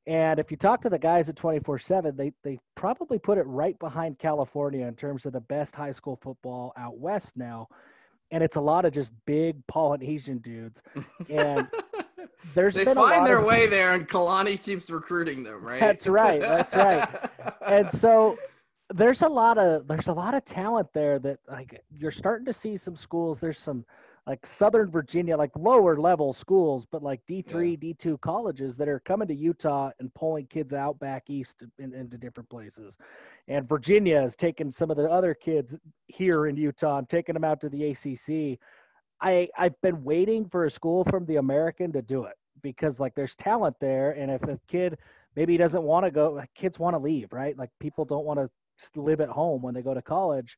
And 0.06 0.40
if 0.40 0.50
you 0.50 0.56
talk 0.56 0.80
to 0.82 0.88
the 0.88 0.98
guys 0.98 1.28
at 1.28 1.34
24/7, 1.34 2.16
they 2.16 2.32
they 2.42 2.58
probably 2.74 3.18
put 3.18 3.36
it 3.38 3.46
right 3.46 3.78
behind 3.78 4.18
California 4.18 4.86
in 4.86 4.94
terms 4.94 5.26
of 5.26 5.32
the 5.32 5.40
best 5.40 5.74
high 5.74 5.92
school 5.92 6.18
football 6.22 6.72
out 6.76 6.98
west 6.98 7.32
now. 7.36 7.68
And 8.30 8.42
it's 8.42 8.56
a 8.56 8.60
lot 8.60 8.84
of 8.84 8.92
just 8.92 9.12
big 9.26 9.66
Polynesian 9.66 10.38
dudes. 10.38 10.80
And 11.30 11.68
there's 12.54 12.74
they 12.74 12.84
been 12.84 12.94
find 12.94 13.26
their 13.26 13.38
of- 13.38 13.44
way 13.44 13.66
there 13.66 13.92
and 13.92 14.08
Kalani 14.08 14.60
keeps 14.62 14.90
recruiting 14.90 15.42
them 15.42 15.62
right 15.62 15.80
That's 15.80 16.06
right, 16.06 16.40
that's 16.40 16.74
right. 16.74 17.08
and 17.66 17.90
so 17.92 18.38
there's 18.94 19.22
a 19.22 19.28
lot 19.28 19.58
of 19.58 19.86
there's 19.86 20.06
a 20.06 20.12
lot 20.12 20.34
of 20.34 20.44
talent 20.44 20.88
there 20.94 21.18
that 21.18 21.38
like 21.48 21.82
you're 21.96 22.10
starting 22.10 22.46
to 22.46 22.52
see 22.52 22.76
some 22.76 22.96
schools 22.96 23.38
there's 23.38 23.58
some 23.58 23.84
like 24.26 24.44
southern 24.46 24.90
virginia 24.90 25.36
like 25.36 25.50
lower 25.56 25.98
level 25.98 26.32
schools 26.32 26.86
but 26.90 27.02
like 27.02 27.20
d3 27.28 27.78
d2 27.78 28.18
colleges 28.20 28.76
that 28.76 28.88
are 28.88 29.00
coming 29.00 29.28
to 29.28 29.34
utah 29.34 29.90
and 30.00 30.12
pulling 30.14 30.46
kids 30.46 30.72
out 30.72 30.98
back 30.98 31.24
east 31.28 31.64
in, 31.78 31.92
into 31.94 32.16
different 32.16 32.48
places. 32.48 32.96
And 33.46 33.68
virginia 33.68 34.22
is 34.22 34.36
taking 34.36 34.72
some 34.72 34.90
of 34.90 34.96
the 34.96 35.10
other 35.10 35.34
kids 35.34 35.74
here 36.06 36.46
in 36.46 36.56
utah 36.56 36.98
and 36.98 37.08
taking 37.08 37.34
them 37.34 37.44
out 37.44 37.60
to 37.60 37.68
the 37.68 37.90
acc 37.90 38.58
i 39.20 39.48
i've 39.58 39.80
been 39.82 40.02
waiting 40.02 40.48
for 40.48 40.64
a 40.64 40.70
school 40.70 41.04
from 41.04 41.26
the 41.26 41.36
american 41.36 41.92
to 41.92 42.00
do 42.00 42.24
it 42.24 42.36
because 42.62 42.98
like 42.98 43.14
there's 43.14 43.36
talent 43.36 43.76
there 43.80 44.12
and 44.12 44.30
if 44.30 44.42
a 44.44 44.58
kid 44.66 44.96
maybe 45.36 45.52
he 45.52 45.58
doesn't 45.58 45.82
want 45.82 46.06
to 46.06 46.10
go 46.10 46.42
kids 46.54 46.78
want 46.78 46.94
to 46.94 46.98
leave 46.98 47.32
right? 47.32 47.56
Like 47.56 47.70
people 47.80 48.04
don't 48.04 48.24
want 48.24 48.40
to 48.40 48.50
live 48.96 49.20
at 49.20 49.28
home 49.28 49.62
when 49.62 49.74
they 49.74 49.82
go 49.82 49.94
to 49.94 50.02
college 50.02 50.56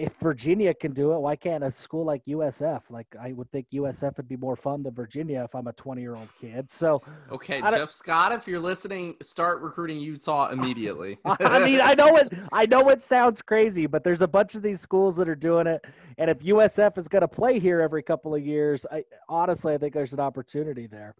if 0.00 0.12
Virginia 0.22 0.72
can 0.72 0.92
do 0.92 1.12
it, 1.12 1.18
why 1.18 1.36
can't 1.36 1.64
a 1.64 1.74
school 1.74 2.04
like 2.06 2.24
USF? 2.26 2.82
Like 2.88 3.06
I 3.20 3.32
would 3.32 3.50
think 3.50 3.66
USF 3.74 4.16
would 4.16 4.28
be 4.28 4.36
more 4.36 4.56
fun 4.56 4.82
than 4.82 4.94
Virginia 4.94 5.42
if 5.44 5.54
I'm 5.54 5.66
a 5.66 5.72
20 5.74 6.00
year 6.00 6.14
old 6.14 6.28
kid. 6.40 6.70
So 6.70 7.02
okay, 7.30 7.60
Jeff 7.60 7.90
Scott, 7.90 8.32
if 8.32 8.46
you're 8.46 8.60
listening, 8.60 9.16
start 9.20 9.60
recruiting 9.60 10.00
Utah 10.00 10.50
immediately. 10.50 11.18
I 11.24 11.58
mean, 11.58 11.80
I 11.82 11.94
know 11.94 12.16
it. 12.16 12.32
I 12.52 12.66
know 12.66 12.88
it 12.88 13.02
sounds 13.02 13.42
crazy, 13.42 13.86
but 13.86 14.02
there's 14.02 14.22
a 14.22 14.28
bunch 14.28 14.54
of 14.54 14.62
these 14.62 14.80
schools 14.80 15.16
that 15.16 15.28
are 15.28 15.34
doing 15.34 15.66
it, 15.66 15.84
and 16.16 16.30
if 16.30 16.38
USF 16.38 16.96
is 16.96 17.08
going 17.08 17.22
to 17.22 17.28
play 17.28 17.58
here 17.58 17.80
every 17.80 18.02
couple 18.02 18.34
of 18.34 18.44
years, 18.44 18.86
I 18.90 19.04
honestly 19.28 19.74
I 19.74 19.78
think 19.78 19.92
there's 19.92 20.14
an 20.14 20.20
opportunity 20.20 20.86
there. 20.86 21.14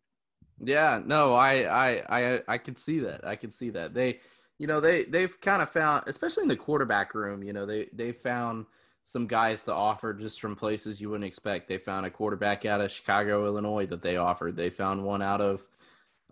Yeah, 0.62 1.00
no, 1.04 1.34
I 1.34 1.64
I 1.64 2.02
I 2.08 2.40
I 2.48 2.58
can 2.58 2.76
see 2.76 3.00
that. 3.00 3.26
I 3.26 3.36
can 3.36 3.50
see 3.50 3.70
that 3.70 3.92
they 3.92 4.20
you 4.60 4.66
know 4.66 4.78
they 4.78 5.04
they've 5.04 5.40
kind 5.40 5.62
of 5.62 5.70
found 5.70 6.04
especially 6.06 6.42
in 6.42 6.48
the 6.48 6.54
quarterback 6.54 7.14
room 7.14 7.42
you 7.42 7.52
know 7.52 7.64
they 7.64 7.88
they 7.94 8.12
found 8.12 8.66
some 9.02 9.26
guys 9.26 9.62
to 9.62 9.72
offer 9.72 10.12
just 10.12 10.38
from 10.38 10.54
places 10.54 11.00
you 11.00 11.08
wouldn't 11.08 11.26
expect. 11.26 11.66
They 11.66 11.78
found 11.78 12.04
a 12.04 12.10
quarterback 12.10 12.66
out 12.66 12.82
of 12.82 12.92
chicago 12.92 13.46
illinois 13.46 13.86
that 13.86 14.02
they 14.02 14.18
offered. 14.18 14.56
They 14.56 14.68
found 14.68 15.02
one 15.02 15.22
out 15.22 15.40
of 15.40 15.66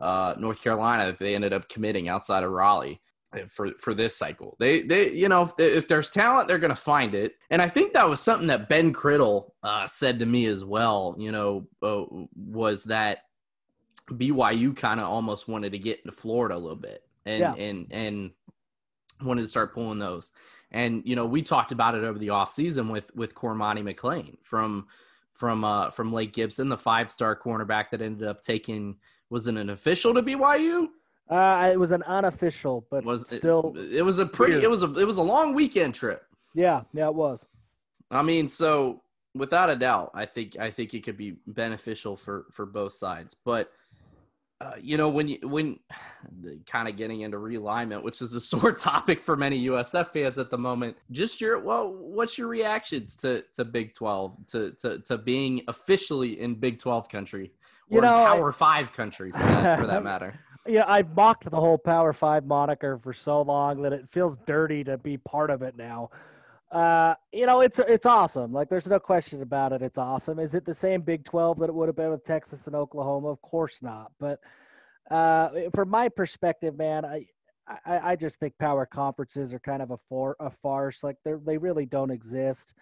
uh, 0.01 0.35
north 0.39 0.63
carolina 0.63 1.07
that 1.07 1.19
they 1.19 1.35
ended 1.35 1.55
up 1.55 1.71
committing 1.71 2.09
outside 2.09 2.45
of 2.45 2.53
raleigh 2.53 3.01
for 3.49 3.71
for 3.81 3.95
this 3.95 4.15
cycle. 4.15 4.57
They 4.61 4.83
they 4.83 5.11
you 5.11 5.31
know 5.31 5.43
if, 5.43 5.53
if 5.59 5.89
there's 5.89 6.11
talent 6.11 6.49
they're 6.49 6.59
going 6.59 6.69
to 6.69 6.77
find 6.77 7.15
it. 7.15 7.33
And 7.51 7.63
i 7.63 7.69
think 7.69 7.95
that 7.95 8.09
was 8.09 8.21
something 8.21 8.49
that 8.49 8.69
ben 8.69 8.93
criddle 8.93 9.53
uh, 9.63 9.87
said 9.87 10.19
to 10.19 10.27
me 10.27 10.45
as 10.45 10.67
well 10.67 11.17
you 11.19 11.33
know 11.33 11.67
uh, 11.83 12.05
was 12.37 12.85
that 12.85 13.21
byu 14.11 14.77
kind 14.77 15.01
of 15.01 15.07
almost 15.07 15.49
wanted 15.49 15.73
to 15.73 15.79
get 15.79 15.99
into 16.01 16.13
florida 16.13 16.55
a 16.55 16.57
little 16.57 16.77
bit 16.77 17.03
and 17.29 17.41
yeah. 17.41 17.55
and 17.55 17.87
and 17.93 18.31
wanted 19.23 19.43
to 19.43 19.49
start 19.49 19.75
pulling 19.75 19.99
those. 19.99 20.33
And 20.71 21.03
you 21.05 21.17
know, 21.17 21.27
we 21.27 21.43
talked 21.43 21.73
about 21.73 21.95
it 21.95 22.05
over 22.05 22.19
the 22.19 22.29
offseason 22.29 22.91
with 22.91 23.15
with 23.15 23.35
Cormani 23.35 23.83
McClain 23.83 24.37
from 24.43 24.87
from 25.35 25.65
uh 25.65 25.91
from 25.91 26.13
Lake 26.13 26.33
Gibson, 26.33 26.69
the 26.69 26.79
five 26.79 27.11
star 27.11 27.37
cornerback 27.37 27.91
that 27.91 28.03
ended 28.03 28.27
up 28.27 28.43
taking 28.43 28.97
was 29.31 29.47
it 29.47 29.57
an 29.57 29.71
official 29.71 30.15
to 30.15 30.23
BYU? 30.23 30.89
Uh, 31.31 31.71
it 31.71 31.79
was 31.79 31.91
an 31.91 32.03
unofficial, 32.05 32.87
but 32.91 33.05
was 33.05 33.27
still 33.31 33.75
it, 33.77 33.97
it 33.97 34.03
was 34.03 34.19
a 34.19 34.27
pretty 34.27 34.55
weird. 34.55 34.65
it 34.65 34.71
was 34.71 34.83
a 34.83 34.93
it 34.95 35.05
was 35.05 35.17
a 35.17 35.23
long 35.23 35.55
weekend 35.55 35.95
trip. 35.95 36.25
Yeah, 36.55 36.83
yeah, 36.95 37.09
it 37.09 37.15
was. 37.15 37.45
I 38.11 38.23
mean, 38.23 38.49
so 38.49 39.03
without 39.35 39.69
a 39.69 39.77
doubt, 39.77 40.11
I 40.15 40.25
think 40.25 40.59
I 40.59 40.71
think 40.71 40.95
it 40.95 41.05
could 41.05 41.19
be 41.19 41.37
beneficial 41.47 42.17
for 42.17 42.47
for 42.51 42.65
both 42.65 42.95
sides. 42.95 43.37
But 43.45 43.71
uh, 44.61 44.73
you 44.81 44.97
know 44.97 45.09
when 45.09 45.29
you 45.29 45.39
when 45.43 45.79
kind 46.67 46.89
of 46.89 46.97
getting 46.97 47.21
into 47.21 47.39
realignment 47.39 48.03
which 48.03 48.21
is 48.21 48.33
a 48.35 48.41
sore 48.53 48.73
topic 48.73 49.21
for 49.21 49.37
many 49.37 49.67
usf 49.67 50.13
fans 50.13 50.39
at 50.39 50.51
the 50.51 50.59
moment. 50.59 50.97
Just 51.11 51.41
your 51.41 51.61
well 51.61 51.93
what's 51.93 52.39
your 52.39 52.49
reactions 52.49 53.17
to 53.17 53.43
to 53.55 53.65
big 53.65 53.95
12 53.95 54.47
to 54.49 54.73
to, 54.81 54.99
to 55.01 55.19
being 55.19 55.63
officially 55.69 56.41
in 56.41 56.55
big 56.55 56.79
12 56.79 57.09
country? 57.09 57.53
Or 57.91 57.97
you 57.97 58.01
know, 58.03 58.15
power 58.15 58.51
I, 58.51 58.83
5 58.83 58.93
country 58.93 59.31
for 59.31 59.39
that, 59.39 59.79
for 59.79 59.87
that 59.87 60.03
matter. 60.05 60.39
Yeah 60.67 60.85
i've 60.87 61.15
mocked 61.15 61.51
the 61.51 61.57
whole 61.57 61.79
power 61.79 62.13
5 62.13 62.45
moniker 62.45 62.99
for 62.99 63.13
so 63.13 63.43
long 63.43 63.83
that 63.83 63.93
it 63.93 64.09
feels 64.11 64.37
dirty 64.47 64.85
to 64.85 64.99
be 64.99 65.17
part 65.19 65.51
of 65.51 65.63
it 65.63 65.77
now 65.77 66.11
uh, 66.71 67.15
you 67.33 67.47
know, 67.47 67.61
it's 67.61 67.79
it's 67.79 68.07
awesome. 68.07 68.53
Like, 68.53 68.69
there's 68.69 68.87
no 68.87 69.01
question 69.01 69.41
about 69.41 69.73
it. 69.73 69.81
It's 69.81 69.99
awesome. 69.99 70.39
Is 70.39 70.55
it 70.55 70.67
the 70.67 70.75
same 70.75 71.01
Big 71.01 71.25
12 71.25 71.61
that 71.61 71.71
it 71.71 71.75
would 71.75 71.89
have 71.89 71.97
been 71.97 72.11
with 72.11 72.25
Texas 72.25 72.67
and 72.67 72.77
Oklahoma? 72.77 73.29
Of 73.29 73.41
course 73.41 73.79
not. 73.81 74.13
But 74.21 74.39
uh, 75.11 75.49
from 75.75 75.89
my 75.89 76.11
perspective, 76.11 76.77
man, 76.77 77.07
I, 77.07 77.27
I, 77.87 78.11
I 78.11 78.17
just 78.17 78.37
think 78.37 78.53
power 78.59 78.85
conferences 78.85 79.55
are 79.55 79.61
kind 79.61 79.81
of 79.81 79.93
a 79.93 79.99
for 80.11 80.37
a 80.41 80.51
farce. 80.63 81.03
Like, 81.03 81.17
they 81.25 81.33
they 81.45 81.57
really 81.57 81.87
don't 81.87 82.11
exist. 82.11 82.75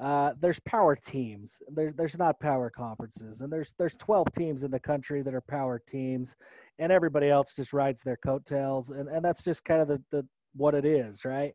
Uh, 0.00 0.32
there's 0.40 0.60
power 0.60 0.96
teams. 0.96 1.58
There, 1.68 1.92
there's 1.96 2.18
not 2.18 2.38
power 2.40 2.70
conferences, 2.70 3.40
and 3.40 3.52
there's 3.52 3.74
there's 3.78 3.94
12 3.98 4.28
teams 4.32 4.62
in 4.62 4.70
the 4.70 4.80
country 4.80 5.22
that 5.22 5.34
are 5.34 5.40
power 5.40 5.82
teams, 5.88 6.36
and 6.78 6.92
everybody 6.92 7.30
else 7.30 7.52
just 7.54 7.72
rides 7.72 8.02
their 8.02 8.16
coattails, 8.16 8.90
and, 8.90 9.08
and 9.08 9.24
that's 9.24 9.42
just 9.42 9.64
kind 9.64 9.80
of 9.80 9.88
the, 9.88 10.02
the 10.10 10.26
what 10.54 10.74
it 10.74 10.84
is, 10.84 11.24
right? 11.24 11.52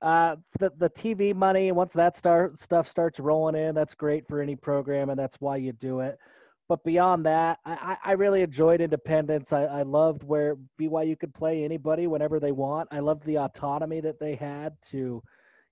Uh, 0.00 0.36
the 0.60 0.70
the 0.78 0.90
TV 0.90 1.34
money 1.34 1.72
once 1.72 1.92
that 1.92 2.16
start 2.16 2.58
stuff 2.58 2.88
starts 2.88 3.18
rolling 3.18 3.56
in, 3.56 3.74
that's 3.74 3.94
great 3.94 4.26
for 4.28 4.40
any 4.40 4.54
program, 4.54 5.10
and 5.10 5.18
that's 5.18 5.40
why 5.40 5.56
you 5.56 5.72
do 5.72 6.00
it. 6.00 6.18
But 6.68 6.84
beyond 6.84 7.24
that, 7.24 7.58
I, 7.64 7.96
I 8.04 8.12
really 8.12 8.42
enjoyed 8.42 8.82
independence. 8.82 9.54
I, 9.54 9.64
I 9.64 9.82
loved 9.82 10.22
where 10.22 10.56
BYU 10.78 11.18
could 11.18 11.32
play 11.32 11.64
anybody 11.64 12.06
whenever 12.06 12.38
they 12.38 12.52
want. 12.52 12.88
I 12.92 12.98
loved 12.98 13.24
the 13.24 13.38
autonomy 13.38 14.02
that 14.02 14.20
they 14.20 14.34
had 14.34 14.76
to, 14.90 14.96
you 14.98 15.22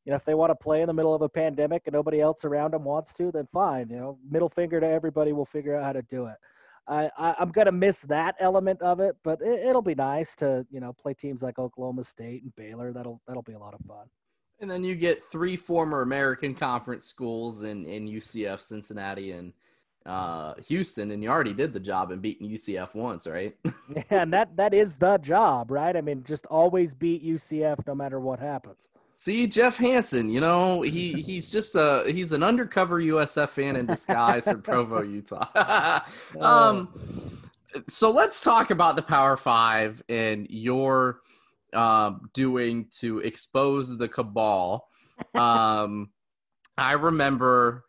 know, 0.07 0.17
if 0.17 0.25
they 0.25 0.33
want 0.33 0.51
to 0.53 0.55
play 0.55 0.81
in 0.81 0.87
the 0.87 0.95
middle 0.95 1.15
of 1.15 1.21
a 1.21 1.29
pandemic 1.29 1.83
and 1.85 1.93
nobody 1.93 2.23
else 2.23 2.47
around 2.47 2.73
them 2.73 2.85
wants 2.85 3.13
to, 3.15 3.31
then 3.31 3.47
fine. 3.53 3.91
You 3.91 3.97
know, 3.97 4.19
middle 4.31 4.49
finger 4.49 4.81
to 4.81 4.87
everybody. 4.87 5.35
We'll 5.35 5.45
figure 5.45 5.77
out 5.77 5.85
how 5.85 5.93
to 5.93 6.03
do 6.03 6.27
it. 6.27 6.37
I, 6.89 7.11
I 7.19 7.35
am 7.43 7.51
gonna 7.51 7.73
miss 7.73 8.01
that 8.03 8.37
element 8.39 8.81
of 8.81 9.01
it, 9.01 9.17
but 9.25 9.41
it, 9.43 9.67
will 9.75 9.83
be 9.83 9.95
nice 9.95 10.35
to 10.37 10.67
you 10.71 10.81
know 10.81 10.93
play 10.93 11.15
teams 11.15 11.43
like 11.43 11.59
Oklahoma 11.59 12.05
State 12.05 12.43
and 12.43 12.55
Baylor. 12.55 12.93
That'll 12.93 13.21
that'll 13.27 13.43
be 13.43 13.55
a 13.55 13.59
lot 13.59 13.75
of 13.75 13.81
fun. 13.87 14.07
And 14.61 14.71
then 14.71 14.85
you 14.85 14.95
get 14.95 15.25
three 15.25 15.57
former 15.57 16.03
American 16.03 16.55
Conference 16.55 17.07
schools 17.07 17.63
in 17.63 17.87
in 17.87 18.07
UCF, 18.07 18.61
Cincinnati, 18.61 19.33
and 19.33 19.53
uh, 20.07 20.55
Houston, 20.69 21.11
and 21.11 21.23
you 21.23 21.29
already 21.29 21.53
did 21.53 21.73
the 21.73 21.81
job 21.81 22.13
in 22.13 22.21
beating 22.21 22.49
UCF 22.49 22.95
once, 22.95 23.27
right? 23.27 23.57
yeah, 23.95 24.03
and 24.11 24.33
that 24.33 24.57
that 24.57 24.73
is 24.73 24.95
the 24.95 25.19
job, 25.19 25.71
right? 25.71 25.97
I 25.97 26.01
mean, 26.01 26.23
just 26.25 26.47
always 26.47 26.95
beat 26.95 27.25
UCF 27.25 27.87
no 27.87 27.95
matter 27.95 28.21
what 28.21 28.39
happens. 28.39 28.79
See 29.19 29.47
Jeff 29.47 29.79
Hansen, 29.79 30.29
you 30.29 30.41
know 30.41 30.83
he 30.83 31.15
he's 31.15 31.49
just 31.49 31.75
a 31.75 32.05
he's 32.07 32.33
an 32.33 32.43
undercover 32.43 33.01
USF 33.01 33.49
fan 33.49 33.77
in 33.77 33.87
disguise 33.87 34.45
from 34.45 34.61
Provo, 34.63 35.01
Utah. 35.01 36.03
um, 36.41 36.89
so 37.89 38.11
let's 38.11 38.43
talk 38.43 38.71
about 38.71 38.95
the 38.95 39.03
Power 39.03 39.39
Five 39.39 40.03
and 40.11 40.47
your 40.51 41.21
um, 41.73 42.29
doing 42.35 42.89
to 43.01 43.21
expose 43.21 43.97
the 43.97 44.07
cabal. 44.07 44.87
Um, 45.35 46.11
I 46.77 46.93
remember 46.93 47.87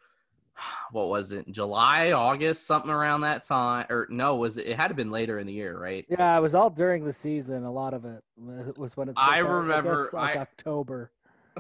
what 0.92 1.08
was 1.10 1.32
it 1.32 1.50
july 1.52 2.12
august 2.12 2.66
something 2.66 2.90
around 2.90 3.22
that 3.22 3.46
time 3.46 3.86
or 3.90 4.08
no 4.10 4.36
was 4.36 4.58
it 4.58 4.66
it 4.66 4.76
had 4.76 4.88
to 4.88 4.94
been 4.94 5.12
later 5.12 5.38
in 5.40 5.46
the 5.46 5.54
year 5.54 5.78
right 5.78 6.06
yeah 6.10 6.36
it 6.36 6.42
was 6.42 6.56
all 6.56 6.70
during 6.70 7.06
the 7.06 7.14
season 7.14 7.64
a 7.64 7.72
lot 7.72 7.94
of 7.94 8.06
it 8.06 8.24
was 8.78 8.98
when 8.98 9.10
it 9.10 9.14
i 9.18 9.38
remember 9.38 10.10
I, 10.14 10.18
like 10.18 10.38
I, 10.38 10.42
october 10.42 11.12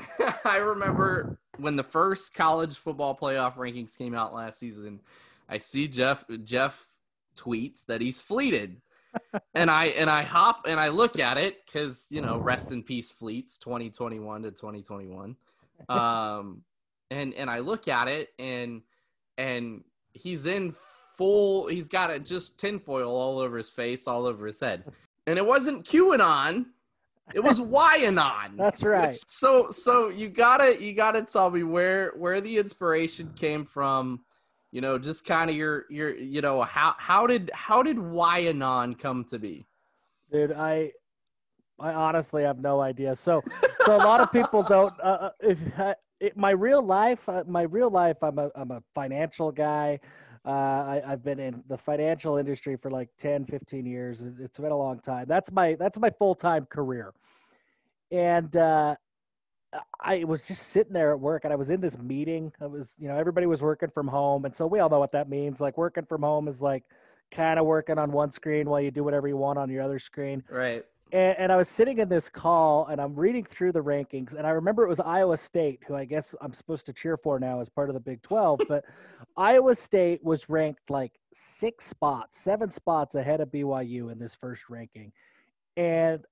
I 0.45 0.57
remember 0.57 1.37
when 1.57 1.75
the 1.75 1.83
first 1.83 2.33
college 2.33 2.77
football 2.77 3.17
playoff 3.17 3.55
rankings 3.55 3.97
came 3.97 4.15
out 4.15 4.33
last 4.33 4.59
season. 4.59 4.99
I 5.49 5.57
see 5.57 5.87
Jeff 5.87 6.25
Jeff 6.43 6.87
tweets 7.35 7.85
that 7.85 8.01
he's 8.01 8.21
fleeted. 8.21 8.81
and 9.55 9.71
I 9.71 9.85
and 9.85 10.09
I 10.09 10.23
hop 10.23 10.65
and 10.67 10.79
I 10.79 10.89
look 10.89 11.17
at 11.17 11.37
it 11.37 11.65
because 11.65 12.07
you 12.09 12.21
know 12.21 12.37
rest 12.37 12.71
in 12.71 12.83
peace 12.83 13.11
fleets 13.11 13.57
2021 13.57 14.43
to 14.43 14.51
2021 14.51 15.35
um 15.89 16.61
and 17.09 17.33
and 17.33 17.49
I 17.49 17.59
look 17.59 17.87
at 17.87 18.07
it 18.07 18.29
and 18.37 18.81
and 19.37 19.83
he's 20.13 20.45
in 20.45 20.75
full 21.17 21.67
he's 21.67 21.89
got 21.89 22.11
it 22.11 22.25
just 22.25 22.59
tinfoil 22.59 23.09
all 23.09 23.39
over 23.39 23.57
his 23.57 23.69
face 23.69 24.07
all 24.07 24.25
over 24.25 24.45
his 24.45 24.59
head 24.59 24.83
and 25.25 25.37
it 25.37 25.45
wasn't 25.45 25.85
QAnon 25.85 26.65
it 27.33 27.43
was 27.43 27.59
Wyanon. 27.59 28.57
That's 28.57 28.83
right. 28.83 29.17
So 29.27 29.69
so 29.71 30.09
you 30.09 30.29
gotta 30.29 30.81
you 30.81 30.93
gotta 30.93 31.21
tell 31.23 31.49
me 31.49 31.63
where 31.63 32.13
where 32.17 32.41
the 32.41 32.57
inspiration 32.57 33.33
came 33.35 33.65
from. 33.65 34.21
You 34.71 34.81
know, 34.81 34.97
just 34.97 35.25
kind 35.25 35.49
of 35.49 35.55
your 35.55 35.85
your 35.89 36.15
you 36.15 36.41
know 36.41 36.61
how 36.61 36.95
how 36.97 37.27
did 37.27 37.51
how 37.53 37.83
did 37.83 37.97
Wyanon 37.97 38.97
come 38.97 39.25
to 39.25 39.39
be? 39.39 39.65
Dude, 40.31 40.51
I 40.51 40.91
I 41.79 41.93
honestly 41.93 42.43
have 42.43 42.59
no 42.59 42.81
idea. 42.81 43.15
So 43.15 43.43
so 43.85 43.95
a 43.95 44.03
lot 44.03 44.21
of 44.21 44.31
people 44.31 44.63
don't. 44.63 44.93
Uh, 45.01 45.07
uh 45.07 45.29
if 45.41 45.57
uh, 45.77 45.93
it, 46.19 46.35
my 46.35 46.51
real 46.51 46.81
life, 46.81 47.19
uh, 47.27 47.43
my 47.47 47.63
real 47.63 47.89
life, 47.89 48.17
I'm 48.21 48.39
a 48.39 48.49
I'm 48.55 48.71
a 48.71 48.81
financial 48.95 49.51
guy. 49.51 49.99
Uh, 50.47 51.01
I, 51.05 51.09
have 51.09 51.25
been 51.25 51.39
in 51.41 51.61
the 51.67 51.77
financial 51.77 52.37
industry 52.37 52.77
for 52.77 52.89
like 52.89 53.09
10, 53.19 53.47
15 53.47 53.85
years. 53.85 54.23
It's 54.39 54.57
been 54.57 54.71
a 54.71 54.77
long 54.77 54.99
time. 54.99 55.25
That's 55.27 55.51
my 55.51 55.75
that's 55.75 55.99
my 55.99 56.09
full 56.09 56.35
time 56.35 56.65
career. 56.67 57.13
And 58.11 58.55
uh, 58.55 58.95
I 59.99 60.23
was 60.23 60.43
just 60.43 60.69
sitting 60.69 60.93
there 60.93 61.11
at 61.11 61.19
work, 61.19 61.43
and 61.43 61.51
I 61.51 61.57
was 61.57 61.69
in 61.69 61.81
this 61.81 61.97
meeting. 61.97 62.53
I 62.61 62.67
was, 62.67 62.93
you 62.97 63.09
know, 63.09 63.17
everybody 63.17 63.45
was 63.45 63.61
working 63.61 63.89
from 63.89 64.07
home, 64.07 64.45
and 64.45 64.55
so 64.55 64.65
we 64.65 64.79
all 64.79 64.89
know 64.89 64.99
what 64.99 65.11
that 65.11 65.27
means. 65.27 65.59
Like 65.59 65.77
working 65.77 66.05
from 66.05 66.21
home 66.21 66.47
is 66.47 66.61
like 66.61 66.83
kind 67.29 67.59
of 67.59 67.65
working 67.65 67.97
on 67.97 68.13
one 68.13 68.31
screen 68.31 68.69
while 68.69 68.79
you 68.79 68.89
do 68.89 69.03
whatever 69.03 69.27
you 69.27 69.35
want 69.35 69.59
on 69.59 69.69
your 69.69 69.83
other 69.83 69.99
screen. 69.99 70.43
Right. 70.49 70.85
And, 71.11 71.35
and, 71.37 71.51
I 71.51 71.55
was 71.55 71.69
sitting 71.69 71.99
in 71.99 72.09
this 72.09 72.27
call 72.27 72.87
and 72.87 72.99
I'm 72.99 73.15
reading 73.15 73.45
through 73.45 73.71
the 73.71 73.81
rankings 73.81 74.33
and 74.33 74.45
I 74.45 74.49
remember 74.49 74.83
it 74.83 74.89
was 74.89 74.99
Iowa 74.99 75.37
State, 75.37 75.81
who 75.87 75.95
I 75.95 76.03
guess 76.03 76.35
I'm 76.41 76.53
supposed 76.53 76.85
to 76.87 76.93
cheer 76.93 77.15
for 77.15 77.39
now 77.39 77.61
as 77.61 77.69
part 77.69 77.89
of 77.89 77.93
the 77.93 77.99
Big 77.99 78.21
12, 78.23 78.61
but 78.67 78.83
Iowa 79.37 79.75
State 79.75 80.23
was 80.23 80.49
ranked 80.49 80.89
like 80.89 81.13
six 81.33 81.85
spots, 81.85 82.37
seven 82.37 82.71
spots 82.71 83.15
ahead 83.15 83.39
of 83.39 83.49
BYU 83.49 84.11
in 84.11 84.19
this 84.19 84.35
first 84.35 84.63
ranking. 84.69 85.13
And 85.77 86.25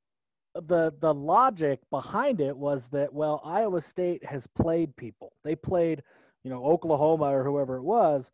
the 0.55 0.93
the 0.99 1.13
logic 1.13 1.81
behind 1.89 2.39
it 2.39 2.55
was 2.55 2.87
that 2.87 3.13
well, 3.13 3.41
Iowa 3.43 3.81
State 3.81 4.23
has 4.25 4.47
played 4.47 4.95
people. 4.95 5.33
They 5.43 5.55
played, 5.55 6.01
you 6.43 6.49
know, 6.49 6.63
Oklahoma 6.65 7.25
or 7.25 7.43
whoever 7.43 7.75
it 7.75 7.83
was, 7.83 8.31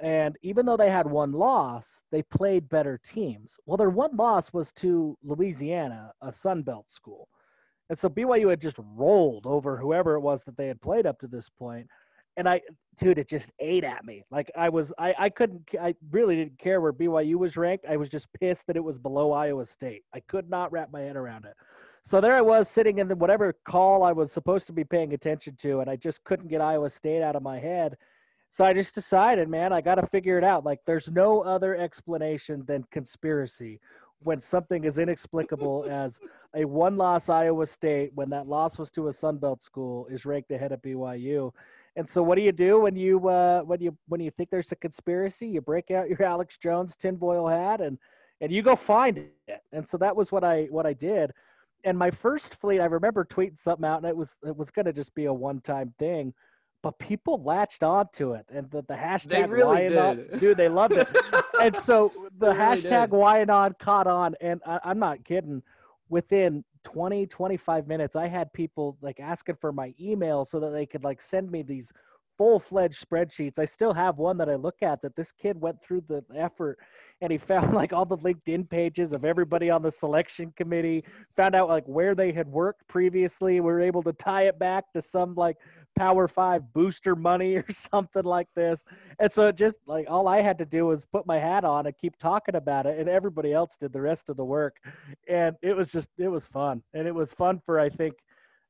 and 0.00 0.36
even 0.42 0.64
though 0.64 0.76
they 0.76 0.90
had 0.90 1.10
one 1.10 1.32
loss, 1.32 2.00
they 2.12 2.22
played 2.22 2.68
better 2.68 3.00
teams. 3.04 3.56
Well, 3.66 3.76
their 3.76 3.90
one 3.90 4.16
loss 4.16 4.52
was 4.52 4.72
to 4.74 5.16
Louisiana, 5.24 6.12
a 6.22 6.32
Sun 6.32 6.62
Belt 6.62 6.86
school. 6.88 7.28
And 7.90 7.98
so 7.98 8.08
BYU 8.08 8.50
had 8.50 8.60
just 8.60 8.76
rolled 8.78 9.46
over 9.46 9.76
whoever 9.76 10.14
it 10.14 10.20
was 10.20 10.44
that 10.44 10.56
they 10.56 10.68
had 10.68 10.80
played 10.80 11.06
up 11.06 11.18
to 11.20 11.26
this 11.26 11.48
point. 11.48 11.88
And 12.36 12.48
I, 12.48 12.60
dude, 13.00 13.18
it 13.18 13.28
just 13.28 13.50
ate 13.58 13.82
at 13.82 14.04
me. 14.04 14.22
Like 14.30 14.50
I 14.56 14.68
was, 14.68 14.92
I, 14.98 15.14
I 15.18 15.28
couldn't, 15.30 15.62
I 15.80 15.94
really 16.12 16.36
didn't 16.36 16.58
care 16.58 16.80
where 16.80 16.92
BYU 16.92 17.34
was 17.34 17.56
ranked. 17.56 17.86
I 17.88 17.96
was 17.96 18.08
just 18.08 18.28
pissed 18.38 18.66
that 18.68 18.76
it 18.76 18.84
was 18.84 18.98
below 18.98 19.32
Iowa 19.32 19.66
State. 19.66 20.04
I 20.14 20.20
could 20.20 20.48
not 20.48 20.70
wrap 20.70 20.92
my 20.92 21.00
head 21.00 21.16
around 21.16 21.46
it. 21.46 21.54
So 22.04 22.20
there 22.20 22.36
I 22.36 22.40
was 22.40 22.68
sitting 22.68 22.98
in 22.98 23.08
the 23.08 23.16
whatever 23.16 23.54
call 23.64 24.04
I 24.04 24.12
was 24.12 24.30
supposed 24.30 24.66
to 24.68 24.72
be 24.72 24.84
paying 24.84 25.12
attention 25.12 25.56
to, 25.62 25.80
and 25.80 25.90
I 25.90 25.96
just 25.96 26.22
couldn't 26.24 26.48
get 26.48 26.60
Iowa 26.60 26.88
State 26.88 27.22
out 27.22 27.36
of 27.36 27.42
my 27.42 27.58
head. 27.58 27.96
So 28.52 28.64
I 28.64 28.72
just 28.72 28.94
decided, 28.94 29.48
man, 29.48 29.72
I 29.72 29.80
got 29.80 29.96
to 29.96 30.06
figure 30.06 30.38
it 30.38 30.44
out. 30.44 30.64
Like, 30.64 30.80
there's 30.86 31.08
no 31.10 31.42
other 31.42 31.76
explanation 31.76 32.64
than 32.66 32.84
conspiracy 32.90 33.80
when 34.20 34.40
something 34.40 34.84
as 34.84 34.98
inexplicable 34.98 35.86
as 35.90 36.20
a 36.54 36.64
one 36.64 36.96
loss 36.96 37.28
Iowa 37.28 37.66
State, 37.66 38.10
when 38.14 38.30
that 38.30 38.48
loss 38.48 38.78
was 38.78 38.90
to 38.92 39.08
a 39.08 39.12
Sun 39.12 39.38
Belt 39.38 39.62
school, 39.62 40.06
is 40.10 40.26
ranked 40.26 40.50
ahead 40.50 40.72
of 40.72 40.82
BYU. 40.82 41.52
And 41.96 42.08
so, 42.08 42.22
what 42.22 42.36
do 42.36 42.42
you 42.42 42.52
do 42.52 42.80
when 42.80 42.96
you 42.96 43.28
uh, 43.28 43.62
when 43.62 43.80
you 43.80 43.96
when 44.08 44.20
you 44.20 44.30
think 44.30 44.50
there's 44.50 44.72
a 44.72 44.76
conspiracy? 44.76 45.48
You 45.48 45.60
break 45.60 45.90
out 45.90 46.08
your 46.08 46.22
Alex 46.24 46.56
Jones 46.58 46.96
tinfoil 46.96 47.48
hat 47.48 47.80
and 47.80 47.98
and 48.40 48.52
you 48.52 48.62
go 48.62 48.76
find 48.76 49.18
it. 49.18 49.62
And 49.72 49.88
so 49.88 49.96
that 49.98 50.14
was 50.14 50.30
what 50.30 50.44
I 50.44 50.68
what 50.70 50.86
I 50.86 50.92
did. 50.92 51.32
And 51.84 51.96
my 51.96 52.10
first 52.10 52.56
fleet, 52.56 52.80
I 52.80 52.86
remember 52.86 53.24
tweeting 53.24 53.60
something 53.60 53.84
out, 53.84 53.98
and 53.98 54.06
it 54.06 54.16
was 54.16 54.36
it 54.46 54.56
was 54.56 54.70
going 54.70 54.86
to 54.86 54.92
just 54.92 55.14
be 55.14 55.26
a 55.26 55.32
one 55.32 55.60
time 55.60 55.92
thing 55.98 56.34
but 56.82 56.98
people 56.98 57.42
latched 57.42 57.82
on 57.82 58.06
to 58.14 58.34
it 58.34 58.46
and 58.52 58.70
the, 58.70 58.82
the 58.82 58.94
hashtag 58.94 59.28
they 59.28 59.44
really 59.44 59.88
did. 59.88 60.38
dude 60.38 60.56
they 60.56 60.68
loved 60.68 60.94
it. 60.94 61.08
And 61.60 61.76
so 61.76 62.12
the 62.38 62.46
really 62.50 62.58
hashtag 62.58 63.08
Wyanon 63.08 63.78
caught 63.78 64.06
on 64.06 64.34
and 64.40 64.60
I, 64.66 64.80
i'm 64.84 64.98
not 64.98 65.24
kidding. 65.24 65.62
Within 66.08 66.64
20 66.84 67.26
25 67.26 67.86
minutes 67.86 68.16
i 68.16 68.26
had 68.26 68.52
people 68.52 68.96
like 69.02 69.20
asking 69.20 69.56
for 69.60 69.72
my 69.72 69.92
email 70.00 70.44
so 70.44 70.60
that 70.60 70.70
they 70.70 70.86
could 70.86 71.04
like 71.04 71.20
send 71.20 71.50
me 71.50 71.62
these 71.62 71.92
full-fledged 72.38 73.04
spreadsheets. 73.04 73.58
I 73.58 73.64
still 73.64 73.92
have 73.92 74.16
one 74.16 74.38
that 74.38 74.48
i 74.48 74.54
look 74.54 74.76
at 74.82 75.02
that 75.02 75.16
this 75.16 75.32
kid 75.32 75.60
went 75.60 75.82
through 75.82 76.04
the 76.08 76.24
effort 76.36 76.78
and 77.20 77.32
he 77.32 77.38
found 77.38 77.74
like 77.74 77.92
all 77.92 78.06
the 78.06 78.16
linkedin 78.18 78.68
pages 78.70 79.12
of 79.12 79.24
everybody 79.24 79.68
on 79.70 79.82
the 79.82 79.90
selection 79.90 80.52
committee 80.56 81.04
found 81.36 81.54
out 81.54 81.68
like 81.68 81.84
where 81.86 82.14
they 82.14 82.32
had 82.32 82.46
worked 82.46 82.86
previously 82.88 83.54
we 83.54 83.60
were 83.60 83.80
able 83.80 84.02
to 84.04 84.12
tie 84.12 84.44
it 84.44 84.58
back 84.58 84.92
to 84.92 85.02
some 85.02 85.34
like 85.34 85.56
Power 85.98 86.28
Five 86.28 86.72
booster 86.72 87.16
money 87.16 87.54
or 87.56 87.66
something 87.70 88.24
like 88.24 88.48
this. 88.54 88.84
And 89.18 89.32
so 89.32 89.52
just 89.52 89.78
like 89.86 90.06
all 90.08 90.28
I 90.28 90.42
had 90.42 90.58
to 90.58 90.64
do 90.64 90.86
was 90.86 91.04
put 91.04 91.26
my 91.26 91.38
hat 91.38 91.64
on 91.64 91.86
and 91.86 91.96
keep 91.98 92.16
talking 92.18 92.54
about 92.54 92.86
it, 92.86 92.98
and 92.98 93.08
everybody 93.08 93.52
else 93.52 93.76
did 93.80 93.92
the 93.92 94.00
rest 94.00 94.28
of 94.28 94.36
the 94.36 94.44
work. 94.44 94.76
And 95.28 95.56
it 95.62 95.76
was 95.76 95.90
just 95.90 96.08
it 96.18 96.28
was 96.28 96.46
fun, 96.46 96.82
and 96.94 97.06
it 97.06 97.14
was 97.14 97.32
fun 97.32 97.60
for 97.66 97.80
I 97.80 97.88
think 97.88 98.14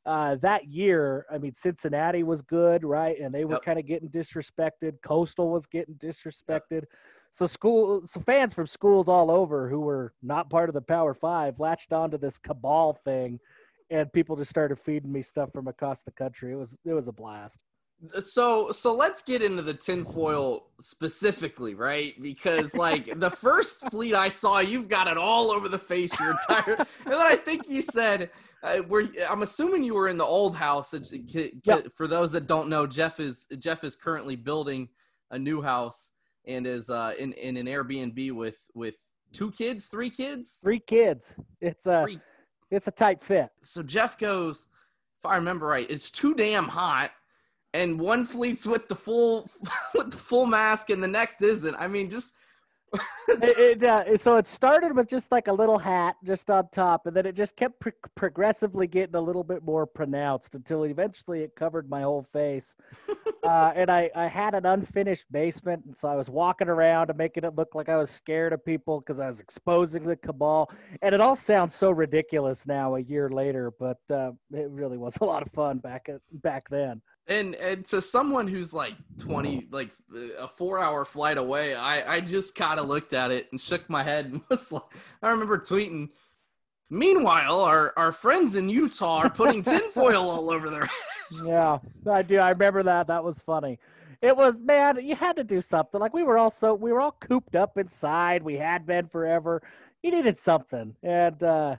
uh, 0.06 0.36
that 0.36 0.66
year. 0.66 1.26
I 1.30 1.38
mean, 1.38 1.54
Cincinnati 1.54 2.22
was 2.22 2.42
good, 2.42 2.84
right? 2.84 3.18
And 3.20 3.34
they 3.34 3.44
were 3.44 3.54
yep. 3.54 3.64
kind 3.64 3.78
of 3.78 3.86
getting 3.86 4.08
disrespected. 4.08 4.94
Coastal 5.02 5.50
was 5.50 5.66
getting 5.66 5.94
disrespected. 5.94 6.62
Yep. 6.70 6.88
So 7.34 7.46
school, 7.46 8.02
so 8.06 8.20
fans 8.20 8.54
from 8.54 8.66
schools 8.66 9.06
all 9.06 9.30
over 9.30 9.68
who 9.68 9.80
were 9.80 10.14
not 10.22 10.50
part 10.50 10.68
of 10.70 10.74
the 10.74 10.80
Power 10.80 11.14
Five 11.14 11.60
latched 11.60 11.92
onto 11.92 12.18
this 12.18 12.38
cabal 12.38 12.98
thing 13.04 13.38
and 13.90 14.12
people 14.12 14.36
just 14.36 14.50
started 14.50 14.78
feeding 14.78 15.12
me 15.12 15.22
stuff 15.22 15.50
from 15.52 15.68
across 15.68 16.00
the 16.04 16.12
country. 16.12 16.52
It 16.52 16.56
was 16.56 16.74
it 16.84 16.92
was 16.92 17.08
a 17.08 17.12
blast. 17.12 17.64
So 18.20 18.70
so 18.70 18.94
let's 18.94 19.22
get 19.22 19.42
into 19.42 19.62
the 19.62 19.74
tinfoil 19.74 20.66
specifically, 20.80 21.74
right? 21.74 22.14
Because 22.20 22.74
like 22.74 23.18
the 23.18 23.30
first 23.46 23.90
fleet 23.90 24.14
I 24.14 24.28
saw, 24.28 24.60
you've 24.60 24.88
got 24.88 25.08
it 25.08 25.16
all 25.16 25.50
over 25.50 25.68
the 25.68 25.78
face 25.78 26.18
your 26.20 26.32
entire. 26.32 26.74
and 26.78 26.86
then 27.06 27.14
I 27.14 27.36
think 27.36 27.68
you 27.68 27.82
said, 27.82 28.30
uh, 28.62 28.82
"Were 28.86 29.04
I'm 29.28 29.42
assuming 29.42 29.82
you 29.82 29.94
were 29.94 30.08
in 30.08 30.18
the 30.18 30.24
old 30.24 30.54
house." 30.54 30.94
Yep. 31.22 31.88
For 31.96 32.06
those 32.06 32.30
that 32.32 32.46
don't 32.46 32.68
know, 32.68 32.86
Jeff 32.86 33.18
is 33.18 33.46
Jeff 33.58 33.82
is 33.82 33.96
currently 33.96 34.36
building 34.36 34.88
a 35.30 35.38
new 35.38 35.60
house 35.60 36.10
and 36.46 36.66
is 36.66 36.90
uh, 36.90 37.14
in 37.18 37.32
in 37.32 37.56
an 37.56 37.66
Airbnb 37.66 38.32
with 38.32 38.58
with 38.74 38.94
two 39.32 39.50
kids, 39.50 39.86
three 39.86 40.10
kids, 40.10 40.58
three 40.62 40.80
kids. 40.80 41.34
It's 41.60 41.86
a. 41.86 41.92
Uh, 41.92 42.02
three 42.04 42.20
it's 42.70 42.88
a 42.88 42.92
tight 42.92 43.22
fit. 43.22 43.50
So 43.62 43.82
Jeff 43.82 44.18
goes, 44.18 44.66
if 45.20 45.26
I 45.26 45.36
remember 45.36 45.66
right, 45.66 45.90
it's 45.90 46.10
too 46.10 46.34
damn 46.34 46.68
hot, 46.68 47.10
and 47.74 48.00
one 48.00 48.24
fleet's 48.24 48.66
with 48.66 48.88
the 48.88 48.94
full 48.94 49.50
with 49.94 50.10
the 50.10 50.16
full 50.16 50.46
mask, 50.46 50.90
and 50.90 51.02
the 51.02 51.08
next 51.08 51.42
isn't. 51.42 51.74
I 51.76 51.88
mean, 51.88 52.08
just 52.08 52.34
it, 53.28 53.82
it 53.82 53.84
uh, 53.84 54.16
so 54.16 54.36
it 54.36 54.46
started 54.46 54.94
with 54.94 55.08
just 55.08 55.30
like 55.30 55.48
a 55.48 55.52
little 55.52 55.78
hat 55.78 56.16
just 56.24 56.50
on 56.50 56.68
top, 56.72 57.06
and 57.06 57.14
then 57.14 57.26
it 57.26 57.34
just 57.34 57.56
kept 57.56 57.78
pro- 57.80 57.92
progressively 58.14 58.86
getting 58.86 59.14
a 59.14 59.20
little 59.20 59.44
bit 59.44 59.62
more 59.62 59.86
pronounced 59.86 60.54
until 60.54 60.84
eventually 60.84 61.42
it 61.42 61.54
covered 61.56 61.88
my 61.88 62.02
whole 62.02 62.26
face. 62.32 62.74
uh, 63.44 63.72
and 63.74 63.90
I, 63.90 64.10
I 64.14 64.26
had 64.26 64.54
an 64.54 64.66
unfinished 64.66 65.26
basement, 65.30 65.84
and 65.86 65.96
so 65.96 66.08
I 66.08 66.16
was 66.16 66.28
walking 66.28 66.68
around 66.68 67.10
and 67.10 67.18
making 67.18 67.44
it 67.44 67.54
look 67.54 67.74
like 67.74 67.88
I 67.88 67.96
was 67.96 68.10
scared 68.10 68.52
of 68.52 68.64
people 68.64 69.00
because 69.00 69.20
I 69.20 69.28
was 69.28 69.40
exposing 69.40 70.04
the 70.04 70.16
cabal. 70.16 70.70
And 71.02 71.14
it 71.14 71.20
all 71.20 71.36
sounds 71.36 71.74
so 71.74 71.90
ridiculous 71.90 72.66
now, 72.66 72.96
a 72.96 73.00
year 73.00 73.28
later, 73.28 73.72
but 73.78 73.98
uh, 74.10 74.32
it 74.52 74.70
really 74.70 74.96
was 74.96 75.14
a 75.20 75.24
lot 75.24 75.42
of 75.42 75.52
fun 75.52 75.78
back 75.78 76.08
at, 76.08 76.20
back 76.32 76.68
then. 76.70 77.02
And 77.28 77.54
and 77.56 77.84
to 77.86 78.00
someone 78.00 78.48
who's 78.48 78.72
like 78.72 78.94
20 79.18 79.68
like 79.70 79.90
a 80.38 80.48
4-hour 80.48 81.04
flight 81.04 81.36
away, 81.36 81.74
I 81.74 82.16
I 82.16 82.20
just 82.20 82.54
kind 82.54 82.80
of 82.80 82.88
looked 82.88 83.12
at 83.12 83.30
it 83.30 83.48
and 83.50 83.60
shook 83.60 83.88
my 83.90 84.02
head 84.02 84.26
and 84.26 84.40
was 84.48 84.72
like 84.72 84.82
I 85.22 85.28
remember 85.30 85.58
tweeting 85.58 86.08
Meanwhile, 86.90 87.60
our, 87.60 87.92
our 87.96 88.12
friends 88.12 88.54
in 88.54 88.68
Utah 88.68 89.18
are 89.18 89.30
putting 89.30 89.62
tinfoil 89.62 90.30
all 90.30 90.50
over 90.50 90.70
their. 90.70 90.88
Yeah, 91.44 91.76
I 92.10 92.22
do. 92.22 92.38
I 92.38 92.48
remember 92.48 92.82
that. 92.84 93.08
That 93.08 93.22
was 93.22 93.38
funny. 93.44 93.78
It 94.22 94.34
was 94.34 94.54
man. 94.58 94.98
You 95.04 95.14
had 95.14 95.36
to 95.36 95.44
do 95.44 95.60
something. 95.60 96.00
Like 96.00 96.14
we 96.14 96.22
were 96.22 96.38
all 96.38 96.50
so 96.50 96.72
we 96.72 96.90
were 96.90 97.02
all 97.02 97.18
cooped 97.20 97.54
up 97.54 97.76
inside. 97.76 98.42
We 98.42 98.54
had 98.54 98.86
been 98.86 99.08
forever. 99.08 99.62
You 100.02 100.10
needed 100.10 100.40
something, 100.40 100.96
and 101.02 101.42
uh, 101.42 101.76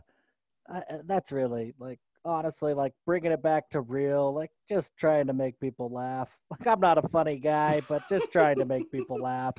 I, 0.71 0.83
that's 1.03 1.31
really 1.31 1.73
like 1.79 1.99
honestly 2.29 2.73
like 2.73 2.93
bringing 3.05 3.31
it 3.31 3.41
back 3.41 3.69
to 3.69 3.81
real 3.81 4.33
like 4.33 4.51
just 4.67 4.95
trying 4.95 5.27
to 5.27 5.33
make 5.33 5.59
people 5.59 5.89
laugh. 5.89 6.29
Like 6.51 6.67
i'm 6.67 6.79
not 6.79 6.97
a 6.97 7.07
funny 7.09 7.37
guy 7.37 7.81
but 7.87 8.07
just 8.09 8.31
trying 8.31 8.57
to 8.57 8.65
make 8.65 8.91
people 8.91 9.17
laugh. 9.21 9.55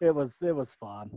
It 0.00 0.14
was 0.14 0.36
it 0.42 0.54
was 0.54 0.72
fun. 0.78 1.10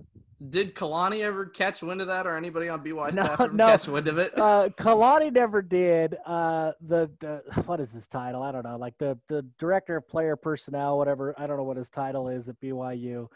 Did 0.49 0.73
kalani 0.73 1.21
ever 1.21 1.45
catch 1.45 1.81
wind 1.81 1.99
of 1.99 2.07
that 2.07 2.25
or 2.25 2.37
anybody 2.37 2.69
on 2.69 2.81
by 2.81 3.11
staff 3.11 3.39
no, 3.39 3.45
ever 3.45 3.53
no. 3.53 3.67
catch 3.67 3.87
wind 3.87 4.07
of 4.07 4.17
it? 4.17 4.33
Uh 4.37 4.69
kalani 4.69 5.31
never 5.33 5.61
did. 5.61 6.15
Uh 6.25 6.71
the, 6.87 7.09
the 7.19 7.41
what 7.65 7.79
is 7.79 7.91
his 7.91 8.07
title? 8.07 8.41
I 8.41 8.51
don't 8.51 8.63
know. 8.63 8.77
Like 8.77 8.97
the 8.99 9.17
the 9.27 9.45
director 9.57 9.97
of 9.97 10.07
player 10.07 10.35
personnel 10.35 10.97
whatever 10.97 11.35
i 11.37 11.47
don't 11.47 11.57
know 11.57 11.63
what 11.63 11.77
his 11.77 11.89
title 11.89 12.29
is 12.29 12.47
at 12.49 12.59
byu 12.61 13.27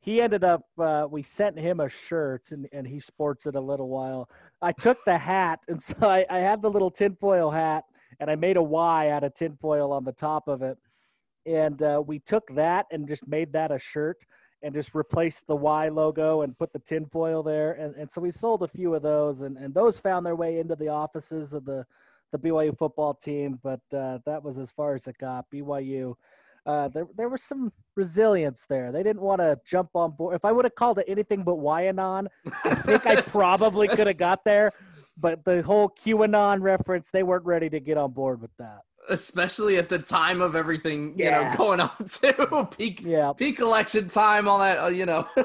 he 0.00 0.20
ended 0.20 0.44
up 0.44 0.62
uh, 0.78 1.06
we 1.10 1.22
sent 1.22 1.58
him 1.58 1.80
a 1.80 1.88
shirt 1.88 2.42
and, 2.50 2.68
and 2.72 2.86
he 2.86 2.98
sports 3.00 3.46
it 3.46 3.54
a 3.54 3.60
little 3.60 3.88
while 3.88 4.28
i 4.62 4.72
took 4.72 5.04
the 5.04 5.18
hat 5.18 5.60
and 5.68 5.82
so 5.82 5.94
I, 6.02 6.26
I 6.30 6.38
had 6.38 6.62
the 6.62 6.70
little 6.70 6.90
tinfoil 6.90 7.50
hat 7.50 7.84
and 8.20 8.30
i 8.30 8.36
made 8.36 8.56
a 8.56 8.62
y 8.62 9.10
out 9.10 9.24
of 9.24 9.34
tinfoil 9.34 9.92
on 9.92 10.04
the 10.04 10.12
top 10.12 10.48
of 10.48 10.62
it. 10.62 10.78
And 11.46 11.82
uh, 11.82 12.02
we 12.06 12.18
took 12.18 12.54
that 12.54 12.86
and 12.90 13.08
just 13.08 13.26
made 13.26 13.52
that 13.52 13.72
a 13.72 13.78
shirt 13.78 14.18
and 14.62 14.74
just 14.74 14.94
replaced 14.94 15.46
the 15.46 15.56
y 15.56 15.88
logo 15.88 16.42
and 16.42 16.56
put 16.56 16.72
the 16.72 16.78
tinfoil 16.80 17.42
there. 17.42 17.72
And, 17.72 17.94
and 17.96 18.10
so 18.10 18.20
we 18.20 18.30
sold 18.30 18.62
a 18.62 18.68
few 18.68 18.94
of 18.94 19.02
those 19.02 19.40
and, 19.40 19.56
and 19.56 19.72
those 19.72 19.98
found 19.98 20.26
their 20.26 20.36
way 20.36 20.58
into 20.58 20.76
the 20.76 20.88
offices 20.88 21.52
of 21.52 21.64
the 21.64 21.86
the 22.32 22.38
byu 22.38 22.76
football 22.78 23.14
team. 23.14 23.58
But 23.62 23.80
uh, 23.92 24.18
that 24.26 24.42
was 24.42 24.58
as 24.58 24.70
far 24.70 24.94
as 24.94 25.06
it 25.08 25.18
got. 25.18 25.50
Byu 25.50 26.14
uh, 26.70 26.88
there 26.88 27.06
there 27.16 27.28
was 27.28 27.42
some 27.42 27.72
resilience 27.96 28.64
there. 28.68 28.92
They 28.92 29.02
didn't 29.02 29.22
want 29.22 29.40
to 29.40 29.58
jump 29.66 29.90
on 29.94 30.12
board. 30.12 30.36
If 30.36 30.44
I 30.44 30.52
would 30.52 30.64
have 30.64 30.74
called 30.76 30.98
it 30.98 31.06
anything 31.08 31.42
but 31.42 31.56
Wyanon, 31.56 32.28
I 32.64 32.74
think 32.76 33.06
I 33.06 33.20
probably 33.38 33.88
could 33.88 34.06
have 34.06 34.18
got 34.18 34.44
there. 34.44 34.72
But 35.18 35.44
the 35.44 35.62
whole 35.62 35.90
QAnon 35.90 36.62
reference, 36.62 37.10
they 37.12 37.22
weren't 37.22 37.44
ready 37.44 37.68
to 37.70 37.80
get 37.80 37.98
on 37.98 38.12
board 38.12 38.40
with 38.40 38.52
that. 38.58 38.78
Especially 39.08 39.76
at 39.76 39.88
the 39.88 39.98
time 39.98 40.40
of 40.40 40.54
everything, 40.54 41.18
you 41.18 41.24
yeah. 41.24 41.50
know, 41.50 41.56
going 41.56 41.80
on 41.80 41.90
too. 42.08 42.68
peak, 42.76 43.02
yeah. 43.04 43.32
peak 43.36 43.58
election 43.58 44.08
time, 44.08 44.46
all 44.46 44.60
that, 44.60 44.78
uh, 44.78 44.86
you 44.86 45.04
know. 45.04 45.26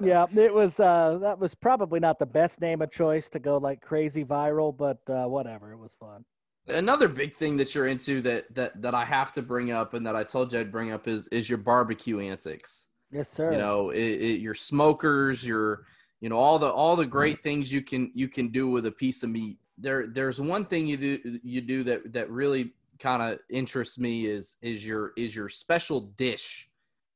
yeah, 0.00 0.26
it 0.34 0.52
was. 0.52 0.80
Uh, 0.80 1.18
that 1.20 1.38
was 1.38 1.54
probably 1.54 2.00
not 2.00 2.18
the 2.18 2.26
best 2.26 2.60
name 2.60 2.80
of 2.80 2.90
choice 2.90 3.28
to 3.28 3.38
go 3.38 3.58
like 3.58 3.80
crazy 3.82 4.24
viral, 4.24 4.74
but 4.74 4.98
uh, 5.12 5.28
whatever, 5.28 5.72
it 5.72 5.78
was 5.78 5.92
fun. 6.00 6.24
Another 6.66 7.08
big 7.08 7.34
thing 7.34 7.56
that 7.56 7.74
you're 7.74 7.88
into 7.88 8.20
that 8.22 8.54
that 8.54 8.80
that 8.82 8.94
I 8.94 9.04
have 9.04 9.32
to 9.32 9.42
bring 9.42 9.72
up 9.72 9.94
and 9.94 10.06
that 10.06 10.14
I 10.14 10.24
told 10.24 10.52
you 10.52 10.60
I'd 10.60 10.70
bring 10.70 10.92
up 10.92 11.08
is 11.08 11.26
is 11.28 11.48
your 11.48 11.58
barbecue 11.58 12.20
antics. 12.20 12.86
Yes, 13.10 13.28
sir. 13.28 13.50
You 13.50 13.58
know, 13.58 13.90
it, 13.90 13.98
it, 13.98 14.40
your 14.40 14.54
smokers, 14.54 15.44
your 15.44 15.84
you 16.20 16.28
know 16.28 16.36
all 16.36 16.58
the 16.58 16.68
all 16.68 16.96
the 16.96 17.06
great 17.06 17.42
things 17.42 17.72
you 17.72 17.82
can 17.82 18.12
you 18.14 18.28
can 18.28 18.48
do 18.48 18.68
with 18.68 18.86
a 18.86 18.92
piece 18.92 19.22
of 19.22 19.30
meat 19.30 19.58
there 19.78 20.06
there's 20.06 20.40
one 20.40 20.64
thing 20.64 20.86
you 20.86 20.96
do 20.96 21.40
you 21.42 21.60
do 21.60 21.82
that 21.82 22.12
that 22.12 22.30
really 22.30 22.74
kind 22.98 23.22
of 23.22 23.38
interests 23.48 23.98
me 23.98 24.26
is 24.26 24.56
is 24.60 24.84
your 24.84 25.12
is 25.16 25.34
your 25.34 25.48
special 25.48 26.00
dish 26.16 26.68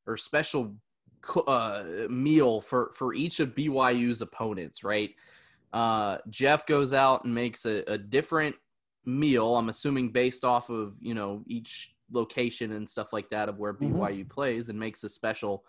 or 0.07 0.16
special 0.16 0.74
uh, 1.47 1.84
meal 2.09 2.61
for 2.61 2.92
for 2.95 3.14
each 3.14 3.40
of 3.40 3.55
BYU's 3.55 4.22
opponents, 4.22 4.84
right? 4.84 5.11
Uh, 5.72 6.18
Jeff 6.30 6.66
goes 6.66 6.92
out 6.92 7.24
and 7.24 7.34
makes 7.34 7.66
a, 7.66 7.82
a 7.86 7.99
different 7.99 8.55
meal. 9.07 9.57
I'm 9.57 9.68
assuming 9.68 10.11
based 10.11 10.44
off 10.44 10.70
of 10.70 10.94
you 11.00 11.14
know 11.14 11.42
each 11.46 11.94
location 12.11 12.72
and 12.72 12.88
stuff 12.88 13.12
like 13.12 13.30
that 13.30 13.48
of 13.48 13.59
where 13.59 13.74
BYU 13.74 14.20
mm-hmm. 14.20 14.28
plays, 14.28 14.68
and 14.68 14.78
makes 14.78 15.05
a 15.05 15.09
special 15.09 15.64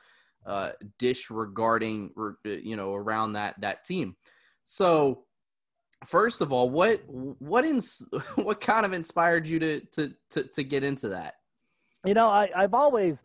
uh, 0.46 0.72
dish 1.00 1.30
regarding 1.30 2.12
you 2.44 2.76
know 2.76 2.94
around 2.94 3.34
that 3.34 3.60
that 3.62 3.86
team. 3.86 4.16
So 4.64 5.24
first 6.06 6.42
of 6.42 6.52
all, 6.52 6.70
what 6.70 7.02
what 7.08 7.66
ins 7.66 8.02
what 8.36 8.62
kind 8.62 8.86
of 8.86 8.94
inspired 8.94 9.48
you 9.48 9.60
to 9.60 9.80
to 9.94 10.14
to, 10.32 10.44
to 10.44 10.64
get 10.64 10.84
into 10.84 11.10
that? 11.10 11.36
You 12.06 12.14
know, 12.14 12.28
I 12.28 12.50
I've 12.56 12.74
always 12.74 13.22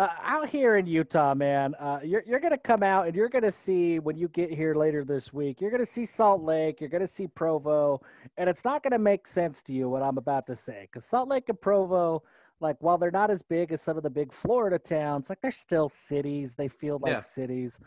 uh, 0.00 0.08
out 0.24 0.48
here 0.48 0.78
in 0.78 0.86
Utah, 0.86 1.34
man, 1.34 1.74
uh, 1.74 2.00
you're 2.02 2.22
you're 2.26 2.40
gonna 2.40 2.56
come 2.56 2.82
out 2.82 3.06
and 3.06 3.14
you're 3.14 3.28
gonna 3.28 3.52
see 3.52 3.98
when 3.98 4.16
you 4.16 4.28
get 4.28 4.50
here 4.50 4.74
later 4.74 5.04
this 5.04 5.30
week. 5.30 5.60
You're 5.60 5.70
gonna 5.70 5.84
see 5.84 6.06
Salt 6.06 6.42
Lake. 6.42 6.80
You're 6.80 6.88
gonna 6.88 7.06
see 7.06 7.26
Provo, 7.26 8.00
and 8.38 8.48
it's 8.48 8.64
not 8.64 8.82
gonna 8.82 8.98
make 8.98 9.28
sense 9.28 9.60
to 9.64 9.74
you 9.74 9.90
what 9.90 10.02
I'm 10.02 10.16
about 10.16 10.46
to 10.46 10.56
say 10.56 10.88
because 10.90 11.04
Salt 11.04 11.28
Lake 11.28 11.50
and 11.50 11.60
Provo, 11.60 12.22
like 12.60 12.76
while 12.80 12.96
they're 12.96 13.10
not 13.10 13.30
as 13.30 13.42
big 13.42 13.72
as 13.72 13.82
some 13.82 13.98
of 13.98 14.02
the 14.02 14.08
big 14.08 14.32
Florida 14.32 14.78
towns, 14.78 15.28
like 15.28 15.42
they're 15.42 15.52
still 15.52 15.90
cities. 15.90 16.54
They 16.56 16.68
feel 16.68 16.98
like 17.02 17.12
yeah. 17.12 17.20
cities. 17.20 17.78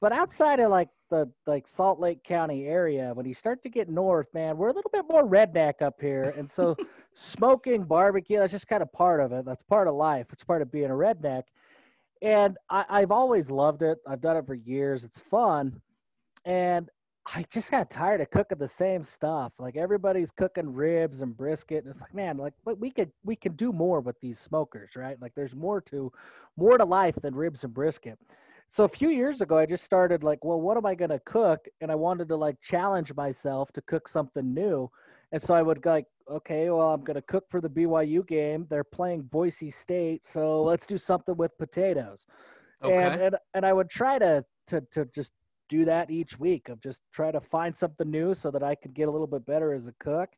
But 0.00 0.12
outside 0.12 0.58
of 0.58 0.70
like 0.70 0.88
the 1.12 1.30
like 1.46 1.68
Salt 1.68 2.00
Lake 2.00 2.24
County 2.24 2.66
area, 2.66 3.12
when 3.12 3.26
you 3.26 3.34
start 3.34 3.62
to 3.62 3.68
get 3.68 3.88
north, 3.88 4.28
man, 4.32 4.56
we're 4.56 4.70
a 4.70 4.72
little 4.72 4.90
bit 4.90 5.04
more 5.08 5.28
redneck 5.28 5.82
up 5.82 6.00
here, 6.00 6.34
and 6.38 6.50
so 6.50 6.74
smoking 7.14 7.84
barbecue 7.84 8.38
that's 8.38 8.50
just 8.50 8.66
kind 8.66 8.82
of 8.82 8.90
part 8.92 9.20
of 9.20 9.30
it. 9.30 9.44
That's 9.44 9.62
part 9.62 9.88
of 9.88 9.94
life. 9.94 10.26
It's 10.32 10.42
part 10.42 10.62
of 10.62 10.72
being 10.72 10.90
a 10.90 10.94
redneck, 10.94 11.42
and 12.22 12.56
I, 12.70 12.84
I've 12.88 13.10
always 13.10 13.50
loved 13.50 13.82
it. 13.82 13.98
I've 14.08 14.22
done 14.22 14.38
it 14.38 14.46
for 14.46 14.54
years. 14.54 15.04
It's 15.04 15.20
fun, 15.30 15.82
and 16.46 16.88
I 17.26 17.44
just 17.52 17.70
got 17.70 17.90
tired 17.90 18.22
of 18.22 18.30
cooking 18.30 18.58
the 18.58 18.66
same 18.66 19.04
stuff. 19.04 19.52
Like 19.58 19.76
everybody's 19.76 20.30
cooking 20.30 20.72
ribs 20.72 21.20
and 21.20 21.36
brisket, 21.36 21.84
and 21.84 21.92
it's 21.92 22.00
like, 22.00 22.14
man, 22.14 22.38
like 22.38 22.54
we 22.64 22.90
could 22.90 23.12
we 23.22 23.36
can 23.36 23.52
do 23.52 23.70
more 23.70 24.00
with 24.00 24.18
these 24.22 24.40
smokers, 24.40 24.96
right? 24.96 25.20
Like 25.20 25.34
there's 25.34 25.54
more 25.54 25.82
to 25.82 26.10
more 26.56 26.78
to 26.78 26.86
life 26.86 27.16
than 27.20 27.34
ribs 27.34 27.64
and 27.64 27.74
brisket. 27.74 28.18
So 28.72 28.84
a 28.84 28.88
few 28.88 29.10
years 29.10 29.42
ago, 29.42 29.58
I 29.58 29.66
just 29.66 29.84
started 29.84 30.24
like, 30.24 30.42
well, 30.42 30.58
what 30.58 30.78
am 30.78 30.86
I 30.86 30.94
going 30.94 31.10
to 31.10 31.20
cook? 31.26 31.68
And 31.82 31.92
I 31.92 31.94
wanted 31.94 32.26
to 32.28 32.36
like 32.36 32.58
challenge 32.62 33.14
myself 33.14 33.70
to 33.72 33.82
cook 33.82 34.08
something 34.08 34.54
new. 34.54 34.90
And 35.30 35.42
so 35.42 35.52
I 35.52 35.60
would 35.60 35.84
like, 35.84 36.06
okay, 36.30 36.70
well, 36.70 36.88
I'm 36.94 37.04
going 37.04 37.16
to 37.16 37.22
cook 37.22 37.44
for 37.50 37.60
the 37.60 37.68
BYU 37.68 38.26
game. 38.26 38.66
They're 38.70 38.82
playing 38.82 39.24
Boise 39.24 39.70
State, 39.70 40.26
so 40.26 40.62
let's 40.62 40.86
do 40.86 40.96
something 40.96 41.36
with 41.36 41.56
potatoes. 41.58 42.24
Okay. 42.82 42.94
And 42.94 43.20
and, 43.20 43.36
and 43.52 43.66
I 43.66 43.74
would 43.74 43.90
try 43.90 44.18
to 44.18 44.42
to 44.68 44.80
to 44.92 45.04
just 45.14 45.32
do 45.68 45.84
that 45.84 46.10
each 46.10 46.38
week 46.38 46.70
of 46.70 46.80
just 46.80 47.02
try 47.12 47.30
to 47.30 47.42
find 47.42 47.76
something 47.76 48.10
new 48.10 48.34
so 48.34 48.50
that 48.50 48.62
I 48.62 48.74
could 48.74 48.94
get 48.94 49.06
a 49.06 49.10
little 49.10 49.26
bit 49.26 49.44
better 49.44 49.74
as 49.74 49.86
a 49.86 49.94
cook. 50.00 50.30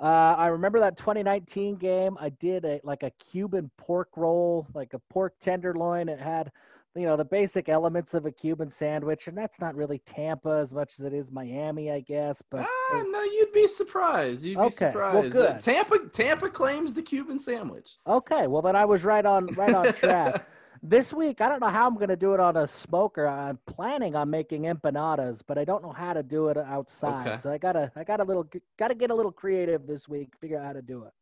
Uh, 0.00 0.34
I 0.36 0.46
remember 0.46 0.78
that 0.78 0.96
2019 0.96 1.76
game. 1.76 2.16
I 2.20 2.28
did 2.28 2.64
a 2.64 2.80
like 2.84 3.02
a 3.02 3.10
Cuban 3.32 3.68
pork 3.78 4.10
roll, 4.16 4.68
like 4.74 4.94
a 4.94 5.00
pork 5.10 5.34
tenderloin. 5.40 6.08
It 6.08 6.20
had 6.20 6.52
you 6.96 7.06
know 7.06 7.16
the 7.16 7.24
basic 7.24 7.68
elements 7.68 8.14
of 8.14 8.26
a 8.26 8.30
Cuban 8.30 8.70
sandwich, 8.70 9.26
and 9.26 9.36
that's 9.36 9.60
not 9.60 9.74
really 9.74 10.00
Tampa 10.06 10.60
as 10.62 10.72
much 10.72 10.92
as 10.98 11.04
it 11.04 11.12
is 11.12 11.30
Miami, 11.30 11.90
I 11.90 12.00
guess. 12.00 12.42
But 12.50 12.66
ah, 12.68 13.04
no, 13.08 13.22
you'd 13.22 13.52
be 13.52 13.66
surprised. 13.66 14.44
You'd 14.44 14.56
be 14.56 14.60
okay, 14.60 14.74
surprised. 14.74 15.34
Well, 15.34 15.52
good. 15.52 15.60
Tampa 15.60 15.98
Tampa 16.12 16.48
claims 16.48 16.94
the 16.94 17.02
Cuban 17.02 17.40
sandwich. 17.40 17.96
Okay, 18.06 18.46
well 18.46 18.62
then 18.62 18.76
I 18.76 18.84
was 18.84 19.04
right 19.04 19.24
on 19.24 19.46
right 19.48 19.74
on 19.74 19.92
track. 19.94 20.46
this 20.82 21.12
week, 21.12 21.40
I 21.40 21.48
don't 21.48 21.60
know 21.60 21.68
how 21.68 21.86
I'm 21.86 21.94
going 21.94 22.08
to 22.08 22.16
do 22.16 22.34
it 22.34 22.40
on 22.40 22.56
a 22.56 22.68
smoker. 22.68 23.26
I'm 23.26 23.58
planning 23.66 24.14
on 24.14 24.30
making 24.30 24.62
empanadas, 24.62 25.40
but 25.46 25.58
I 25.58 25.64
don't 25.64 25.82
know 25.82 25.92
how 25.92 26.12
to 26.12 26.22
do 26.22 26.48
it 26.48 26.56
outside. 26.56 27.26
Okay. 27.26 27.40
So 27.40 27.50
I 27.50 27.58
gotta 27.58 27.90
I 27.96 28.04
got 28.04 28.20
a 28.20 28.24
little 28.24 28.46
gotta 28.78 28.94
get 28.94 29.10
a 29.10 29.14
little 29.14 29.32
creative 29.32 29.86
this 29.86 30.08
week. 30.08 30.28
Figure 30.40 30.58
out 30.58 30.66
how 30.66 30.72
to 30.74 30.82
do 30.82 31.04
it. 31.04 31.12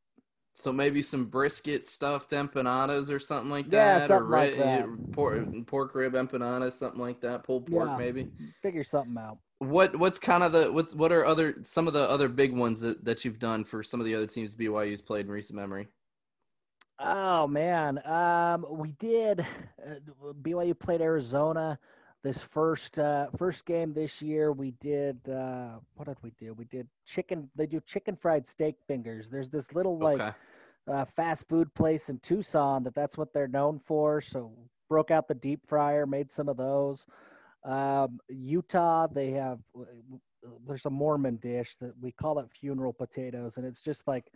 So 0.54 0.72
maybe 0.72 1.00
some 1.00 1.26
brisket 1.26 1.86
stuffed 1.86 2.30
empanadas 2.30 3.10
or 3.10 3.18
something 3.18 3.50
like 3.50 3.70
that, 3.70 4.00
yeah, 4.02 4.06
something 4.06 4.26
or 4.26 4.30
like 4.30 4.56
that. 4.58 5.12
Pork, 5.12 5.66
pork 5.66 5.94
rib 5.94 6.12
empanadas, 6.12 6.74
something 6.74 7.00
like 7.00 7.20
that. 7.22 7.42
Pulled 7.44 7.66
pork, 7.66 7.88
yeah, 7.90 7.96
maybe. 7.96 8.28
Figure 8.62 8.84
something 8.84 9.16
out. 9.18 9.38
What 9.58 9.96
what's 9.96 10.18
kind 10.18 10.42
of 10.42 10.52
the 10.52 10.70
what 10.70 10.94
what 10.94 11.10
are 11.10 11.24
other 11.24 11.54
some 11.62 11.86
of 11.86 11.94
the 11.94 12.08
other 12.08 12.28
big 12.28 12.54
ones 12.54 12.80
that, 12.80 13.04
that 13.04 13.24
you've 13.24 13.38
done 13.38 13.64
for 13.64 13.82
some 13.82 14.00
of 14.00 14.06
the 14.06 14.14
other 14.14 14.26
teams 14.26 14.54
BYU's 14.54 15.00
played 15.00 15.26
in 15.26 15.32
recent 15.32 15.58
memory? 15.58 15.88
Oh 17.00 17.46
man, 17.46 18.04
um, 18.06 18.66
we 18.68 18.92
did. 19.00 19.40
Uh, 19.40 20.32
BYU 20.42 20.78
played 20.78 21.00
Arizona 21.00 21.78
this 22.22 22.38
first 22.38 22.98
uh, 22.98 23.26
first 23.36 23.64
game 23.64 23.92
this 23.92 24.22
year. 24.22 24.52
We 24.52 24.72
did 24.80 25.18
uh, 25.28 25.78
what 25.94 26.06
did 26.06 26.18
we 26.22 26.32
do? 26.38 26.54
We 26.54 26.64
did 26.66 26.88
chicken. 27.06 27.50
They 27.56 27.66
do 27.66 27.80
chicken 27.80 28.16
fried 28.16 28.46
steak 28.46 28.76
fingers. 28.86 29.28
There's 29.30 29.50
this 29.50 29.72
little 29.72 29.98
like 29.98 30.20
okay. 30.20 30.32
uh, 30.90 31.04
fast 31.16 31.48
food 31.48 31.72
place 31.74 32.08
in 32.08 32.18
Tucson 32.20 32.84
that 32.84 32.94
that's 32.94 33.18
what 33.18 33.32
they're 33.32 33.48
known 33.48 33.80
for. 33.86 34.20
So 34.20 34.52
broke 34.88 35.10
out 35.10 35.28
the 35.28 35.34
deep 35.34 35.66
fryer, 35.66 36.06
made 36.06 36.30
some 36.30 36.48
of 36.48 36.56
those. 36.56 37.06
Um, 37.64 38.20
Utah, 38.28 39.06
they 39.06 39.30
have 39.32 39.58
there's 40.66 40.86
a 40.86 40.90
Mormon 40.90 41.36
dish 41.36 41.76
that 41.80 41.92
we 42.00 42.12
call 42.12 42.38
it 42.38 42.46
funeral 42.60 42.92
potatoes, 42.92 43.56
and 43.56 43.66
it's 43.66 43.80
just 43.80 44.06
like 44.06 44.26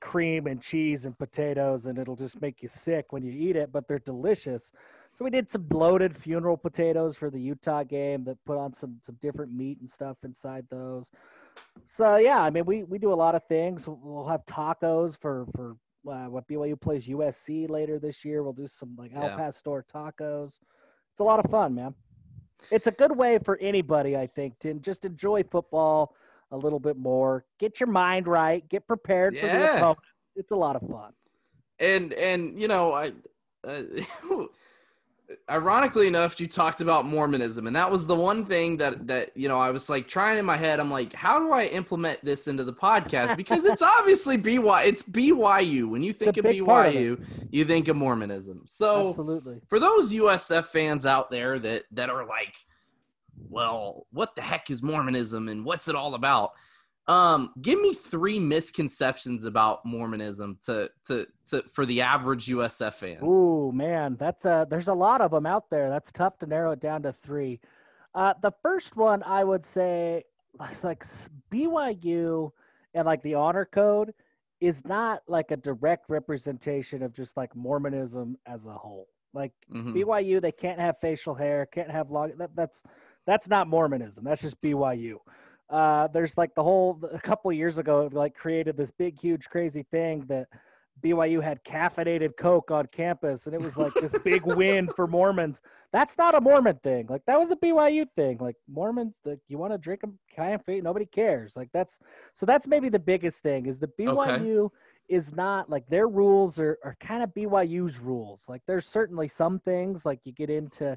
cream 0.00 0.46
and 0.46 0.60
cheese 0.60 1.04
and 1.04 1.16
potatoes, 1.18 1.86
and 1.86 1.98
it'll 1.98 2.16
just 2.16 2.40
make 2.40 2.62
you 2.62 2.68
sick 2.68 3.12
when 3.12 3.22
you 3.22 3.32
eat 3.32 3.56
it, 3.56 3.72
but 3.72 3.86
they're 3.86 4.00
delicious. 4.00 4.72
So 5.16 5.24
we 5.24 5.30
did 5.30 5.50
some 5.50 5.62
bloated 5.62 6.16
funeral 6.16 6.58
potatoes 6.58 7.16
for 7.16 7.30
the 7.30 7.40
Utah 7.40 7.84
game 7.84 8.24
that 8.24 8.44
put 8.44 8.58
on 8.58 8.74
some 8.74 9.00
some 9.02 9.16
different 9.22 9.52
meat 9.52 9.78
and 9.80 9.88
stuff 9.88 10.18
inside 10.24 10.66
those. 10.70 11.10
So 11.88 12.16
yeah, 12.16 12.40
I 12.40 12.50
mean 12.50 12.66
we 12.66 12.84
we 12.84 12.98
do 12.98 13.12
a 13.12 13.14
lot 13.14 13.34
of 13.34 13.42
things. 13.48 13.86
We'll 13.86 14.28
have 14.28 14.44
tacos 14.44 15.18
for 15.18 15.46
for 15.54 15.76
uh, 16.06 16.28
what 16.28 16.46
BYU 16.46 16.78
plays 16.78 17.06
USC 17.06 17.68
later 17.70 17.98
this 17.98 18.24
year. 18.26 18.42
We'll 18.42 18.52
do 18.52 18.68
some 18.68 18.94
like 18.98 19.14
Al 19.14 19.36
Pastor 19.36 19.84
tacos. 19.92 20.58
It's 21.12 21.20
a 21.20 21.24
lot 21.24 21.42
of 21.42 21.50
fun, 21.50 21.74
man. 21.74 21.94
It's 22.70 22.86
a 22.86 22.90
good 22.90 23.16
way 23.16 23.38
for 23.38 23.58
anybody, 23.58 24.16
I 24.16 24.26
think, 24.26 24.58
to 24.60 24.74
just 24.74 25.04
enjoy 25.04 25.44
football 25.44 26.14
a 26.50 26.56
little 26.56 26.78
bit 26.78 26.96
more. 26.96 27.44
Get 27.58 27.80
your 27.80 27.88
mind 27.88 28.26
right. 28.26 28.66
Get 28.68 28.86
prepared 28.86 29.34
yeah. 29.34 29.40
for 29.40 29.46
the 29.46 29.76
opponent. 29.76 29.98
It's 30.36 30.50
a 30.52 30.56
lot 30.56 30.76
of 30.76 30.82
fun. 30.88 31.12
And 31.78 32.12
and 32.12 32.60
you 32.60 32.68
know 32.68 32.92
I. 32.92 33.12
Uh, 33.66 33.82
ironically 35.50 36.06
enough, 36.06 36.38
you 36.40 36.46
talked 36.46 36.80
about 36.80 37.06
Mormonism, 37.06 37.66
and 37.66 37.74
that 37.76 37.90
was 37.90 38.06
the 38.06 38.14
one 38.14 38.44
thing 38.44 38.76
that 38.78 39.06
that 39.06 39.36
you 39.36 39.48
know 39.48 39.58
I 39.58 39.70
was 39.70 39.88
like 39.88 40.08
trying 40.08 40.38
in 40.38 40.44
my 40.44 40.56
head. 40.56 40.80
I'm 40.80 40.90
like, 40.90 41.12
how 41.12 41.38
do 41.38 41.52
I 41.52 41.66
implement 41.66 42.24
this 42.24 42.48
into 42.48 42.64
the 42.64 42.72
podcast? 42.72 43.36
Because 43.36 43.64
it's 43.64 43.82
obviously 43.98 44.36
BY. 44.36 44.84
It's 44.84 45.02
BYU. 45.02 45.88
When 45.88 46.02
you 46.02 46.12
think 46.12 46.36
of 46.36 46.44
BYU, 46.44 47.24
you 47.50 47.64
think 47.64 47.88
of 47.88 47.96
Mormonism. 47.96 48.62
So 48.66 49.08
absolutely 49.10 49.60
for 49.68 49.78
those 49.78 50.12
USF 50.12 50.66
fans 50.66 51.06
out 51.06 51.30
there 51.30 51.58
that 51.58 51.84
that 51.92 52.10
are 52.10 52.26
like, 52.26 52.56
well, 53.48 54.06
what 54.12 54.34
the 54.34 54.42
heck 54.42 54.70
is 54.70 54.82
Mormonism 54.82 55.48
and 55.48 55.64
what's 55.64 55.88
it 55.88 55.94
all 55.94 56.14
about? 56.14 56.52
Um, 57.08 57.52
give 57.62 57.80
me 57.80 57.94
three 57.94 58.40
misconceptions 58.40 59.44
about 59.44 59.84
Mormonism 59.84 60.58
to 60.64 60.90
to 61.06 61.26
to 61.50 61.62
for 61.72 61.86
the 61.86 62.00
average 62.00 62.46
USF 62.46 62.94
fan. 62.94 63.22
Ooh, 63.22 63.70
man, 63.72 64.16
that's 64.18 64.44
a 64.44 64.66
there's 64.68 64.88
a 64.88 64.94
lot 64.94 65.20
of 65.20 65.30
them 65.30 65.46
out 65.46 65.70
there. 65.70 65.88
That's 65.88 66.10
tough 66.10 66.38
to 66.38 66.46
narrow 66.46 66.72
it 66.72 66.80
down 66.80 67.02
to 67.02 67.12
three. 67.12 67.60
Uh, 68.14 68.34
the 68.42 68.52
first 68.62 68.96
one 68.96 69.22
I 69.22 69.44
would 69.44 69.64
say, 69.64 70.24
like 70.82 71.04
BYU 71.52 72.50
and 72.94 73.06
like 73.06 73.22
the 73.22 73.34
honor 73.34 73.66
code 73.66 74.12
is 74.60 74.84
not 74.84 75.22
like 75.28 75.52
a 75.52 75.56
direct 75.56 76.06
representation 76.08 77.02
of 77.02 77.14
just 77.14 77.36
like 77.36 77.54
Mormonism 77.54 78.36
as 78.46 78.66
a 78.66 78.72
whole. 78.72 79.06
Like 79.32 79.52
mm-hmm. 79.72 79.94
BYU, 79.96 80.40
they 80.40 80.50
can't 80.50 80.80
have 80.80 80.96
facial 81.00 81.34
hair, 81.34 81.66
can't 81.66 81.90
have 81.90 82.10
long. 82.10 82.32
That, 82.36 82.50
that's 82.56 82.82
that's 83.26 83.46
not 83.46 83.68
Mormonism. 83.68 84.24
That's 84.24 84.42
just 84.42 84.60
BYU 84.60 85.18
uh, 85.70 86.06
there's 86.08 86.36
like 86.36 86.54
the 86.54 86.62
whole 86.62 87.00
a 87.12 87.20
couple 87.20 87.52
years 87.52 87.78
ago 87.78 88.08
like 88.12 88.34
created 88.34 88.76
this 88.76 88.90
big 88.92 89.18
huge 89.18 89.48
crazy 89.48 89.84
thing 89.90 90.24
that 90.28 90.46
BYU 91.02 91.42
had 91.42 91.62
caffeinated 91.64 92.36
Coke 92.38 92.70
on 92.70 92.86
campus, 92.86 93.46
and 93.46 93.54
it 93.54 93.60
was 93.60 93.76
like 93.76 93.92
this 93.94 94.12
big 94.24 94.42
win 94.46 94.88
for 94.96 95.06
Mormons. 95.06 95.60
That's 95.92 96.16
not 96.16 96.34
a 96.34 96.40
Mormon 96.40 96.78
thing. 96.82 97.06
Like 97.08 97.22
that 97.26 97.38
was 97.38 97.50
a 97.50 97.56
BYU 97.56 98.06
thing. 98.16 98.38
Like 98.38 98.56
Mormons, 98.68 99.14
like 99.24 99.40
you 99.48 99.58
want 99.58 99.72
to 99.72 99.78
drink 99.78 100.00
them 100.00 100.18
caffeine, 100.34 100.84
nobody 100.84 101.06
cares. 101.06 101.54
Like 101.54 101.68
that's 101.72 101.98
so 102.34 102.46
that's 102.46 102.66
maybe 102.66 102.88
the 102.88 102.98
biggest 102.98 103.40
thing 103.40 103.66
is 103.66 103.78
the 103.78 103.90
BYU 104.00 104.66
okay. 104.66 104.74
is 105.08 105.34
not 105.34 105.68
like 105.68 105.86
their 105.88 106.08
rules 106.08 106.58
are 106.58 106.78
are 106.82 106.96
kind 107.00 107.22
of 107.22 107.30
BYU's 107.34 107.98
rules. 107.98 108.44
Like 108.48 108.62
there's 108.66 108.86
certainly 108.86 109.28
some 109.28 109.58
things 109.60 110.06
like 110.06 110.20
you 110.24 110.32
get 110.32 110.48
into, 110.48 110.96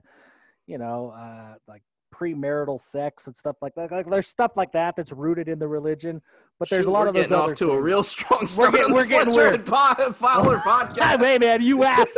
you 0.65 0.77
know, 0.77 1.13
uh, 1.17 1.55
like 1.67 1.83
premarital 2.13 2.81
sex 2.81 3.27
and 3.27 3.35
stuff 3.35 3.55
like 3.61 3.75
that. 3.75 3.91
Like 3.91 4.09
there's 4.09 4.27
stuff 4.27 4.51
like 4.55 4.71
that 4.73 4.95
that's 4.95 5.11
rooted 5.11 5.47
in 5.47 5.59
the 5.59 5.67
religion, 5.67 6.21
but 6.59 6.69
there's 6.69 6.85
Shoot, 6.85 6.89
a 6.89 6.91
lot 6.91 7.01
we're 7.03 7.07
of 7.09 7.13
those 7.15 7.31
off 7.31 7.43
other 7.45 7.55
to 7.55 7.71
a 7.71 7.81
real 7.81 8.03
strong 8.03 8.47
start. 8.47 8.77
on 8.79 8.89
the 8.89 8.93
we're 8.93 9.05
getting 9.05 9.33
Fletcher 9.33 9.49
weird. 9.51 9.65
Po- 9.65 10.11
Fowler 10.13 10.57
podcast. 10.65 11.19
hey 11.21 11.37
man, 11.37 11.61
you 11.61 11.83
asked. 11.85 12.17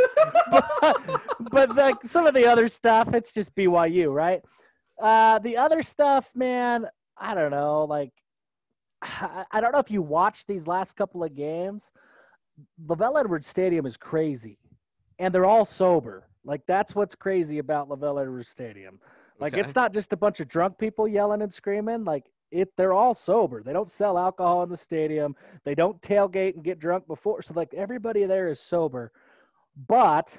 but, 0.50 1.20
but 1.50 1.76
like 1.76 1.96
some 2.06 2.26
of 2.26 2.34
the 2.34 2.46
other 2.46 2.68
stuff, 2.68 3.12
it's 3.14 3.32
just 3.32 3.54
BYU, 3.54 4.12
right? 4.12 4.42
Uh, 5.00 5.38
the 5.40 5.56
other 5.56 5.82
stuff, 5.82 6.26
man, 6.34 6.86
I 7.18 7.34
don't 7.34 7.50
know. 7.50 7.84
Like, 7.84 8.12
I, 9.02 9.44
I 9.52 9.60
don't 9.60 9.72
know 9.72 9.78
if 9.78 9.90
you 9.90 10.02
watched 10.02 10.46
these 10.46 10.66
last 10.66 10.96
couple 10.96 11.24
of 11.24 11.34
games. 11.34 11.90
LaVell 12.86 13.18
Edwards 13.18 13.48
Stadium 13.48 13.86
is 13.86 13.96
crazy, 13.96 14.58
and 15.18 15.34
they're 15.34 15.46
all 15.46 15.64
sober. 15.64 16.28
Like 16.44 16.62
that's 16.66 16.94
what's 16.94 17.14
crazy 17.14 17.58
about 17.58 17.88
LaVell 17.88 18.20
Edwards 18.20 18.48
Stadium. 18.48 18.98
Like 19.38 19.54
Okay. 19.54 19.60
it's 19.60 19.74
not 19.74 19.92
just 19.92 20.12
a 20.12 20.16
bunch 20.16 20.40
of 20.40 20.48
drunk 20.48 20.78
people 20.78 21.08
yelling 21.08 21.42
and 21.42 21.52
screaming. 21.52 22.04
Like 22.04 22.24
it, 22.50 22.70
they're 22.76 22.92
all 22.92 23.14
sober. 23.14 23.62
They 23.62 23.72
don't 23.72 23.90
sell 23.90 24.18
alcohol 24.18 24.62
in 24.62 24.68
the 24.70 24.76
stadium. 24.76 25.34
They 25.64 25.74
don't 25.74 26.00
tailgate 26.02 26.54
and 26.54 26.64
get 26.64 26.78
drunk 26.78 27.06
before. 27.06 27.42
So 27.42 27.54
like 27.54 27.72
everybody 27.74 28.24
there 28.24 28.48
is 28.48 28.60
sober, 28.60 29.12
but 29.88 30.36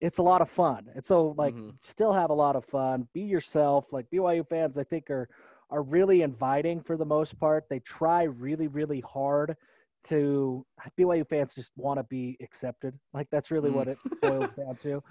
it's 0.00 0.18
a 0.18 0.22
lot 0.22 0.40
of 0.42 0.50
fun. 0.50 0.88
And 0.94 1.04
so 1.04 1.34
like 1.38 1.56
Mhm. 1.56 1.74
still 1.80 2.12
have 2.12 2.30
a 2.30 2.34
lot 2.34 2.56
of 2.56 2.64
fun. 2.64 3.08
Be 3.12 3.22
yourself. 3.22 3.92
Like 3.92 4.10
BYU 4.10 4.44
fans, 4.48 4.78
I 4.78 4.84
think 4.84 5.10
are 5.10 5.28
are 5.70 5.82
really 5.82 6.22
inviting 6.22 6.82
for 6.82 6.96
the 6.96 7.04
most 7.04 7.38
part. 7.38 7.64
They 7.68 7.80
try 7.80 8.24
really 8.24 8.66
really 8.68 9.00
hard 9.00 9.56
to 10.04 10.66
BYU 10.96 11.24
fans 11.24 11.54
just 11.54 11.72
want 11.76 11.98
to 11.98 12.04
be 12.04 12.36
accepted. 12.42 12.98
Like 13.12 13.28
that's 13.30 13.50
really 13.50 13.70
what 13.70 13.88
it 13.88 13.98
boils 14.20 14.52
down 14.56 14.76
to. 14.82 15.02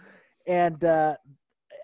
And 0.47 0.83
uh, 0.83 1.15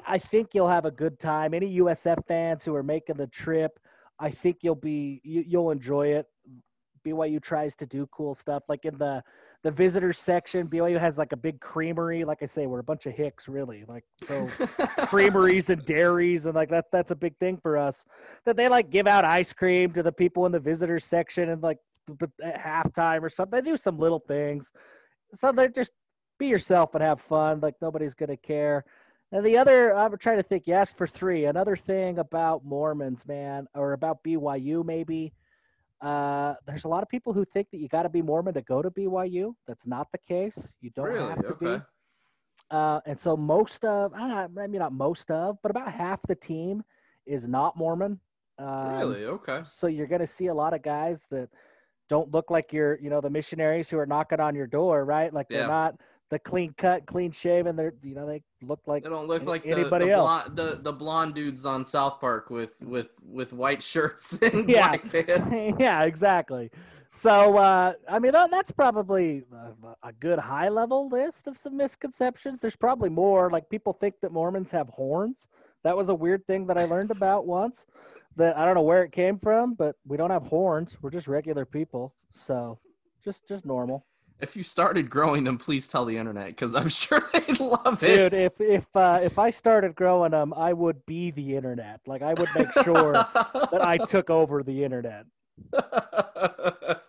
I 0.07 0.17
think 0.17 0.49
you'll 0.53 0.69
have 0.69 0.85
a 0.85 0.91
good 0.91 1.19
time. 1.19 1.53
Any 1.53 1.79
USF 1.79 2.25
fans 2.27 2.63
who 2.63 2.73
are 2.75 2.83
making 2.83 3.17
the 3.17 3.27
trip, 3.27 3.79
I 4.19 4.31
think 4.31 4.57
you'll 4.61 4.75
be 4.75 5.21
you, 5.23 5.43
you'll 5.45 5.71
enjoy 5.71 6.07
it. 6.07 6.27
BYU 7.05 7.41
tries 7.41 7.75
to 7.75 7.85
do 7.85 8.07
cool 8.11 8.33
stuff 8.33 8.63
like 8.67 8.85
in 8.85 8.97
the 8.97 9.21
the 9.63 9.71
visitors 9.71 10.17
section. 10.17 10.67
BYU 10.67 10.99
has 10.99 11.17
like 11.17 11.33
a 11.33 11.37
big 11.37 11.59
creamery. 11.59 12.23
Like 12.23 12.41
I 12.41 12.45
say, 12.45 12.67
we're 12.67 12.79
a 12.79 12.83
bunch 12.83 13.05
of 13.05 13.13
hicks, 13.13 13.47
really. 13.47 13.83
Like 13.87 14.05
so 14.27 14.47
creameries 15.07 15.69
and 15.69 15.83
dairies 15.85 16.45
and 16.45 16.55
like 16.55 16.69
that 16.69 16.85
that's 16.91 17.11
a 17.11 17.15
big 17.15 17.37
thing 17.37 17.57
for 17.57 17.77
us 17.77 18.05
that 18.45 18.55
they 18.55 18.69
like 18.69 18.89
give 18.89 19.07
out 19.07 19.25
ice 19.25 19.51
cream 19.51 19.91
to 19.93 20.03
the 20.03 20.11
people 20.11 20.45
in 20.45 20.51
the 20.51 20.59
visitors 20.59 21.03
section 21.03 21.49
and 21.49 21.61
like 21.61 21.79
at 22.41 22.57
halftime 22.57 23.21
or 23.21 23.29
something 23.29 23.61
they 23.61 23.69
do 23.69 23.75
some 23.75 23.99
little 23.99 24.19
things 24.19 24.71
so 25.35 25.51
they 25.51 25.67
just 25.67 25.91
be 26.39 26.47
yourself 26.47 26.95
and 26.95 27.03
have 27.03 27.19
fun 27.19 27.59
like 27.59 27.73
nobody's 27.81 28.13
gonna 28.13 28.37
care 28.37 28.85
and 29.31 29.45
the 29.45 29.57
other 29.57 29.95
i'm 29.95 30.17
trying 30.17 30.37
to 30.37 30.43
think 30.43 30.67
you 30.67 30.73
asked 30.73 30.97
for 30.97 31.07
three 31.07 31.45
another 31.45 31.75
thing 31.75 32.19
about 32.19 32.63
mormons 32.65 33.25
man 33.27 33.67
or 33.75 33.93
about 33.93 34.23
byu 34.23 34.85
maybe 34.85 35.33
uh, 35.99 36.53
there's 36.67 36.85
a 36.85 36.87
lot 36.87 37.01
of 37.01 37.09
people 37.09 37.33
who 37.33 37.43
think 37.43 37.67
that 37.71 37.79
you 37.79 37.87
got 37.87 38.03
to 38.03 38.09
be 38.09 38.21
mormon 38.21 38.53
to 38.53 38.61
go 38.61 38.81
to 38.81 38.91
byu 38.91 39.53
that's 39.67 39.87
not 39.87 40.07
the 40.11 40.19
case 40.27 40.57
you 40.81 40.91
don't 40.95 41.05
really? 41.05 41.29
have 41.29 41.45
to 41.47 41.55
be 41.55 41.65
Okay. 41.65 41.83
uh, 42.69 42.99
and 43.05 43.19
so 43.19 43.37
most 43.37 43.85
of, 43.85 44.13
I 44.13 44.19
don't 44.19 44.29
know, 44.29 44.47
maybe 44.53 44.77
not 44.77 44.91
most 44.91 45.31
of, 45.31 45.57
but 45.61 45.71
about 45.71 45.91
half 45.91 46.19
the 46.27 46.35
team 46.35 46.83
is 47.25 47.47
not 47.47 47.77
Mormon. 47.77 48.19
Um, 48.59 48.99
Really? 48.99 49.25
Okay. 49.25 49.61
So 49.65 49.87
you're 49.87 50.07
going 50.07 50.21
to 50.21 50.27
see 50.27 50.47
a 50.47 50.53
lot 50.53 50.73
of 50.73 50.81
guys 50.81 51.25
that 51.31 51.49
don't 52.09 52.31
look 52.31 52.49
like 52.49 52.73
you're, 52.73 52.99
you 52.99 53.09
know, 53.09 53.21
the 53.21 53.29
missionaries 53.29 53.89
who 53.89 53.97
are 53.97 54.05
knocking 54.05 54.39
on 54.39 54.55
your 54.55 54.67
door, 54.67 55.05
right? 55.05 55.33
Like 55.33 55.47
they're 55.49 55.67
not 55.67 55.95
the 56.29 56.39
clean 56.39 56.73
cut, 56.77 57.05
clean 57.05 57.31
shaven. 57.31 57.75
They're, 57.75 57.93
you 58.03 58.13
know, 58.15 58.25
they 58.27 58.41
look 58.61 58.81
like 58.85 59.03
They 59.03 59.09
don't 59.09 59.27
look 59.27 59.41
any- 59.43 59.49
like 59.49 59.63
the, 59.63 59.69
anybody 59.71 60.05
the, 60.05 60.11
else. 60.11 60.43
blonde, 60.45 60.57
the 60.57 60.79
the 60.81 60.91
blonde 60.93 61.35
dudes 61.35 61.65
on 61.65 61.85
South 61.85 62.19
Park 62.19 62.49
with 62.49 62.75
with 62.81 63.07
with 63.23 63.53
white 63.53 63.81
shirts 63.81 64.37
and 64.41 64.69
Yeah. 64.69 64.97
black 64.97 65.09
pants. 65.27 65.55
yeah, 65.79 66.03
exactly. 66.03 66.69
So, 67.19 67.57
uh, 67.57 67.93
I 68.07 68.19
mean, 68.19 68.33
that, 68.33 68.51
that's 68.51 68.69
probably 68.69 69.43
a, 69.51 70.07
a 70.09 70.13
good 70.13 70.37
high 70.37 70.69
level 70.69 71.09
list 71.09 71.47
of 71.47 71.57
some 71.57 71.75
misconceptions. 71.75 72.59
There's 72.59 72.75
probably 72.75 73.09
more. 73.09 73.49
Like, 73.49 73.69
people 73.69 73.93
think 73.93 74.15
that 74.21 74.31
Mormons 74.31 74.69
have 74.69 74.87
horns. 74.89 75.47
That 75.83 75.97
was 75.97 76.09
a 76.09 76.13
weird 76.13 76.45
thing 76.45 76.67
that 76.67 76.77
I 76.77 76.85
learned 76.85 77.09
about 77.09 77.47
once. 77.47 77.87
That 78.35 78.55
I 78.55 78.65
don't 78.65 78.75
know 78.75 78.83
where 78.83 79.03
it 79.03 79.11
came 79.11 79.39
from, 79.39 79.73
but 79.73 79.95
we 80.05 80.15
don't 80.15 80.29
have 80.29 80.43
horns. 80.43 80.95
We're 81.01 81.09
just 81.09 81.27
regular 81.27 81.65
people. 81.65 82.13
So, 82.45 82.77
just 83.23 83.47
just 83.47 83.65
normal. 83.65 84.05
If 84.39 84.55
you 84.55 84.61
started 84.63 85.09
growing 85.09 85.43
them, 85.43 85.57
please 85.57 85.87
tell 85.87 86.05
the 86.05 86.17
internet 86.17 86.47
because 86.47 86.75
I'm 86.75 86.89
sure 87.03 87.27
they'd 87.33 87.59
love 87.59 88.03
it. 88.03 88.31
Dude, 88.31 88.33
if 88.33 88.61
if 88.61 88.85
uh, 88.95 89.19
if 89.21 89.39
I 89.39 89.49
started 89.49 89.95
growing 89.95 90.31
them, 90.31 90.53
I 90.53 90.73
would 90.73 91.05
be 91.05 91.31
the 91.31 91.55
internet. 91.55 92.01
Like, 92.05 92.21
I 92.21 92.33
would 92.33 92.49
make 92.55 92.71
sure 92.83 93.13
that 93.13 93.79
I 93.81 93.97
took 94.07 94.29
over 94.29 94.63
the 94.63 94.83
internet. 94.83 95.25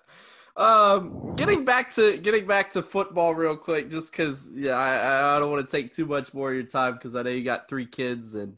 um, 0.57 1.35
getting 1.37 1.65
back 1.65 1.91
to 1.95 2.17
getting 2.17 2.47
back 2.47 2.71
to 2.73 2.83
football 2.83 3.35
real 3.35 3.57
quick, 3.57 3.91
just 3.91 4.11
because 4.13 4.49
yeah, 4.55 4.73
I, 4.73 5.37
I 5.37 5.39
don't 5.39 5.51
want 5.51 5.69
to 5.69 5.71
take 5.71 5.93
too 5.93 6.07
much 6.07 6.33
more 6.33 6.51
of 6.51 6.57
your 6.57 6.65
time 6.65 6.95
because 6.95 7.15
I 7.15 7.23
know 7.23 7.31
you 7.31 7.45
got 7.45 7.69
three 7.69 7.87
kids 7.87 8.35
and 8.37 8.57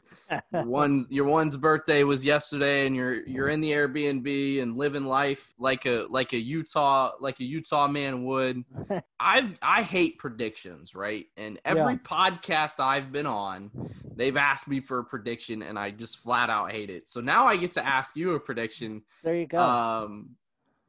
one 0.51 1.05
your 1.09 1.25
one's 1.25 1.57
birthday 1.57 2.03
was 2.03 2.23
yesterday 2.23 2.85
and 2.85 2.95
you're 2.95 3.25
you're 3.27 3.49
in 3.49 3.61
the 3.61 3.71
Airbnb 3.71 4.61
and 4.61 4.77
living 4.77 5.05
life 5.05 5.53
like 5.57 5.85
a 5.85 6.07
like 6.09 6.33
a 6.33 6.37
Utah 6.37 7.11
like 7.19 7.39
a 7.39 7.43
Utah 7.43 7.87
man 7.87 8.25
would. 8.25 8.63
I've 9.19 9.57
I 9.61 9.83
hate 9.83 10.17
predictions, 10.17 10.95
right? 10.95 11.25
And 11.37 11.59
every 11.65 11.97
podcast 11.97 12.79
I've 12.79 13.11
been 13.11 13.25
on, 13.25 13.71
they've 14.15 14.37
asked 14.37 14.67
me 14.67 14.79
for 14.79 14.99
a 14.99 15.03
prediction 15.03 15.61
and 15.61 15.77
I 15.77 15.91
just 15.91 16.19
flat 16.19 16.49
out 16.49 16.71
hate 16.71 16.89
it. 16.89 17.09
So 17.09 17.21
now 17.21 17.47
I 17.47 17.57
get 17.57 17.73
to 17.73 17.85
ask 17.85 18.15
you 18.15 18.33
a 18.35 18.39
prediction 18.39 19.03
There 19.23 19.35
you 19.35 19.47
go. 19.47 19.59
um, 19.59 20.35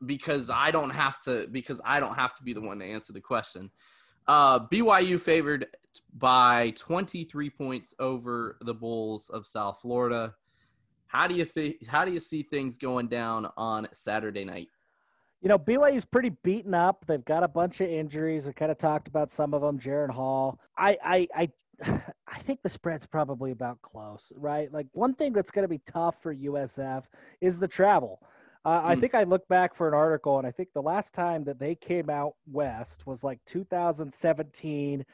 because 0.04 0.50
I 0.50 0.70
don't 0.70 0.90
have 0.90 1.22
to 1.24 1.46
because 1.50 1.80
I 1.84 2.00
don't 2.00 2.14
have 2.14 2.34
to 2.36 2.42
be 2.42 2.52
the 2.52 2.60
one 2.60 2.78
to 2.80 2.84
answer 2.84 3.12
the 3.12 3.20
question. 3.20 3.70
Uh, 4.26 4.66
BYU 4.68 5.18
favored 5.18 5.66
by 6.18 6.72
23 6.76 7.50
points 7.50 7.94
over 7.98 8.56
the 8.62 8.74
Bulls 8.74 9.28
of 9.30 9.46
South 9.46 9.80
Florida. 9.80 10.34
How 11.06 11.26
do 11.26 11.34
you 11.34 11.44
think? 11.44 11.86
How 11.86 12.04
do 12.04 12.12
you 12.12 12.20
see 12.20 12.42
things 12.42 12.78
going 12.78 13.08
down 13.08 13.48
on 13.56 13.88
Saturday 13.92 14.44
night? 14.44 14.68
You 15.42 15.48
know, 15.48 15.58
BYU's 15.58 16.04
pretty 16.04 16.30
beaten 16.42 16.72
up. 16.72 17.04
They've 17.06 17.24
got 17.24 17.42
a 17.42 17.48
bunch 17.48 17.80
of 17.80 17.88
injuries. 17.88 18.46
We 18.46 18.52
kind 18.52 18.70
of 18.70 18.78
talked 18.78 19.08
about 19.08 19.30
some 19.30 19.52
of 19.54 19.60
them. 19.60 19.78
Jaren 19.78 20.08
Hall. 20.10 20.58
I, 20.78 20.96
I, 21.04 21.28
I, 21.34 21.50
I 22.28 22.38
think 22.38 22.62
the 22.62 22.70
spread's 22.70 23.04
probably 23.04 23.50
about 23.50 23.82
close, 23.82 24.32
right? 24.36 24.72
Like 24.72 24.86
one 24.92 25.14
thing 25.14 25.32
that's 25.32 25.50
going 25.50 25.64
to 25.64 25.68
be 25.68 25.80
tough 25.84 26.14
for 26.22 26.34
USF 26.34 27.02
is 27.40 27.58
the 27.58 27.68
travel. 27.68 28.20
Uh, 28.64 28.80
I 28.84 28.94
Mm. 28.94 29.00
think 29.00 29.14
I 29.14 29.24
looked 29.24 29.48
back 29.48 29.74
for 29.74 29.88
an 29.88 29.94
article, 29.94 30.38
and 30.38 30.46
I 30.46 30.52
think 30.52 30.72
the 30.72 30.82
last 30.82 31.12
time 31.12 31.44
that 31.44 31.58
they 31.58 31.74
came 31.74 32.08
out 32.08 32.36
west 32.50 33.06
was 33.06 33.24
like 33.24 33.40
2017 33.44 35.04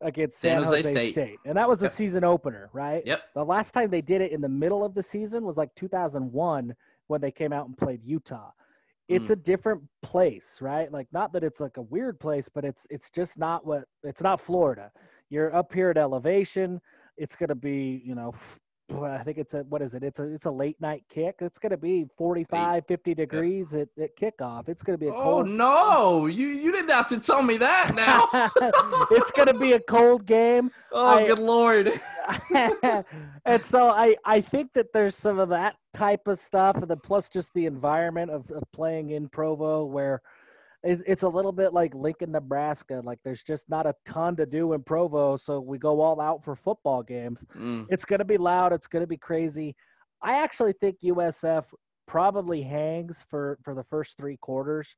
against 0.00 0.38
San 0.38 0.56
San, 0.58 0.62
Jose 0.64 0.76
Jose, 0.76 0.90
State. 0.92 1.12
State. 1.12 1.40
and 1.44 1.56
that 1.56 1.68
was 1.68 1.82
a 1.82 1.88
season 1.88 2.24
opener, 2.24 2.70
right? 2.72 3.04
Yep. 3.06 3.22
The 3.34 3.44
last 3.44 3.72
time 3.72 3.90
they 3.90 4.00
did 4.02 4.20
it 4.20 4.32
in 4.32 4.40
the 4.40 4.48
middle 4.48 4.84
of 4.84 4.94
the 4.94 5.02
season 5.02 5.44
was 5.44 5.56
like 5.56 5.74
2001 5.74 6.74
when 7.06 7.20
they 7.20 7.30
came 7.30 7.52
out 7.52 7.66
and 7.66 7.76
played 7.76 8.02
Utah. 8.04 8.50
It's 9.08 9.28
Mm. 9.28 9.32
a 9.34 9.36
different 9.36 9.82
place, 10.02 10.60
right? 10.62 10.90
Like 10.90 11.08
not 11.12 11.32
that 11.34 11.44
it's 11.44 11.60
like 11.60 11.76
a 11.76 11.82
weird 11.82 12.18
place, 12.18 12.48
but 12.48 12.64
it's 12.64 12.86
it's 12.90 13.10
just 13.10 13.36
not 13.38 13.66
what 13.66 13.84
it's 14.02 14.22
not 14.22 14.40
Florida. 14.40 14.90
You're 15.28 15.54
up 15.54 15.72
here 15.72 15.90
at 15.90 15.98
elevation. 15.98 16.80
It's 17.16 17.36
going 17.36 17.48
to 17.48 17.54
be, 17.54 18.02
you 18.04 18.14
know, 18.14 18.34
I 18.92 19.22
think 19.24 19.38
it's 19.38 19.54
a 19.54 19.60
what 19.60 19.80
is 19.80 19.94
it? 19.94 20.02
It's 20.02 20.18
a 20.18 20.24
it's 20.24 20.46
a 20.46 20.50
late 20.50 20.80
night 20.80 21.04
kick. 21.08 21.36
It's 21.40 21.58
going 21.58 21.70
to 21.70 21.76
be 21.76 22.06
45 22.18 22.86
50 22.86 23.14
degrees 23.14 23.74
at, 23.74 23.88
at 24.00 24.16
kickoff. 24.16 24.68
It's 24.68 24.82
going 24.82 24.98
to 24.98 25.04
be 25.04 25.08
a 25.08 25.14
oh, 25.14 25.22
cold. 25.22 25.48
Oh 25.48 25.50
no! 25.50 26.26
You 26.26 26.48
you 26.48 26.70
didn't 26.70 26.90
have 26.90 27.08
to 27.08 27.18
tell 27.18 27.42
me 27.42 27.56
that 27.58 27.94
now. 27.94 28.28
it's 29.10 29.30
going 29.30 29.48
to 29.48 29.54
be 29.54 29.72
a 29.72 29.80
cold 29.80 30.26
game. 30.26 30.70
oh 30.92 31.18
I- 31.18 31.26
good 31.26 31.38
lord! 31.38 31.98
and 33.44 33.64
so 33.64 33.88
I, 33.88 34.16
I 34.24 34.40
think 34.40 34.72
that 34.74 34.92
there's 34.92 35.16
some 35.16 35.38
of 35.38 35.48
that 35.48 35.76
type 35.94 36.26
of 36.26 36.38
stuff, 36.38 36.76
and 36.76 36.88
then 36.88 37.00
plus 37.02 37.28
just 37.28 37.52
the 37.54 37.66
environment 37.66 38.30
of, 38.30 38.50
of 38.50 38.64
playing 38.72 39.10
in 39.10 39.28
Provo, 39.28 39.84
where 39.84 40.20
it's 40.84 41.22
a 41.22 41.28
little 41.28 41.52
bit 41.52 41.72
like 41.72 41.94
Lincoln, 41.94 42.32
Nebraska. 42.32 43.00
Like 43.04 43.18
there's 43.24 43.42
just 43.42 43.64
not 43.68 43.86
a 43.86 43.94
ton 44.04 44.36
to 44.36 44.46
do 44.46 44.74
in 44.74 44.82
Provo, 44.82 45.36
so 45.36 45.60
we 45.60 45.78
go 45.78 46.00
all 46.00 46.20
out 46.20 46.44
for 46.44 46.54
football 46.54 47.02
games. 47.02 47.40
Mm, 47.56 47.86
It's 47.90 48.04
going 48.04 48.18
to 48.18 48.24
be 48.24 48.36
loud. 48.36 48.72
It's 48.72 48.86
going 48.86 49.02
to 49.02 49.06
be 49.06 49.16
crazy. 49.16 49.74
I 50.22 50.42
actually 50.42 50.74
think 50.74 50.98
USF 51.02 51.64
probably 52.06 52.62
hangs 52.62 53.24
for 53.30 53.58
for 53.62 53.74
the 53.74 53.84
first 53.84 54.16
three 54.18 54.36
quarters, 54.36 54.94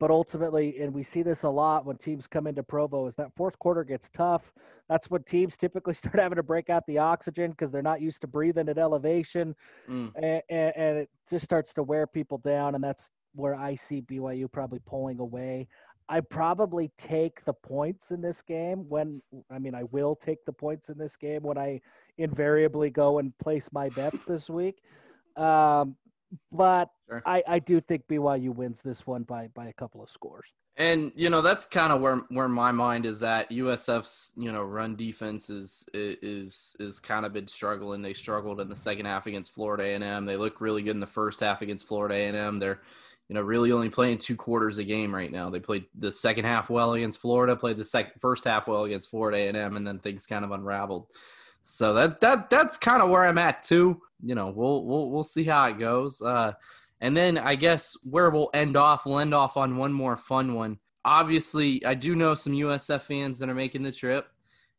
but 0.00 0.10
ultimately, 0.10 0.80
and 0.80 0.92
we 0.92 1.04
see 1.04 1.22
this 1.22 1.44
a 1.44 1.48
lot 1.48 1.86
when 1.86 1.96
teams 1.96 2.26
come 2.26 2.46
into 2.46 2.62
Provo, 2.62 3.06
is 3.06 3.14
that 3.14 3.34
fourth 3.36 3.58
quarter 3.58 3.84
gets 3.84 4.10
tough. 4.10 4.52
That's 4.88 5.08
when 5.08 5.22
teams 5.22 5.56
typically 5.56 5.94
start 5.94 6.18
having 6.18 6.36
to 6.36 6.42
break 6.42 6.68
out 6.68 6.84
the 6.86 6.98
oxygen 6.98 7.52
because 7.52 7.70
they're 7.70 7.82
not 7.82 8.00
used 8.00 8.20
to 8.22 8.26
breathing 8.26 8.68
at 8.68 8.78
elevation, 8.78 9.54
mm. 9.88 10.10
and, 10.16 10.42
and, 10.48 10.72
and 10.76 10.98
it 10.98 11.10
just 11.30 11.44
starts 11.44 11.72
to 11.74 11.82
wear 11.82 12.06
people 12.06 12.38
down. 12.38 12.74
And 12.74 12.82
that's 12.82 13.08
where 13.34 13.54
I 13.54 13.76
see 13.76 14.02
BYU 14.02 14.50
probably 14.50 14.80
pulling 14.86 15.18
away. 15.18 15.68
I 16.08 16.20
probably 16.20 16.90
take 16.96 17.44
the 17.44 17.52
points 17.52 18.10
in 18.10 18.22
this 18.22 18.40
game 18.40 18.86
when 18.88 19.20
I 19.50 19.58
mean 19.58 19.74
I 19.74 19.84
will 19.84 20.16
take 20.16 20.44
the 20.46 20.52
points 20.52 20.88
in 20.88 20.96
this 20.96 21.16
game 21.16 21.42
when 21.42 21.58
I 21.58 21.80
invariably 22.16 22.90
go 22.90 23.18
and 23.18 23.36
place 23.38 23.68
my 23.72 23.90
bets 23.90 24.24
this 24.24 24.48
week. 24.50 24.82
Um, 25.36 25.96
but 26.52 26.90
sure. 27.08 27.22
I, 27.24 27.42
I 27.46 27.58
do 27.58 27.80
think 27.80 28.02
BYU 28.08 28.54
wins 28.54 28.80
this 28.82 29.06
one 29.06 29.22
by 29.22 29.48
by 29.54 29.68
a 29.68 29.72
couple 29.72 30.02
of 30.02 30.10
scores. 30.10 30.48
And 30.76 31.12
you 31.16 31.28
know 31.28 31.42
that's 31.42 31.66
kind 31.66 31.92
of 31.92 32.00
where 32.00 32.22
where 32.28 32.48
my 32.48 32.72
mind 32.72 33.04
is 33.04 33.22
at. 33.22 33.50
USF's 33.50 34.32
you 34.36 34.52
know 34.52 34.62
run 34.62 34.96
defense 34.96 35.50
is 35.50 35.84
is 35.92 36.76
is 36.78 37.00
kind 37.00 37.26
of 37.26 37.32
been 37.32 37.48
struggling. 37.48 38.00
They 38.00 38.14
struggled 38.14 38.60
in 38.60 38.68
the 38.68 38.76
second 38.76 39.06
half 39.06 39.26
against 39.26 39.54
Florida 39.54 39.84
A&M. 39.84 40.24
They 40.24 40.36
look 40.36 40.60
really 40.60 40.82
good 40.82 40.92
in 40.92 41.00
the 41.00 41.06
first 41.06 41.40
half 41.40 41.62
against 41.62 41.86
Florida 41.86 42.14
A&M. 42.14 42.58
They're 42.58 42.80
you 43.28 43.34
know 43.34 43.42
really 43.42 43.72
only 43.72 43.90
playing 43.90 44.18
two 44.18 44.36
quarters 44.36 44.78
a 44.78 44.84
game 44.84 45.14
right 45.14 45.30
now. 45.30 45.50
They 45.50 45.60
played 45.60 45.84
the 45.98 46.10
second 46.10 46.46
half 46.46 46.70
well 46.70 46.94
against 46.94 47.20
Florida, 47.20 47.54
played 47.54 47.76
the 47.76 47.84
second 47.84 48.18
first 48.20 48.44
half 48.44 48.66
well 48.66 48.84
against 48.84 49.10
Florida 49.10 49.38
A&M, 49.38 49.76
and 49.76 49.86
then 49.86 49.98
things 49.98 50.26
kind 50.26 50.44
of 50.44 50.50
unraveled. 50.50 51.08
So 51.62 51.92
that 51.94 52.20
that 52.20 52.48
that's 52.48 52.78
kind 52.78 53.02
of 53.02 53.10
where 53.10 53.26
I'm 53.26 53.38
at 53.38 53.62
too. 53.62 54.00
You 54.24 54.34
know, 54.34 54.48
we'll 54.48 54.84
we'll 54.84 55.10
we'll 55.10 55.24
see 55.24 55.44
how 55.44 55.66
it 55.66 55.78
goes. 55.78 56.22
Uh, 56.22 56.52
and 57.00 57.16
then 57.16 57.36
I 57.36 57.54
guess 57.54 57.96
where 58.02 58.30
we'll 58.30 58.50
end 58.54 58.76
off, 58.76 59.04
we'll 59.04 59.18
end 59.18 59.34
off 59.34 59.56
on 59.56 59.76
one 59.76 59.92
more 59.92 60.16
fun 60.16 60.54
one. 60.54 60.78
Obviously, 61.04 61.84
I 61.84 61.94
do 61.94 62.16
know 62.16 62.34
some 62.34 62.54
USF 62.54 63.02
fans 63.02 63.38
that 63.38 63.48
are 63.48 63.54
making 63.54 63.82
the 63.82 63.92
trip, 63.92 64.28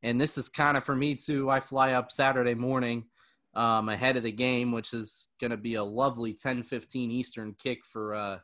and 0.01 0.19
this 0.19 0.37
is 0.37 0.49
kind 0.49 0.75
of 0.75 0.83
for 0.83 0.95
me 0.95 1.15
too. 1.15 1.49
I 1.49 1.59
fly 1.59 1.93
up 1.93 2.11
Saturday 2.11 2.55
morning 2.55 3.05
um, 3.53 3.89
ahead 3.89 4.17
of 4.17 4.23
the 4.23 4.31
game, 4.31 4.71
which 4.71 4.93
is 4.93 5.29
going 5.39 5.51
to 5.51 5.57
be 5.57 5.75
a 5.75 5.83
lovely 5.83 6.33
10:15 6.33 7.11
Eastern 7.11 7.55
kick 7.57 7.85
for 7.85 8.13
uh, 8.13 8.39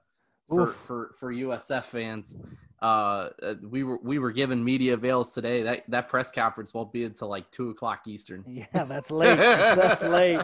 for, 0.47 0.73
for 0.73 1.15
for 1.19 1.33
USF 1.33 1.85
fans. 1.85 2.37
Uh, 2.81 3.29
uh, 3.41 3.55
we 3.63 3.83
were 3.83 3.99
we 4.03 4.19
were 4.19 4.31
given 4.31 4.63
media 4.63 4.97
veils 4.97 5.31
today. 5.31 5.63
That 5.63 5.83
that 5.89 6.09
press 6.09 6.31
conference 6.31 6.73
won't 6.73 6.91
be 6.91 7.03
until 7.03 7.29
like 7.29 7.49
two 7.51 7.69
o'clock 7.69 8.01
Eastern. 8.07 8.43
Yeah, 8.73 8.83
that's 8.83 9.11
late. 9.11 9.37
that's 9.37 10.03
late. 10.03 10.41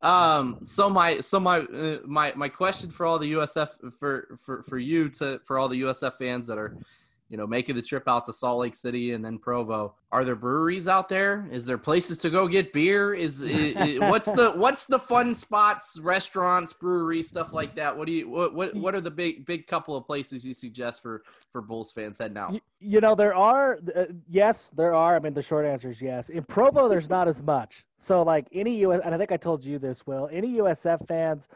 Um, 0.00 0.58
so 0.64 0.88
my 0.88 1.20
so 1.20 1.38
my 1.38 1.60
uh, 1.60 1.98
my 2.04 2.32
my 2.34 2.48
question 2.48 2.90
for 2.90 3.06
all 3.06 3.18
the 3.18 3.32
USF 3.34 3.92
for 3.98 4.38
for 4.44 4.62
for 4.64 4.78
you 4.78 5.08
to 5.10 5.40
for 5.44 5.58
all 5.58 5.68
the 5.68 5.82
USF 5.82 6.14
fans 6.14 6.46
that 6.46 6.58
are 6.58 6.76
you 7.32 7.38
know, 7.38 7.46
making 7.46 7.74
the 7.74 7.82
trip 7.82 8.06
out 8.08 8.26
to 8.26 8.32
Salt 8.32 8.60
Lake 8.60 8.74
City 8.74 9.14
and 9.14 9.24
then 9.24 9.38
Provo. 9.38 9.94
Are 10.12 10.22
there 10.22 10.36
breweries 10.36 10.86
out 10.86 11.08
there? 11.08 11.48
Is 11.50 11.64
there 11.64 11.78
places 11.78 12.18
to 12.18 12.28
go 12.28 12.46
get 12.46 12.74
beer? 12.74 13.14
Is, 13.14 13.40
what's 14.00 14.30
the 14.30 14.52
what's 14.56 14.84
the 14.84 14.98
fun 14.98 15.34
spots, 15.34 15.98
restaurants, 15.98 16.74
breweries, 16.74 17.30
stuff 17.30 17.54
like 17.54 17.74
that? 17.76 17.96
What 17.96 18.06
do 18.06 18.12
you 18.12 18.28
what 18.28 18.54
what, 18.54 18.76
what 18.76 18.94
are 18.94 19.00
the 19.00 19.10
big 19.10 19.46
big 19.46 19.66
couple 19.66 19.96
of 19.96 20.06
places 20.06 20.44
you 20.44 20.52
suggest 20.52 21.00
for 21.00 21.22
for 21.50 21.62
Bulls 21.62 21.90
fans 21.90 22.18
heading 22.18 22.36
out? 22.36 22.52
You, 22.52 22.60
you 22.80 23.00
know, 23.00 23.14
there 23.14 23.34
are 23.34 23.78
uh, 23.96 24.04
yes, 24.28 24.68
there 24.76 24.94
are. 24.94 25.16
I 25.16 25.18
mean, 25.18 25.32
the 25.32 25.40
short 25.40 25.64
answer 25.64 25.90
is 25.90 26.02
yes. 26.02 26.28
In 26.28 26.44
Provo, 26.44 26.86
there's 26.86 27.08
not 27.08 27.28
as 27.28 27.42
much. 27.42 27.86
So 27.98 28.20
like 28.22 28.46
any 28.52 28.76
US, 28.80 29.00
and 29.02 29.14
I 29.14 29.16
think 29.16 29.32
I 29.32 29.38
told 29.38 29.64
you 29.64 29.78
this, 29.78 30.06
Will. 30.06 30.28
Any 30.30 30.58
USF 30.58 31.08
fans 31.08 31.48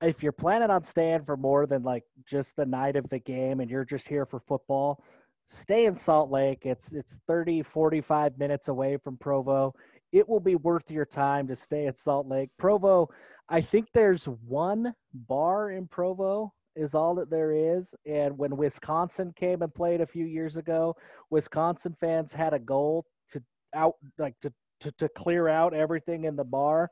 if 0.00 0.22
you're 0.22 0.32
planning 0.32 0.70
on 0.70 0.82
staying 0.84 1.24
for 1.24 1.36
more 1.36 1.66
than 1.66 1.82
like 1.82 2.04
just 2.24 2.54
the 2.56 2.64
night 2.64 2.96
of 2.96 3.08
the 3.08 3.18
game 3.18 3.60
and 3.60 3.70
you're 3.70 3.84
just 3.84 4.06
here 4.06 4.24
for 4.24 4.40
football, 4.40 5.02
stay 5.48 5.86
in 5.86 5.96
Salt 5.96 6.30
Lake. 6.30 6.60
It's 6.62 6.92
it's 6.92 7.18
30 7.26 7.62
45 7.62 8.38
minutes 8.38 8.68
away 8.68 8.96
from 9.02 9.16
Provo. 9.16 9.74
It 10.12 10.28
will 10.28 10.40
be 10.40 10.54
worth 10.56 10.90
your 10.90 11.04
time 11.04 11.48
to 11.48 11.56
stay 11.56 11.86
at 11.86 12.00
Salt 12.00 12.28
Lake. 12.28 12.50
Provo, 12.58 13.08
I 13.48 13.60
think 13.60 13.88
there's 13.92 14.24
one 14.24 14.94
bar 15.12 15.70
in 15.70 15.86
Provo 15.86 16.52
is 16.76 16.94
all 16.94 17.14
that 17.16 17.30
there 17.30 17.52
is. 17.52 17.94
And 18.06 18.38
when 18.38 18.56
Wisconsin 18.56 19.34
came 19.36 19.62
and 19.62 19.74
played 19.74 20.00
a 20.00 20.06
few 20.06 20.26
years 20.26 20.56
ago, 20.56 20.96
Wisconsin 21.30 21.96
fans 22.00 22.32
had 22.32 22.54
a 22.54 22.58
goal 22.58 23.04
to 23.30 23.42
out 23.74 23.96
like 24.18 24.34
to 24.42 24.52
to, 24.80 24.92
to 24.92 25.08
clear 25.08 25.48
out 25.48 25.74
everything 25.74 26.24
in 26.24 26.36
the 26.36 26.44
bar 26.44 26.90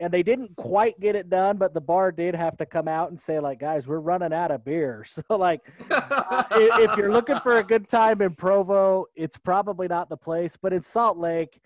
and 0.00 0.12
they 0.12 0.22
didn't 0.22 0.54
quite 0.56 0.98
get 1.00 1.14
it 1.14 1.30
done, 1.30 1.56
but 1.56 1.74
the 1.74 1.80
bar 1.80 2.12
did 2.12 2.34
have 2.34 2.56
to 2.58 2.66
come 2.66 2.88
out 2.88 3.10
and 3.10 3.20
say, 3.20 3.38
like, 3.38 3.60
guys, 3.60 3.86
we're 3.86 4.00
running 4.00 4.32
out 4.32 4.50
of 4.50 4.64
beer. 4.64 5.04
So, 5.12 5.36
like, 5.36 5.60
uh, 5.90 6.44
if 6.50 6.96
you're 6.96 7.12
looking 7.12 7.38
for 7.40 7.58
a 7.58 7.62
good 7.62 7.88
time 7.88 8.22
in 8.22 8.34
Provo, 8.34 9.06
it's 9.14 9.36
probably 9.36 9.88
not 9.88 10.08
the 10.08 10.16
place. 10.16 10.56
But 10.60 10.72
in 10.72 10.82
Salt 10.82 11.18
Lake, 11.18 11.60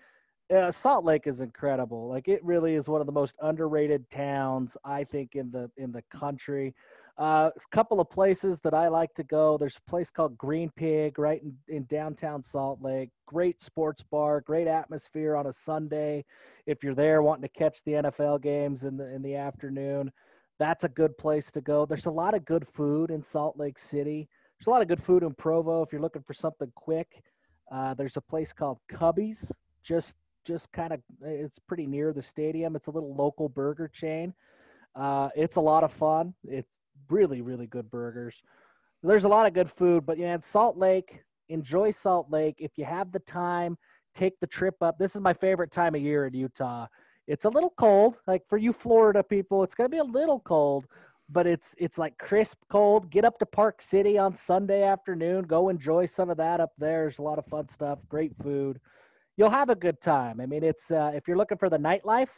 uh, 0.53 0.71
Salt 0.71 1.05
Lake 1.05 1.27
is 1.27 1.39
incredible. 1.41 2.07
Like, 2.07 2.27
it 2.27 2.43
really 2.43 2.75
is 2.75 2.87
one 2.87 3.01
of 3.01 3.07
the 3.07 3.13
most 3.13 3.35
underrated 3.41 4.09
towns 4.09 4.75
I 4.83 5.05
think 5.05 5.35
in 5.35 5.49
the 5.51 5.71
in 5.77 5.91
the 5.91 6.03
country. 6.11 6.75
Uh, 7.17 7.49
a 7.55 7.75
couple 7.75 7.99
of 7.99 8.09
places 8.11 8.59
that 8.59 8.75
I 8.75 8.89
like 8.89 9.11
to 9.15 9.23
go. 9.23 9.57
There's 9.57 9.77
a 9.77 9.89
place 9.89 10.11
called 10.11 10.37
Green 10.37 10.69
Pig 10.75 11.17
right 11.17 11.41
in, 11.41 11.55
in 11.67 11.85
downtown 11.85 12.43
Salt 12.43 12.79
Lake. 12.79 13.09
Great 13.25 13.59
sports 13.59 14.03
bar, 14.03 14.41
great 14.41 14.67
atmosphere 14.67 15.35
on 15.35 15.47
a 15.47 15.53
Sunday. 15.53 16.25
If 16.67 16.83
you're 16.83 16.93
there 16.93 17.23
wanting 17.23 17.41
to 17.49 17.59
catch 17.59 17.83
the 17.83 17.93
NFL 17.93 18.41
games 18.43 18.83
in 18.83 18.97
the 18.97 19.11
in 19.11 19.23
the 19.23 19.35
afternoon, 19.35 20.11
that's 20.59 20.83
a 20.83 20.89
good 20.89 21.17
place 21.17 21.49
to 21.51 21.61
go. 21.61 21.87
There's 21.87 22.05
a 22.05 22.11
lot 22.11 22.35
of 22.35 22.45
good 22.45 22.67
food 22.71 23.09
in 23.09 23.23
Salt 23.23 23.57
Lake 23.57 23.79
City. 23.79 24.29
There's 24.59 24.67
a 24.67 24.71
lot 24.71 24.83
of 24.83 24.87
good 24.87 25.01
food 25.01 25.23
in 25.23 25.33
Provo 25.33 25.81
if 25.81 25.91
you're 25.91 26.01
looking 26.01 26.23
for 26.23 26.35
something 26.35 26.71
quick. 26.75 27.23
Uh, 27.71 27.95
there's 27.95 28.17
a 28.17 28.21
place 28.21 28.53
called 28.53 28.77
Cubby's, 28.89 29.51
just 29.83 30.15
just 30.45 30.71
kind 30.71 30.93
of 30.93 31.01
it's 31.23 31.57
pretty 31.67 31.87
near 31.87 32.13
the 32.13 32.21
stadium. 32.21 32.75
It's 32.75 32.87
a 32.87 32.91
little 32.91 33.15
local 33.15 33.49
burger 33.49 33.87
chain. 33.87 34.35
Uh, 34.95 35.29
it's 35.35 35.57
a 35.57 35.61
lot 35.61 35.83
of 35.83 35.91
fun. 35.93 36.33
It's 36.43 36.71
really, 37.09 37.41
really 37.41 37.67
good 37.67 37.89
burgers. 37.89 38.35
There's 39.03 39.23
a 39.23 39.29
lot 39.29 39.47
of 39.47 39.53
good 39.53 39.71
food, 39.71 40.05
but 40.05 40.17
yeah, 40.17 40.37
Salt 40.41 40.77
Lake, 40.77 41.21
enjoy 41.49 41.91
Salt 41.91 42.27
Lake. 42.29 42.55
If 42.59 42.71
you 42.77 42.85
have 42.85 43.11
the 43.11 43.19
time, 43.19 43.77
take 44.15 44.39
the 44.39 44.47
trip 44.47 44.75
up. 44.81 44.97
This 44.97 45.15
is 45.15 45.21
my 45.21 45.33
favorite 45.33 45.71
time 45.71 45.95
of 45.95 46.01
year 46.01 46.25
in 46.25 46.33
Utah. 46.33 46.87
It's 47.27 47.45
a 47.45 47.49
little 47.49 47.73
cold, 47.77 48.15
like 48.25 48.43
for 48.47 48.57
you 48.57 48.73
Florida 48.73 49.21
people, 49.21 49.63
it's 49.63 49.75
going 49.75 49.89
to 49.89 49.93
be 49.93 49.99
a 49.99 50.03
little 50.03 50.39
cold, 50.39 50.85
but 51.29 51.45
it's 51.45 51.75
it's 51.77 51.97
like 51.97 52.17
crisp 52.17 52.57
cold. 52.71 53.09
Get 53.11 53.25
up 53.25 53.37
to 53.39 53.45
Park 53.45 53.81
City 53.81 54.17
on 54.17 54.35
Sunday 54.35 54.83
afternoon, 54.83 55.43
go 55.43 55.69
enjoy 55.69 56.05
some 56.05 56.29
of 56.29 56.37
that 56.37 56.59
up 56.61 56.71
there. 56.77 57.03
There's 57.03 57.19
a 57.19 57.23
lot 57.23 57.37
of 57.37 57.45
fun 57.45 57.67
stuff, 57.67 57.99
great 58.07 58.31
food. 58.41 58.79
You'll 59.35 59.49
have 59.49 59.69
a 59.69 59.75
good 59.75 60.01
time. 60.01 60.39
I 60.39 60.45
mean, 60.45 60.63
it's 60.63 60.89
uh, 60.89 61.11
if 61.13 61.27
you're 61.27 61.37
looking 61.37 61.57
for 61.57 61.69
the 61.69 61.77
nightlife, 61.77 62.29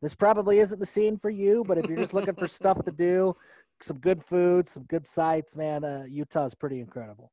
this 0.00 0.14
probably 0.14 0.60
isn't 0.60 0.78
the 0.78 0.86
scene 0.86 1.18
for 1.18 1.30
you, 1.30 1.64
but 1.66 1.76
if 1.76 1.86
you're 1.86 1.98
just 1.98 2.14
looking 2.14 2.34
for 2.34 2.46
stuff 2.48 2.84
to 2.84 2.92
do, 2.92 3.36
some 3.82 3.98
good 3.98 4.24
food, 4.24 4.68
some 4.68 4.84
good 4.84 5.06
sights, 5.06 5.56
man. 5.56 5.84
Uh, 5.84 6.04
Utah's 6.08 6.54
pretty 6.54 6.80
incredible. 6.80 7.32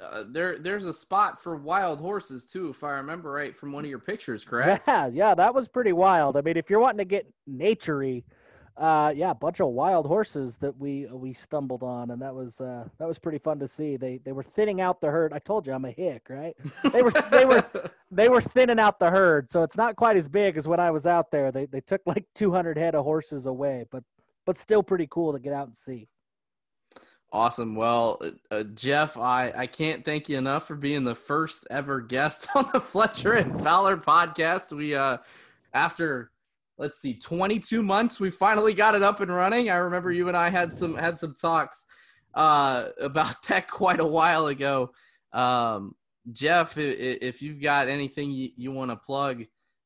Uh, 0.00 0.24
there, 0.28 0.58
there's 0.58 0.86
a 0.86 0.92
spot 0.92 1.40
for 1.40 1.56
wild 1.56 2.00
horses 2.00 2.44
too, 2.46 2.68
if 2.68 2.82
I 2.82 2.92
remember 2.92 3.30
right 3.30 3.56
from 3.56 3.72
one 3.72 3.84
of 3.84 3.90
your 3.90 4.00
pictures, 4.00 4.44
correct? 4.44 4.88
Yeah, 4.88 5.06
yeah, 5.06 5.34
that 5.34 5.54
was 5.54 5.68
pretty 5.68 5.92
wild. 5.92 6.36
I 6.36 6.40
mean, 6.40 6.56
if 6.56 6.68
you're 6.68 6.80
wanting 6.80 6.98
to 6.98 7.04
get 7.04 7.32
naturey, 7.48 8.24
uh, 8.76 9.12
yeah, 9.14 9.30
a 9.30 9.34
bunch 9.34 9.60
of 9.60 9.68
wild 9.68 10.04
horses 10.04 10.56
that 10.56 10.76
we 10.76 11.06
we 11.12 11.32
stumbled 11.32 11.84
on, 11.84 12.10
and 12.10 12.20
that 12.20 12.34
was 12.34 12.60
uh, 12.60 12.88
that 12.98 13.06
was 13.06 13.20
pretty 13.20 13.38
fun 13.38 13.60
to 13.60 13.68
see. 13.68 13.96
They 13.96 14.18
they 14.24 14.32
were 14.32 14.42
thinning 14.42 14.80
out 14.80 15.00
the 15.00 15.06
herd. 15.06 15.32
I 15.32 15.38
told 15.38 15.64
you 15.64 15.72
I'm 15.72 15.84
a 15.84 15.92
hick, 15.92 16.26
right? 16.28 16.56
They 16.92 17.02
were 17.02 17.12
they 17.30 17.44
were 17.44 17.64
they 18.10 18.28
were 18.28 18.40
thinning 18.40 18.80
out 18.80 18.98
the 18.98 19.10
herd, 19.10 19.52
so 19.52 19.62
it's 19.62 19.76
not 19.76 19.94
quite 19.94 20.16
as 20.16 20.26
big 20.26 20.56
as 20.56 20.66
when 20.66 20.80
I 20.80 20.90
was 20.90 21.06
out 21.06 21.30
there. 21.30 21.52
They 21.52 21.66
they 21.66 21.82
took 21.82 22.00
like 22.04 22.24
200 22.34 22.76
head 22.76 22.96
of 22.96 23.04
horses 23.04 23.46
away, 23.46 23.84
but 23.92 24.02
but 24.46 24.58
still 24.58 24.82
pretty 24.82 25.08
cool 25.10 25.32
to 25.32 25.38
get 25.38 25.52
out 25.52 25.66
and 25.66 25.76
see. 25.76 26.08
Awesome. 27.32 27.74
Well, 27.74 28.22
uh, 28.52 28.62
Jeff, 28.74 29.16
I, 29.16 29.52
I 29.56 29.66
can't 29.66 30.04
thank 30.04 30.28
you 30.28 30.38
enough 30.38 30.68
for 30.68 30.76
being 30.76 31.02
the 31.02 31.16
first 31.16 31.66
ever 31.68 32.00
guest 32.00 32.46
on 32.54 32.68
the 32.72 32.80
Fletcher 32.80 33.32
and 33.32 33.60
Fowler 33.60 33.96
podcast. 33.96 34.70
We, 34.76 34.94
uh, 34.94 35.18
after 35.72 36.30
let's 36.78 37.00
see, 37.00 37.14
22 37.14 37.82
months, 37.82 38.20
we 38.20 38.30
finally 38.30 38.74
got 38.74 38.94
it 38.94 39.02
up 39.02 39.20
and 39.20 39.34
running. 39.34 39.70
I 39.70 39.76
remember 39.76 40.12
you 40.12 40.28
and 40.28 40.36
I 40.36 40.48
had 40.48 40.74
some 40.74 40.96
had 40.96 41.18
some 41.18 41.34
talks 41.34 41.86
uh, 42.34 42.88
about 43.00 43.42
that 43.48 43.68
quite 43.68 44.00
a 44.00 44.06
while 44.06 44.46
ago. 44.46 44.92
Um, 45.32 45.94
Jeff, 46.32 46.78
if 46.78 47.42
you've 47.42 47.60
got 47.60 47.88
anything 47.88 48.30
you, 48.30 48.50
you 48.56 48.72
want 48.72 48.90
to 48.90 48.96
plug, 48.96 49.44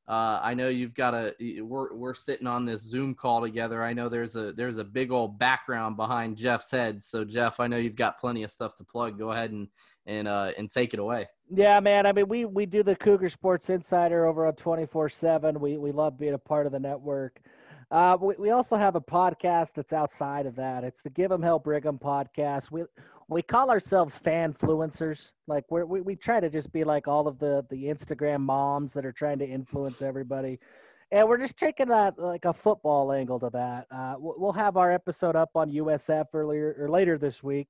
uh, 0.08 0.40
I 0.42 0.54
know 0.54 0.68
you've 0.68 0.94
got 0.94 1.12
a 1.12 1.34
we're 1.60 1.94
we're 1.94 2.14
sitting 2.14 2.46
on 2.46 2.64
this 2.64 2.80
Zoom 2.80 3.14
call 3.14 3.42
together. 3.42 3.84
I 3.84 3.92
know 3.92 4.08
there's 4.08 4.36
a 4.36 4.52
there's 4.54 4.78
a 4.78 4.84
big 4.84 5.10
old 5.10 5.38
background 5.38 5.96
behind 5.96 6.38
Jeff's 6.38 6.70
head. 6.70 7.02
So 7.02 7.24
Jeff, 7.24 7.60
I 7.60 7.66
know 7.66 7.76
you've 7.76 7.94
got 7.94 8.18
plenty 8.18 8.42
of 8.42 8.50
stuff 8.50 8.74
to 8.76 8.84
plug. 8.84 9.18
Go 9.18 9.32
ahead 9.32 9.50
and 9.50 9.68
and 10.06 10.26
uh, 10.26 10.52
and 10.56 10.70
take 10.70 10.94
it 10.94 11.00
away. 11.00 11.28
Yeah, 11.54 11.78
man. 11.80 12.06
I 12.06 12.12
mean, 12.12 12.26
we 12.26 12.46
we 12.46 12.64
do 12.64 12.82
the 12.82 12.96
Cougar 12.96 13.28
Sports 13.28 13.68
Insider 13.68 14.24
over 14.24 14.46
on 14.46 14.54
twenty 14.54 14.86
four 14.86 15.10
seven. 15.10 15.60
We 15.60 15.76
we 15.76 15.92
love 15.92 16.18
being 16.18 16.34
a 16.34 16.38
part 16.38 16.64
of 16.64 16.72
the 16.72 16.80
network. 16.80 17.40
Uh, 17.90 18.16
we, 18.20 18.34
we 18.38 18.50
also 18.50 18.76
have 18.76 18.96
a 18.96 19.00
podcast 19.00 19.72
that's 19.74 19.92
outside 19.92 20.46
of 20.46 20.56
that. 20.56 20.84
It's 20.84 21.02
the 21.02 21.10
Give 21.10 21.32
'em 21.32 21.42
Hell 21.42 21.58
Brigham 21.58 21.98
podcast. 21.98 22.70
We 22.70 22.84
we 23.28 23.42
call 23.42 23.70
ourselves 23.70 24.16
fan 24.16 24.54
influencers. 24.54 25.32
Like 25.46 25.64
we 25.70 25.84
we 25.84 26.00
we 26.00 26.16
try 26.16 26.40
to 26.40 26.48
just 26.48 26.72
be 26.72 26.84
like 26.84 27.06
all 27.06 27.28
of 27.28 27.38
the 27.38 27.64
the 27.70 27.84
Instagram 27.84 28.40
moms 28.40 28.92
that 28.94 29.04
are 29.04 29.12
trying 29.12 29.38
to 29.40 29.46
influence 29.46 30.02
everybody, 30.02 30.58
and 31.12 31.28
we're 31.28 31.38
just 31.38 31.58
taking 31.58 31.88
that 31.88 32.18
like 32.18 32.46
a 32.46 32.52
football 32.54 33.12
angle 33.12 33.38
to 33.40 33.50
that. 33.50 33.86
Uh, 33.90 34.14
we'll 34.18 34.52
have 34.52 34.76
our 34.76 34.90
episode 34.90 35.36
up 35.36 35.50
on 35.54 35.70
USF 35.70 36.26
earlier 36.32 36.74
or 36.78 36.88
later 36.88 37.18
this 37.18 37.42
week. 37.42 37.68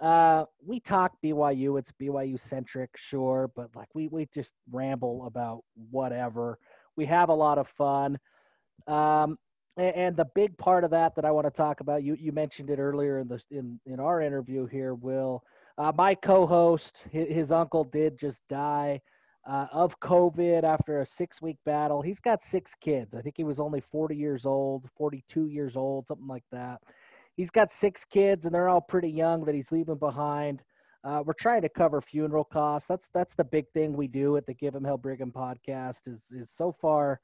Uh, 0.00 0.44
we 0.64 0.80
talk 0.80 1.12
BYU. 1.24 1.78
It's 1.78 1.92
BYU 1.92 2.38
centric, 2.38 2.90
sure, 2.96 3.50
but 3.56 3.70
like 3.74 3.88
we 3.94 4.08
we 4.08 4.28
just 4.32 4.52
ramble 4.70 5.26
about 5.26 5.64
whatever. 5.90 6.58
We 6.96 7.06
have 7.06 7.30
a 7.30 7.34
lot 7.34 7.56
of 7.58 7.68
fun. 7.68 8.18
Um, 8.86 9.38
and, 9.76 10.16
the 10.16 10.26
big 10.34 10.56
part 10.58 10.84
of 10.84 10.90
that 10.90 11.14
that 11.14 11.24
I 11.24 11.30
want 11.30 11.46
to 11.46 11.50
talk 11.50 11.80
about, 11.80 12.02
you 12.02 12.14
you 12.14 12.32
mentioned 12.32 12.70
it 12.70 12.78
earlier 12.78 13.18
in 13.18 13.28
the 13.28 13.40
in 13.50 13.80
in 13.86 14.00
our 14.00 14.20
interview 14.20 14.66
here, 14.66 14.94
Will. 14.94 15.42
Uh, 15.78 15.92
my 15.96 16.14
co-host, 16.14 17.04
his, 17.10 17.28
his, 17.28 17.52
uncle 17.52 17.84
did 17.84 18.18
just 18.18 18.42
die 18.50 19.00
uh, 19.48 19.66
of 19.72 19.98
COVID 20.00 20.62
after 20.62 21.00
a 21.00 21.06
six-week 21.06 21.56
battle. 21.64 22.02
He's 22.02 22.20
got 22.20 22.42
six 22.42 22.74
kids. 22.74 23.14
I 23.14 23.22
think 23.22 23.36
he 23.38 23.44
was 23.44 23.58
only 23.58 23.80
40 23.80 24.14
years 24.14 24.44
old, 24.44 24.90
42 24.98 25.46
years 25.46 25.76
old, 25.76 26.06
something 26.06 26.26
like 26.26 26.44
that 26.52 26.82
he's 27.40 27.50
got 27.50 27.72
six 27.72 28.04
kids 28.04 28.44
and 28.44 28.54
they're 28.54 28.68
all 28.68 28.82
pretty 28.82 29.10
young 29.10 29.44
that 29.44 29.54
he's 29.54 29.72
leaving 29.72 29.96
behind. 29.96 30.62
Uh, 31.02 31.22
we're 31.24 31.32
trying 31.32 31.62
to 31.62 31.68
cover 31.68 32.02
funeral 32.02 32.44
costs. 32.44 32.86
That's 32.86 33.08
that's 33.14 33.34
the 33.34 33.44
big 33.44 33.66
thing 33.72 33.94
we 33.94 34.06
do 34.06 34.36
at 34.36 34.46
the 34.46 34.52
Give 34.52 34.76
'em 34.76 34.84
Hell 34.84 34.98
Brigham 34.98 35.32
podcast. 35.32 36.06
Is 36.06 36.24
is 36.30 36.50
so 36.50 36.72
far 36.72 37.20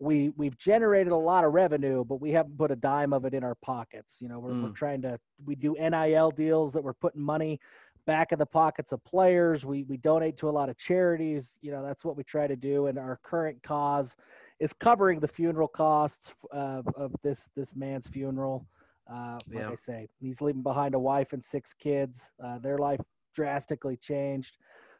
we 0.00 0.30
we've 0.36 0.56
generated 0.58 1.12
a 1.12 1.16
lot 1.16 1.44
of 1.44 1.52
revenue, 1.52 2.04
but 2.04 2.20
we 2.20 2.30
haven't 2.30 2.56
put 2.56 2.70
a 2.70 2.76
dime 2.76 3.12
of 3.12 3.24
it 3.24 3.34
in 3.34 3.42
our 3.42 3.56
pockets. 3.56 4.16
You 4.20 4.28
know, 4.28 4.38
we're, 4.38 4.50
mm. 4.50 4.62
we're 4.64 4.70
trying 4.70 5.02
to 5.02 5.18
we 5.44 5.54
do 5.54 5.74
NIL 5.74 6.30
deals 6.30 6.72
that 6.72 6.82
we're 6.82 6.92
putting 6.92 7.22
money 7.22 7.60
back 8.06 8.32
in 8.32 8.38
the 8.38 8.46
pockets 8.46 8.92
of 8.92 9.02
players. 9.04 9.64
We 9.64 9.84
we 9.84 9.96
donate 9.96 10.36
to 10.38 10.48
a 10.48 10.50
lot 10.50 10.68
of 10.68 10.78
charities. 10.78 11.56
You 11.60 11.72
know, 11.72 11.84
that's 11.84 12.04
what 12.04 12.16
we 12.16 12.22
try 12.22 12.46
to 12.46 12.56
do. 12.56 12.86
And 12.86 12.98
our 12.98 13.18
current 13.22 13.62
cause 13.62 14.14
is 14.60 14.72
covering 14.72 15.20
the 15.20 15.28
funeral 15.28 15.68
costs 15.68 16.32
of, 16.52 16.86
of 16.96 17.12
this 17.22 17.48
this 17.56 17.74
man's 17.74 18.08
funeral. 18.08 18.66
Uh, 19.12 19.38
like 19.48 19.60
yeah. 19.60 19.70
I 19.70 19.74
say, 19.74 20.08
he's 20.20 20.40
leaving 20.40 20.62
behind 20.62 20.94
a 20.94 20.98
wife 20.98 21.32
and 21.32 21.42
six 21.42 21.72
kids. 21.72 22.30
Uh, 22.44 22.58
their 22.58 22.78
life 22.78 23.00
drastically 23.34 23.96
changed. 23.96 24.58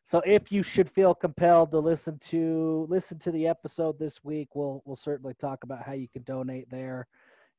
So 0.09 0.23
if 0.25 0.51
you 0.51 0.63
should 0.63 0.91
feel 0.91 1.15
compelled 1.15 1.71
to 1.73 1.81
listen 1.81 2.19
to 2.31 2.87
listen 2.89 3.19
to 3.19 3.31
the 3.31 3.47
episode 3.47 3.99
this 3.99 4.25
week, 4.25 4.49
we'll 4.55 4.83
we'll 4.87 4.97
certainly 4.97 5.35
talk 5.35 5.65
about 5.65 5.83
how 5.83 5.93
you 5.93 6.09
can 6.09 6.23
donate 6.23 6.71
there, 6.71 7.07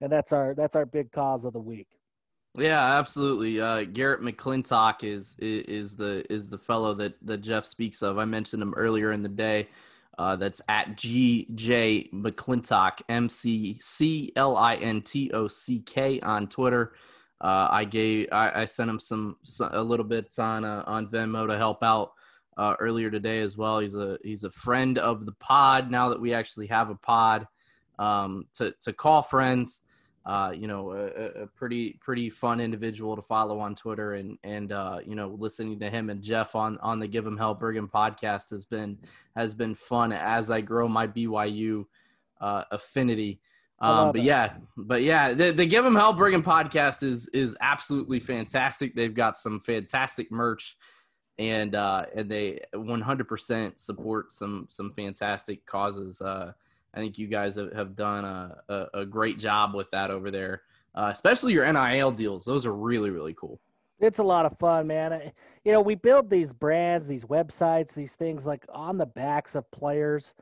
and 0.02 0.12
that's 0.12 0.34
our 0.34 0.56
that's 0.56 0.76
our 0.76 0.88
big 0.88 1.12
cause 1.12 1.46
of 1.46 1.54
the 1.54 1.60
week. 1.60 1.88
Yeah, 2.58 2.98
absolutely. 2.98 3.62
Uh, 3.62 3.84
Garrett 3.84 4.22
McClintock 4.22 5.04
is, 5.04 5.36
is 5.38 5.96
the 5.96 6.26
is 6.34 6.50
the 6.50 6.58
fellow 6.58 6.96
that 6.96 7.14
that 7.22 7.42
Jeff 7.42 7.68
speaks 7.68 8.02
of. 8.02 8.18
I 8.18 8.26
mentioned 8.26 8.64
him 8.64 8.74
earlier 8.76 9.12
in 9.12 9.22
the 9.22 9.30
day. 9.30 9.68
Uh, 10.18 10.36
that's 10.36 10.60
at 10.68 10.98
GJ 10.98 12.12
McClintock, 12.12 13.04
M 13.10 13.30
C 13.30 13.78
C 13.80 14.34
L 14.36 14.58
I 14.58 14.74
N 14.78 15.04
T 15.04 15.30
O 15.36 15.48
C 15.48 15.82
K 15.82 16.20
on 16.22 16.48
Twitter. 16.48 16.94
Uh, 17.42 17.68
I 17.70 17.86
gave 17.86 18.28
I, 18.32 18.62
I, 18.62 18.66
sent 18.66 18.90
him 18.90 19.00
some, 19.00 19.38
some 19.44 19.70
a 19.72 19.84
little 19.84 20.04
bits 20.04 20.40
on 20.40 20.66
uh, 20.66 20.84
on 20.88 21.08
Venmo 21.08 21.48
to 21.48 21.56
help 21.56 21.84
out 21.84 22.14
uh, 22.60 22.76
earlier 22.80 23.10
today 23.10 23.40
as 23.40 23.58
well. 23.58 23.80
He's 23.80 23.96
a 23.96 24.18
he's 24.24 24.44
a 24.44 24.52
friend 24.52 24.98
of 24.98 25.26
the 25.26 25.32
pod 25.34 25.90
now 25.90 26.10
that 26.10 26.20
we 26.20 26.34
actually 26.34 26.68
have 26.68 26.90
a 26.90 26.96
pod 26.96 27.48
um, 27.98 28.46
to 28.56 28.74
to 28.82 28.94
call 28.94 29.22
friends 29.22 29.82
uh, 30.30 30.52
you 30.52 30.68
know, 30.68 30.92
a, 30.92 31.44
a, 31.44 31.48
pretty 31.48 31.98
pretty 32.02 32.30
fun 32.30 32.60
individual 32.60 33.16
to 33.16 33.22
follow 33.22 33.58
on 33.60 33.74
Twitter, 33.74 34.14
and 34.14 34.38
and 34.44 34.72
uh, 34.72 35.00
you 35.04 35.16
know, 35.16 35.36
listening 35.40 35.80
to 35.80 35.90
him 35.90 36.12
and 36.12 36.22
Jeff 36.22 36.56
on 36.56 36.78
on 36.80 37.00
the 37.00 37.08
Give 37.08 37.26
'em 37.26 37.36
Hell 37.38 37.56
Brigham 37.56 37.90
podcast 37.90 38.52
has 38.52 38.64
been 38.64 38.98
has 39.36 39.56
been 39.56 39.74
fun 39.74 40.12
as 40.12 40.52
I 40.52 40.62
grow 40.62 40.88
my 40.88 41.08
BYU 41.08 41.86
uh, 42.42 42.64
affinity. 42.70 43.40
Um, 43.80 44.12
but 44.12 44.20
it. 44.20 44.26
yeah, 44.26 44.54
but 44.76 45.02
yeah, 45.02 45.34
the, 45.34 45.52
the 45.52 45.66
Give 45.66 45.84
'em 45.84 45.96
Hell 45.96 46.14
Brigham 46.14 46.44
podcast 46.44 47.02
is 47.02 47.28
is 47.30 47.58
absolutely 47.62 48.20
fantastic. 48.20 48.94
They've 48.94 49.12
got 49.14 49.36
some 49.36 49.62
fantastic 49.62 50.32
merch, 50.32 50.78
and 51.40 51.74
uh, 51.74 52.06
and 52.14 52.30
they 52.30 52.60
100% 52.76 53.80
support 53.80 54.32
some 54.32 54.68
some 54.70 54.94
fantastic 54.94 55.66
causes. 55.66 56.22
Uh, 56.22 56.52
I 56.94 57.00
think 57.00 57.18
you 57.18 57.28
guys 57.28 57.56
have, 57.56 57.72
have 57.74 57.96
done 57.96 58.26
a, 58.26 58.58
a, 58.68 58.86
a, 59.02 59.06
great 59.06 59.38
job 59.38 59.76
with 59.76 59.92
that 59.92 60.10
over 60.10 60.32
there, 60.32 60.64
uh, 60.96 61.10
especially 61.14 61.54
your 61.54 61.72
NIL 61.72 62.12
deals. 62.12 62.46
Those 62.46 62.66
are 62.66 62.74
really, 62.74 63.12
really 63.12 63.36
cool. 63.36 63.60
It's 64.00 64.18
a 64.18 64.24
lot 64.24 64.48
of 64.48 64.58
fun, 64.58 64.88
man. 64.88 65.32
You 65.64 65.72
know, 65.72 65.82
we 65.82 65.94
build 65.94 66.32
these 66.32 66.52
brands, 66.52 67.08
these 67.08 67.26
websites, 67.26 67.94
these 67.94 68.14
things 68.14 68.44
like 68.44 68.66
on 68.74 68.98
the 68.98 69.06
backs 69.06 69.54
of 69.54 69.70
players. 69.70 70.34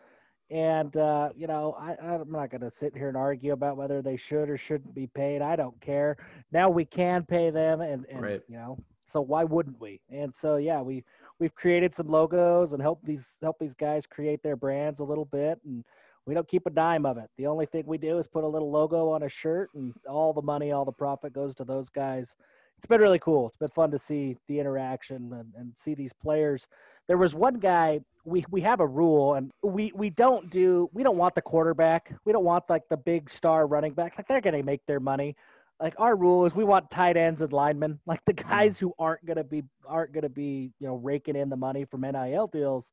And, 0.50 0.96
uh, 0.96 1.32
you 1.36 1.48
know, 1.48 1.76
I, 1.78 1.98
I'm 2.02 2.32
not 2.32 2.50
going 2.50 2.62
to 2.62 2.72
sit 2.72 2.96
here 2.96 3.10
and 3.10 3.18
argue 3.18 3.52
about 3.52 3.76
whether 3.76 4.02
they 4.02 4.16
should 4.16 4.50
or 4.50 4.58
shouldn't 4.58 4.96
be 4.96 5.08
paid. 5.08 5.42
I 5.42 5.58
don't 5.58 5.80
care. 5.82 6.16
Now 6.54 6.70
we 6.70 6.86
can 6.86 7.24
pay 7.24 7.50
them, 7.50 7.82
and, 7.82 8.06
and 8.10 8.22
right. 8.22 8.42
you 8.48 8.56
know, 8.56 8.78
so 9.12 9.22
why 9.22 9.44
wouldn't 9.44 9.80
we? 9.80 10.02
And 10.10 10.34
so, 10.34 10.58
yeah, 10.58 10.82
we, 10.82 11.04
we've 11.40 11.56
created 11.56 11.96
some 11.96 12.08
logos 12.08 12.74
and 12.74 12.82
help 12.82 13.00
these 13.04 13.26
help 13.42 13.58
these 13.60 13.74
guys 13.74 14.06
create 14.06 14.44
their 14.44 14.56
brands 14.56 15.00
a 15.00 15.06
little 15.06 15.26
bit 15.26 15.60
and 15.66 15.84
we 16.28 16.34
don't 16.34 16.48
keep 16.48 16.66
a 16.66 16.70
dime 16.70 17.06
of 17.06 17.18
it. 17.18 17.30
The 17.38 17.48
only 17.48 17.66
thing 17.66 17.86
we 17.88 17.98
do 17.98 18.20
is 18.20 18.28
put 18.28 18.44
a 18.44 18.48
little 18.48 18.70
logo 18.70 19.10
on 19.10 19.24
a 19.24 19.30
shirt, 19.30 19.70
and 19.74 19.94
all 20.08 20.34
the 20.34 20.42
money, 20.42 20.74
all 20.74 20.84
the 20.84 20.92
profit 20.92 21.32
goes 21.32 21.56
to 21.56 21.64
those 21.64 21.88
guys. 21.88 22.36
It's 22.78 22.86
been 22.86 23.00
really 23.00 23.18
cool. 23.18 23.48
It's 23.48 23.56
been 23.56 23.70
fun 23.70 23.90
to 23.92 23.98
see 23.98 24.38
the 24.48 24.60
interaction 24.60 25.32
and, 25.34 25.54
and 25.58 25.74
see 25.76 25.96
these 25.96 26.12
players. 26.14 26.68
There 27.08 27.18
was 27.18 27.34
one 27.34 27.56
guy. 27.60 28.02
We 28.26 28.46
we 28.52 28.60
have 28.62 28.82
a 28.82 28.86
rule, 28.86 29.36
and 29.36 29.52
we 29.64 29.94
we 29.96 30.10
don't 30.10 30.50
do. 30.52 30.90
We 30.94 31.02
don't 31.02 31.18
want 31.18 31.34
the 31.34 31.42
quarterback. 31.42 32.14
We 32.26 32.34
don't 32.34 32.44
want 32.44 32.66
like 32.70 32.84
the 32.90 32.98
big 32.98 33.30
star 33.30 33.66
running 33.66 33.94
back. 33.94 34.16
Like 34.18 34.28
they're 34.28 34.42
gonna 34.42 34.62
make 34.62 34.86
their 34.86 35.00
money. 35.00 35.36
Like 35.80 35.94
our 35.98 36.16
rule 36.16 36.46
is 36.46 36.56
we 36.56 36.64
want 36.64 36.90
tight 36.90 37.18
ends 37.18 37.42
and 37.42 37.54
linemen, 37.54 38.00
like 38.06 38.22
the 38.26 38.34
guys 38.34 38.80
who 38.80 38.94
aren't 38.98 39.26
gonna 39.26 39.44
be 39.44 39.64
aren't 39.86 40.14
gonna 40.14 40.30
be 40.30 40.72
you 40.80 40.88
know 40.88 40.96
raking 40.96 41.36
in 41.36 41.50
the 41.50 41.56
money 41.56 41.86
from 41.86 42.02
NIL 42.02 42.48
deals. 42.48 42.92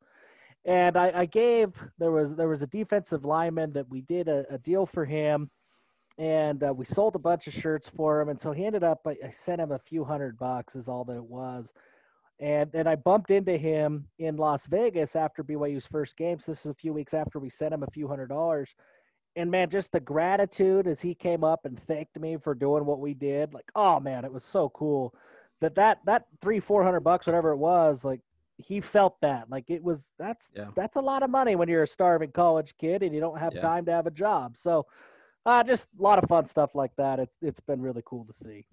And 0.67 0.97
I, 0.97 1.13
I, 1.15 1.27
gave 1.27 1.73
there 1.99 2.11
was 2.11 2.35
there 2.35 2.49
was 2.49 2.63
a 2.63 2.67
defensive 2.67 3.27
lineman 3.27 3.75
that 3.75 3.89
we 3.91 4.01
did 4.01 4.29
a, 4.29 4.47
a 4.51 4.57
deal 4.57 4.87
for 4.87 5.05
him, 5.05 5.51
and 6.17 6.63
uh, 6.63 6.73
we 6.73 6.87
sold 6.87 7.17
a 7.17 7.19
bunch 7.19 7.47
of 7.47 7.53
shirts 7.53 7.91
for 7.95 8.21
him, 8.21 8.31
and 8.31 8.41
so 8.41 8.53
he 8.53 8.65
ended 8.65 8.83
up 8.83 9.01
I, 9.07 9.11
I, 9.23 9.31
sent 9.31 9.61
him 9.61 9.73
a 9.73 9.79
few 9.79 10.05
hundred 10.05 10.39
bucks 10.39 10.75
is 10.75 10.89
all 10.89 11.05
that 11.05 11.17
it 11.17 11.25
was, 11.25 11.71
and 12.41 12.73
then 12.73 12.87
I 12.87 12.97
bumped 12.97 13.31
into 13.31 13.59
him 13.59 14.07
in 14.19 14.37
Las 14.37 14.67
Vegas 14.67 15.15
after 15.17 15.45
BYU's 15.45 15.87
first 15.87 16.17
game. 16.17 16.41
So 16.41 16.53
this 16.53 16.61
is 16.61 16.71
a 16.71 16.75
few 16.75 16.95
weeks 16.95 17.13
after 17.13 17.39
we 17.39 17.51
sent 17.51 17.75
him 17.75 17.83
a 17.83 17.91
few 17.91 18.09
hundred 18.09 18.29
dollars, 18.29 18.75
and 19.37 19.51
man, 19.51 19.71
just 19.71 19.93
the 19.93 20.01
gratitude 20.01 20.87
as 20.87 21.01
he 21.01 21.15
came 21.15 21.43
up 21.43 21.65
and 21.65 21.79
thanked 21.87 22.19
me 22.19 22.37
for 22.37 22.55
doing 22.55 22.85
what 22.85 23.01
we 23.01 23.15
did, 23.15 23.55
like 23.55 23.71
oh 23.75 24.01
man, 24.01 24.25
it 24.25 24.33
was 24.33 24.45
so 24.45 24.69
cool 24.71 25.15
that 25.61 25.75
that 25.75 25.99
that 26.05 26.27
three 26.41 26.61
four 26.61 26.85
hundred 26.85 27.01
bucks 27.01 27.27
whatever 27.27 27.51
it 27.51 27.57
was 27.57 28.05
like 28.05 28.21
he 28.59 28.81
felt 28.81 29.21
that 29.21 29.51
like 29.51 29.65
it 29.69 29.83
was 29.83 30.09
that's 30.19 30.47
yeah. 30.55 30.67
that's 30.77 30.97
a 30.97 31.01
lot 31.01 31.23
of 31.23 31.31
money 31.31 31.57
when 31.57 31.69
you're 31.69 31.83
a 31.83 31.89
starving 31.89 32.31
college 32.31 32.75
kid 32.79 33.03
and 33.03 33.15
you 33.15 33.21
don't 33.21 33.39
have 33.39 33.55
yeah. 33.55 33.61
time 33.61 33.85
to 33.85 33.91
have 33.91 34.07
a 34.07 34.11
job 34.11 34.57
so 34.57 34.87
uh 35.47 35.63
just 35.63 35.89
a 35.99 36.03
lot 36.03 36.23
of 36.23 36.29
fun 36.29 36.47
stuff 36.47 36.75
like 36.75 36.93
that 36.97 37.19
it's 37.19 37.37
it's 37.43 37.61
been 37.61 37.81
really 37.81 38.03
cool 38.05 38.25
to 38.25 38.35
see 38.35 38.65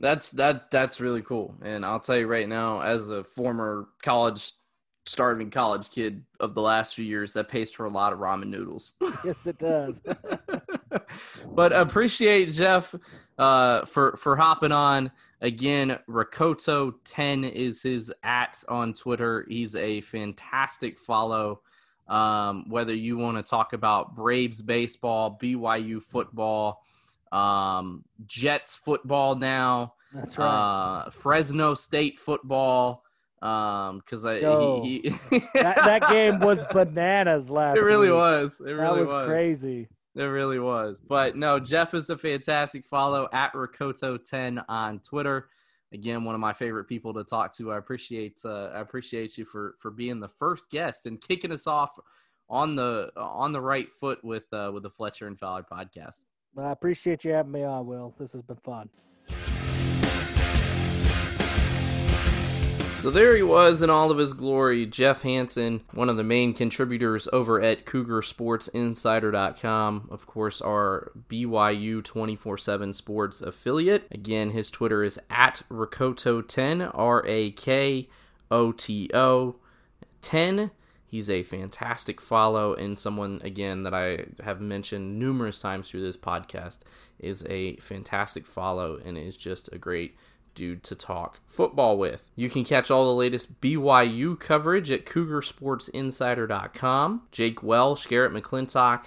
that's 0.00 0.30
that 0.30 0.70
that's 0.70 1.00
really 1.00 1.22
cool 1.22 1.54
and 1.62 1.84
i'll 1.84 2.00
tell 2.00 2.16
you 2.16 2.26
right 2.26 2.48
now 2.48 2.80
as 2.80 3.08
a 3.08 3.22
former 3.24 3.88
college 4.02 4.52
starving 5.08 5.50
college 5.50 5.90
kid 5.90 6.22
of 6.40 6.54
the 6.54 6.62
last 6.62 6.94
few 6.94 7.04
years 7.04 7.32
that 7.32 7.48
pays 7.48 7.72
for 7.72 7.86
a 7.86 7.90
lot 7.90 8.12
of 8.12 8.18
ramen 8.18 8.48
noodles 8.48 8.94
yes 9.24 9.46
it 9.46 9.58
does 9.58 10.00
but 11.54 11.72
appreciate 11.72 12.52
jeff 12.52 12.94
uh 13.38 13.84
for 13.84 14.16
for 14.16 14.36
hopping 14.36 14.72
on 14.72 15.10
Again, 15.40 15.96
Rakoto 16.08 16.94
10 17.04 17.44
is 17.44 17.82
his 17.82 18.12
at 18.24 18.62
on 18.68 18.92
Twitter. 18.92 19.46
He's 19.48 19.76
a 19.76 20.00
fantastic 20.00 20.98
follow. 20.98 21.60
Um, 22.08 22.68
whether 22.68 22.94
you 22.94 23.18
want 23.18 23.36
to 23.36 23.48
talk 23.48 23.72
about 23.72 24.16
Braves 24.16 24.60
baseball, 24.62 25.38
BYU 25.40 26.02
football, 26.02 26.82
um, 27.30 28.04
Jets 28.26 28.74
football 28.74 29.36
now, 29.36 29.94
That's 30.12 30.36
right. 30.38 31.04
uh, 31.04 31.10
Fresno 31.10 31.74
State 31.74 32.18
football. 32.18 33.04
Um, 33.40 33.98
because 33.98 34.24
I 34.24 34.38
Yo, 34.38 34.82
he, 34.82 35.00
he 35.30 35.38
that, 35.54 35.76
that 35.76 36.08
game 36.10 36.38
was 36.40 36.62
bananas 36.72 37.48
last. 37.48 37.78
It 37.78 37.82
really 37.82 38.08
week. 38.08 38.16
was. 38.16 38.60
It 38.60 38.72
really 38.72 39.00
was, 39.00 39.08
was 39.08 39.26
crazy. 39.28 39.88
It 40.16 40.24
really 40.24 40.58
was. 40.58 41.00
But 41.00 41.36
no, 41.36 41.60
Jeff 41.60 41.94
is 41.94 42.10
a 42.10 42.18
fantastic 42.18 42.84
follow 42.84 43.28
at 43.32 43.52
Rakoto10 43.52 44.64
on 44.68 44.98
Twitter. 45.00 45.48
Again, 45.92 46.24
one 46.24 46.34
of 46.34 46.40
my 46.40 46.52
favorite 46.52 46.84
people 46.84 47.14
to 47.14 47.24
talk 47.24 47.54
to. 47.56 47.72
I 47.72 47.78
appreciate 47.78 48.40
uh, 48.44 48.70
I 48.74 48.80
appreciate 48.80 49.38
you 49.38 49.44
for 49.44 49.76
for 49.78 49.90
being 49.90 50.20
the 50.20 50.28
first 50.28 50.68
guest 50.70 51.06
and 51.06 51.20
kicking 51.20 51.52
us 51.52 51.66
off 51.66 51.90
on 52.50 52.74
the 52.74 53.10
on 53.16 53.52
the 53.52 53.60
right 53.60 53.88
foot 53.88 54.22
with 54.24 54.52
uh, 54.52 54.70
with 54.74 54.82
the 54.82 54.90
Fletcher 54.90 55.28
and 55.28 55.38
Fowler 55.38 55.64
podcast. 55.70 56.22
Well, 56.54 56.66
I 56.66 56.72
appreciate 56.72 57.24
you 57.24 57.32
having 57.32 57.52
me 57.52 57.62
on, 57.62 57.86
Will. 57.86 58.14
This 58.18 58.32
has 58.32 58.42
been 58.42 58.56
fun. 58.56 58.90
So 63.00 63.10
there 63.10 63.36
he 63.36 63.42
was 63.44 63.80
in 63.80 63.90
all 63.90 64.10
of 64.10 64.18
his 64.18 64.32
glory, 64.32 64.84
Jeff 64.84 65.22
Hansen, 65.22 65.82
one 65.92 66.08
of 66.08 66.16
the 66.16 66.24
main 66.24 66.52
contributors 66.52 67.28
over 67.32 67.60
at 67.60 67.86
CougarSportsInsider.com. 67.86 70.08
Of 70.10 70.26
course, 70.26 70.60
our 70.60 71.12
BYU 71.30 72.02
24 72.02 72.58
7 72.58 72.92
sports 72.92 73.40
affiliate. 73.40 74.08
Again, 74.10 74.50
his 74.50 74.68
Twitter 74.68 75.04
is 75.04 75.20
at 75.30 75.62
Rakoto10, 75.70 76.90
R 76.92 77.24
A 77.24 77.52
K 77.52 78.08
O 78.50 78.72
T 78.72 79.08
O 79.14 79.54
10. 80.20 80.72
He's 81.06 81.30
a 81.30 81.44
fantastic 81.44 82.20
follow 82.20 82.74
and 82.74 82.98
someone, 82.98 83.40
again, 83.44 83.84
that 83.84 83.94
I 83.94 84.24
have 84.42 84.60
mentioned 84.60 85.20
numerous 85.20 85.60
times 85.60 85.88
through 85.88 86.02
this 86.02 86.16
podcast 86.16 86.80
is 87.20 87.44
a 87.48 87.76
fantastic 87.76 88.44
follow 88.44 88.98
and 89.02 89.16
is 89.16 89.36
just 89.36 89.68
a 89.72 89.78
great 89.78 90.16
dude 90.54 90.82
to 90.84 90.94
talk 90.94 91.40
football 91.46 91.98
with. 91.98 92.28
You 92.36 92.50
can 92.50 92.64
catch 92.64 92.90
all 92.90 93.06
the 93.06 93.14
latest 93.14 93.60
BYU 93.60 94.38
coverage 94.38 94.90
at 94.90 95.06
CougarSportsInsider.com. 95.06 97.22
Jake 97.32 97.62
Welsh, 97.62 98.06
Garrett 98.06 98.32
McClintock, 98.32 99.04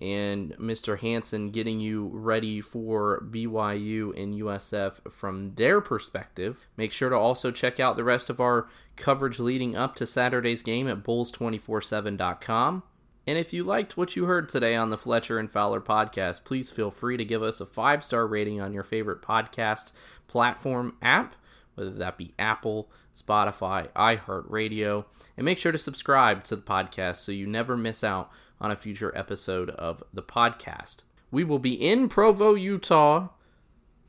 and 0.00 0.56
Mr. 0.58 0.98
Hansen 0.98 1.50
getting 1.50 1.78
you 1.78 2.10
ready 2.12 2.60
for 2.60 3.24
BYU 3.30 4.20
and 4.20 4.34
USF 4.34 5.12
from 5.12 5.54
their 5.54 5.80
perspective. 5.80 6.66
Make 6.76 6.90
sure 6.92 7.08
to 7.08 7.16
also 7.16 7.52
check 7.52 7.78
out 7.78 7.96
the 7.96 8.04
rest 8.04 8.28
of 8.28 8.40
our 8.40 8.66
coverage 8.96 9.38
leading 9.38 9.76
up 9.76 9.94
to 9.96 10.06
Saturday's 10.06 10.64
game 10.64 10.88
at 10.88 11.04
Bulls247.com. 11.04 12.82
And 13.26 13.38
if 13.38 13.52
you 13.52 13.62
liked 13.62 13.96
what 13.96 14.16
you 14.16 14.24
heard 14.24 14.48
today 14.48 14.74
on 14.74 14.90
the 14.90 14.98
Fletcher 14.98 15.38
and 15.38 15.50
Fowler 15.50 15.80
podcast, 15.80 16.44
please 16.44 16.70
feel 16.70 16.90
free 16.90 17.16
to 17.16 17.24
give 17.24 17.42
us 17.42 17.60
a 17.60 17.66
five 17.66 18.02
star 18.02 18.26
rating 18.26 18.60
on 18.60 18.72
your 18.72 18.82
favorite 18.82 19.22
podcast 19.22 19.92
platform 20.26 20.96
app, 21.00 21.34
whether 21.74 21.90
that 21.90 22.18
be 22.18 22.34
Apple, 22.38 22.90
Spotify, 23.14 23.88
iHeartRadio, 23.92 25.04
and 25.36 25.44
make 25.44 25.58
sure 25.58 25.72
to 25.72 25.78
subscribe 25.78 26.42
to 26.44 26.56
the 26.56 26.62
podcast 26.62 27.16
so 27.16 27.30
you 27.30 27.46
never 27.46 27.76
miss 27.76 28.02
out 28.02 28.30
on 28.60 28.70
a 28.70 28.76
future 28.76 29.12
episode 29.16 29.70
of 29.70 30.02
the 30.12 30.22
podcast. 30.22 31.04
We 31.30 31.44
will 31.44 31.58
be 31.58 31.74
in 31.74 32.08
Provo, 32.08 32.54
Utah 32.54 33.28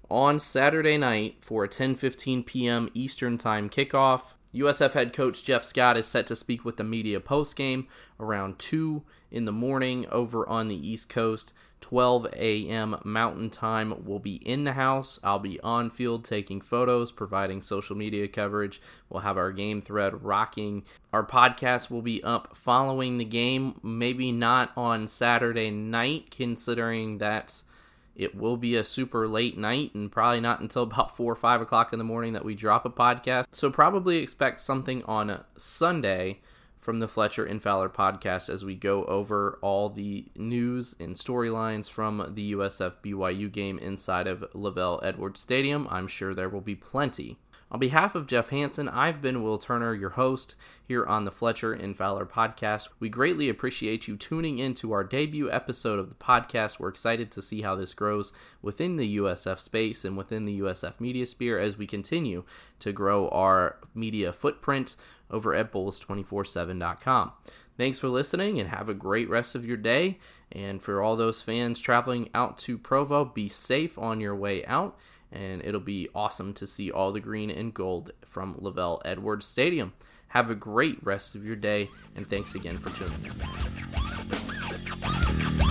on 0.10 0.40
Saturday 0.40 0.98
night 0.98 1.38
for 1.40 1.64
a 1.64 1.70
10:15 1.70 2.46
p.m. 2.46 2.90
Eastern 2.94 3.38
Time 3.38 3.70
kickoff. 3.70 4.34
USF 4.54 4.94
head 4.94 5.14
coach 5.14 5.44
Jeff 5.44 5.64
Scott 5.64 5.98
is 5.98 6.06
set 6.06 6.28
to 6.28 6.36
speak 6.36 6.64
with 6.64 6.78
the 6.78 6.84
media 6.84 7.20
post-game 7.20 7.88
around 8.20 8.60
2 8.60 9.04
in 9.32 9.46
the 9.46 9.52
morning 9.52 10.06
over 10.12 10.48
on 10.48 10.68
the 10.68 10.88
East 10.88 11.10
Coast. 11.10 11.54
12 11.82 12.28
a.m. 12.38 12.96
Mountain 13.04 13.50
Time 13.50 14.06
will 14.06 14.20
be 14.20 14.36
in 14.36 14.64
the 14.64 14.72
house. 14.72 15.20
I'll 15.22 15.40
be 15.40 15.60
on 15.60 15.90
field 15.90 16.24
taking 16.24 16.62
photos, 16.62 17.12
providing 17.12 17.62
social 17.62 17.98
media 17.98 18.30
coverage. 18.30 18.82
We'll 19.10 19.24
have 19.24 19.38
our 19.38 19.52
game 19.52 19.82
thread 19.82 20.24
rocking. 20.24 20.84
Our 21.12 21.26
podcast 21.26 21.90
will 21.90 22.02
be 22.02 22.24
up 22.24 22.56
following 22.56 23.18
the 23.18 23.26
game, 23.26 23.82
maybe 23.84 24.32
not 24.32 24.72
on 24.78 25.08
Saturday 25.08 25.72
night, 25.72 26.32
considering 26.32 27.18
that 27.18 27.64
it 28.16 28.36
will 28.36 28.58
be 28.58 28.76
a 28.76 28.84
super 28.84 29.28
late 29.28 29.58
night 29.58 29.94
and 29.94 30.12
probably 30.12 30.42
not 30.42 30.60
until 30.60 30.84
about 30.84 31.16
4 31.16 31.34
or 31.34 31.36
5 31.36 31.62
o'clock 31.62 31.94
in 31.94 32.00
the 32.00 32.06
morning 32.06 32.34
that 32.34 32.46
we 32.46 32.56
drop 32.56 32.86
a 32.86 32.90
podcast. 32.90 33.46
So, 33.52 33.70
probably 33.70 34.18
expect 34.18 34.60
something 34.62 35.04
on 35.04 35.44
Sunday 35.58 36.40
from 36.84 37.00
the 37.00 37.08
Fletcher 37.08 37.46
and 37.46 37.62
Fowler 37.62 37.90
podcast 37.90 38.50
as 38.50 38.66
we 38.66 38.76
go 38.76 39.06
over 39.06 39.58
all 39.62 39.90
the 39.90 40.26
news 40.36 40.96
and 41.00 41.16
storylines 41.16 41.90
from 41.90 42.32
the 42.36 42.54
USF 42.54 42.96
BYU 43.02 43.50
game 43.50 43.80
inside 43.80 44.28
of 44.28 44.42
LaVell 44.54 45.00
Edwards 45.02 45.40
Stadium. 45.40 45.88
I'm 45.90 46.08
sure 46.08 46.34
there 46.34 46.50
will 46.50 46.62
be 46.62 46.76
plenty. 46.76 47.38
On 47.74 47.80
behalf 47.80 48.14
of 48.14 48.28
Jeff 48.28 48.50
Hansen, 48.50 48.88
I've 48.88 49.20
been 49.20 49.42
Will 49.42 49.58
Turner, 49.58 49.96
your 49.96 50.12
host 50.12 50.54
here 50.88 51.04
on 51.08 51.26
the 51.26 51.32
Fletcher 51.32 51.74
and 51.74 51.98
Fowler 51.98 52.24
podcast. 52.24 52.90
We 53.00 53.10
greatly 53.10 53.50
appreciate 53.50 54.08
you 54.08 54.16
tuning 54.16 54.60
in 54.60 54.76
to 54.76 54.92
our 54.92 55.04
debut 55.04 55.50
episode 55.50 55.98
of 55.98 56.10
the 56.10 56.16
podcast. 56.16 56.78
We're 56.78 56.90
excited 56.90 57.32
to 57.32 57.42
see 57.42 57.64
how 57.64 57.76
this 57.76 57.96
grows 57.96 58.32
within 58.62 58.98
the 58.98 59.18
USF 59.18 59.58
space 59.58 60.06
and 60.06 60.16
within 60.16 60.46
the 60.46 60.60
USF 60.60 61.00
media 61.00 61.26
sphere 61.26 61.58
as 61.58 61.76
we 61.76 61.88
continue 61.88 62.44
to 62.78 62.92
grow 62.92 63.28
our 63.30 63.80
media 63.96 64.32
footprint 64.32 64.96
over 65.32 65.56
at 65.56 65.72
Bulls247.com. 65.72 67.32
Thanks 67.76 67.98
for 67.98 68.08
listening 68.08 68.60
and 68.60 68.70
have 68.70 68.88
a 68.88 68.94
great 68.94 69.28
rest 69.32 69.56
of 69.56 69.66
your 69.66 69.78
day. 69.78 70.20
And 70.52 70.80
for 70.80 71.02
all 71.02 71.16
those 71.16 71.42
fans 71.42 71.82
traveling 71.82 72.30
out 72.36 72.60
to 72.60 72.78
Provo, 72.78 73.26
be 73.26 73.50
safe 73.50 73.98
on 73.98 74.20
your 74.20 74.36
way 74.36 74.64
out 74.68 74.96
and 75.34 75.62
it'll 75.66 75.82
be 75.82 76.08
awesome 76.16 76.54
to 76.54 76.68
see 76.68 76.92
all 76.92 77.12
the 77.12 77.20
green 77.20 77.50
and 77.50 77.74
gold 77.74 78.12
from 78.24 78.56
LaVell 78.56 79.02
Edwards 79.04 79.46
Stadium. 79.46 79.94
Have 80.30 80.50
a 80.50 80.56
great 80.56 80.98
rest 81.04 81.36
of 81.36 81.46
your 81.46 81.56
day, 81.56 81.90
and 82.16 82.28
thanks 82.28 82.56
again 82.56 82.78
for 82.78 82.90
tuning 82.92 83.26
in. 85.60 85.63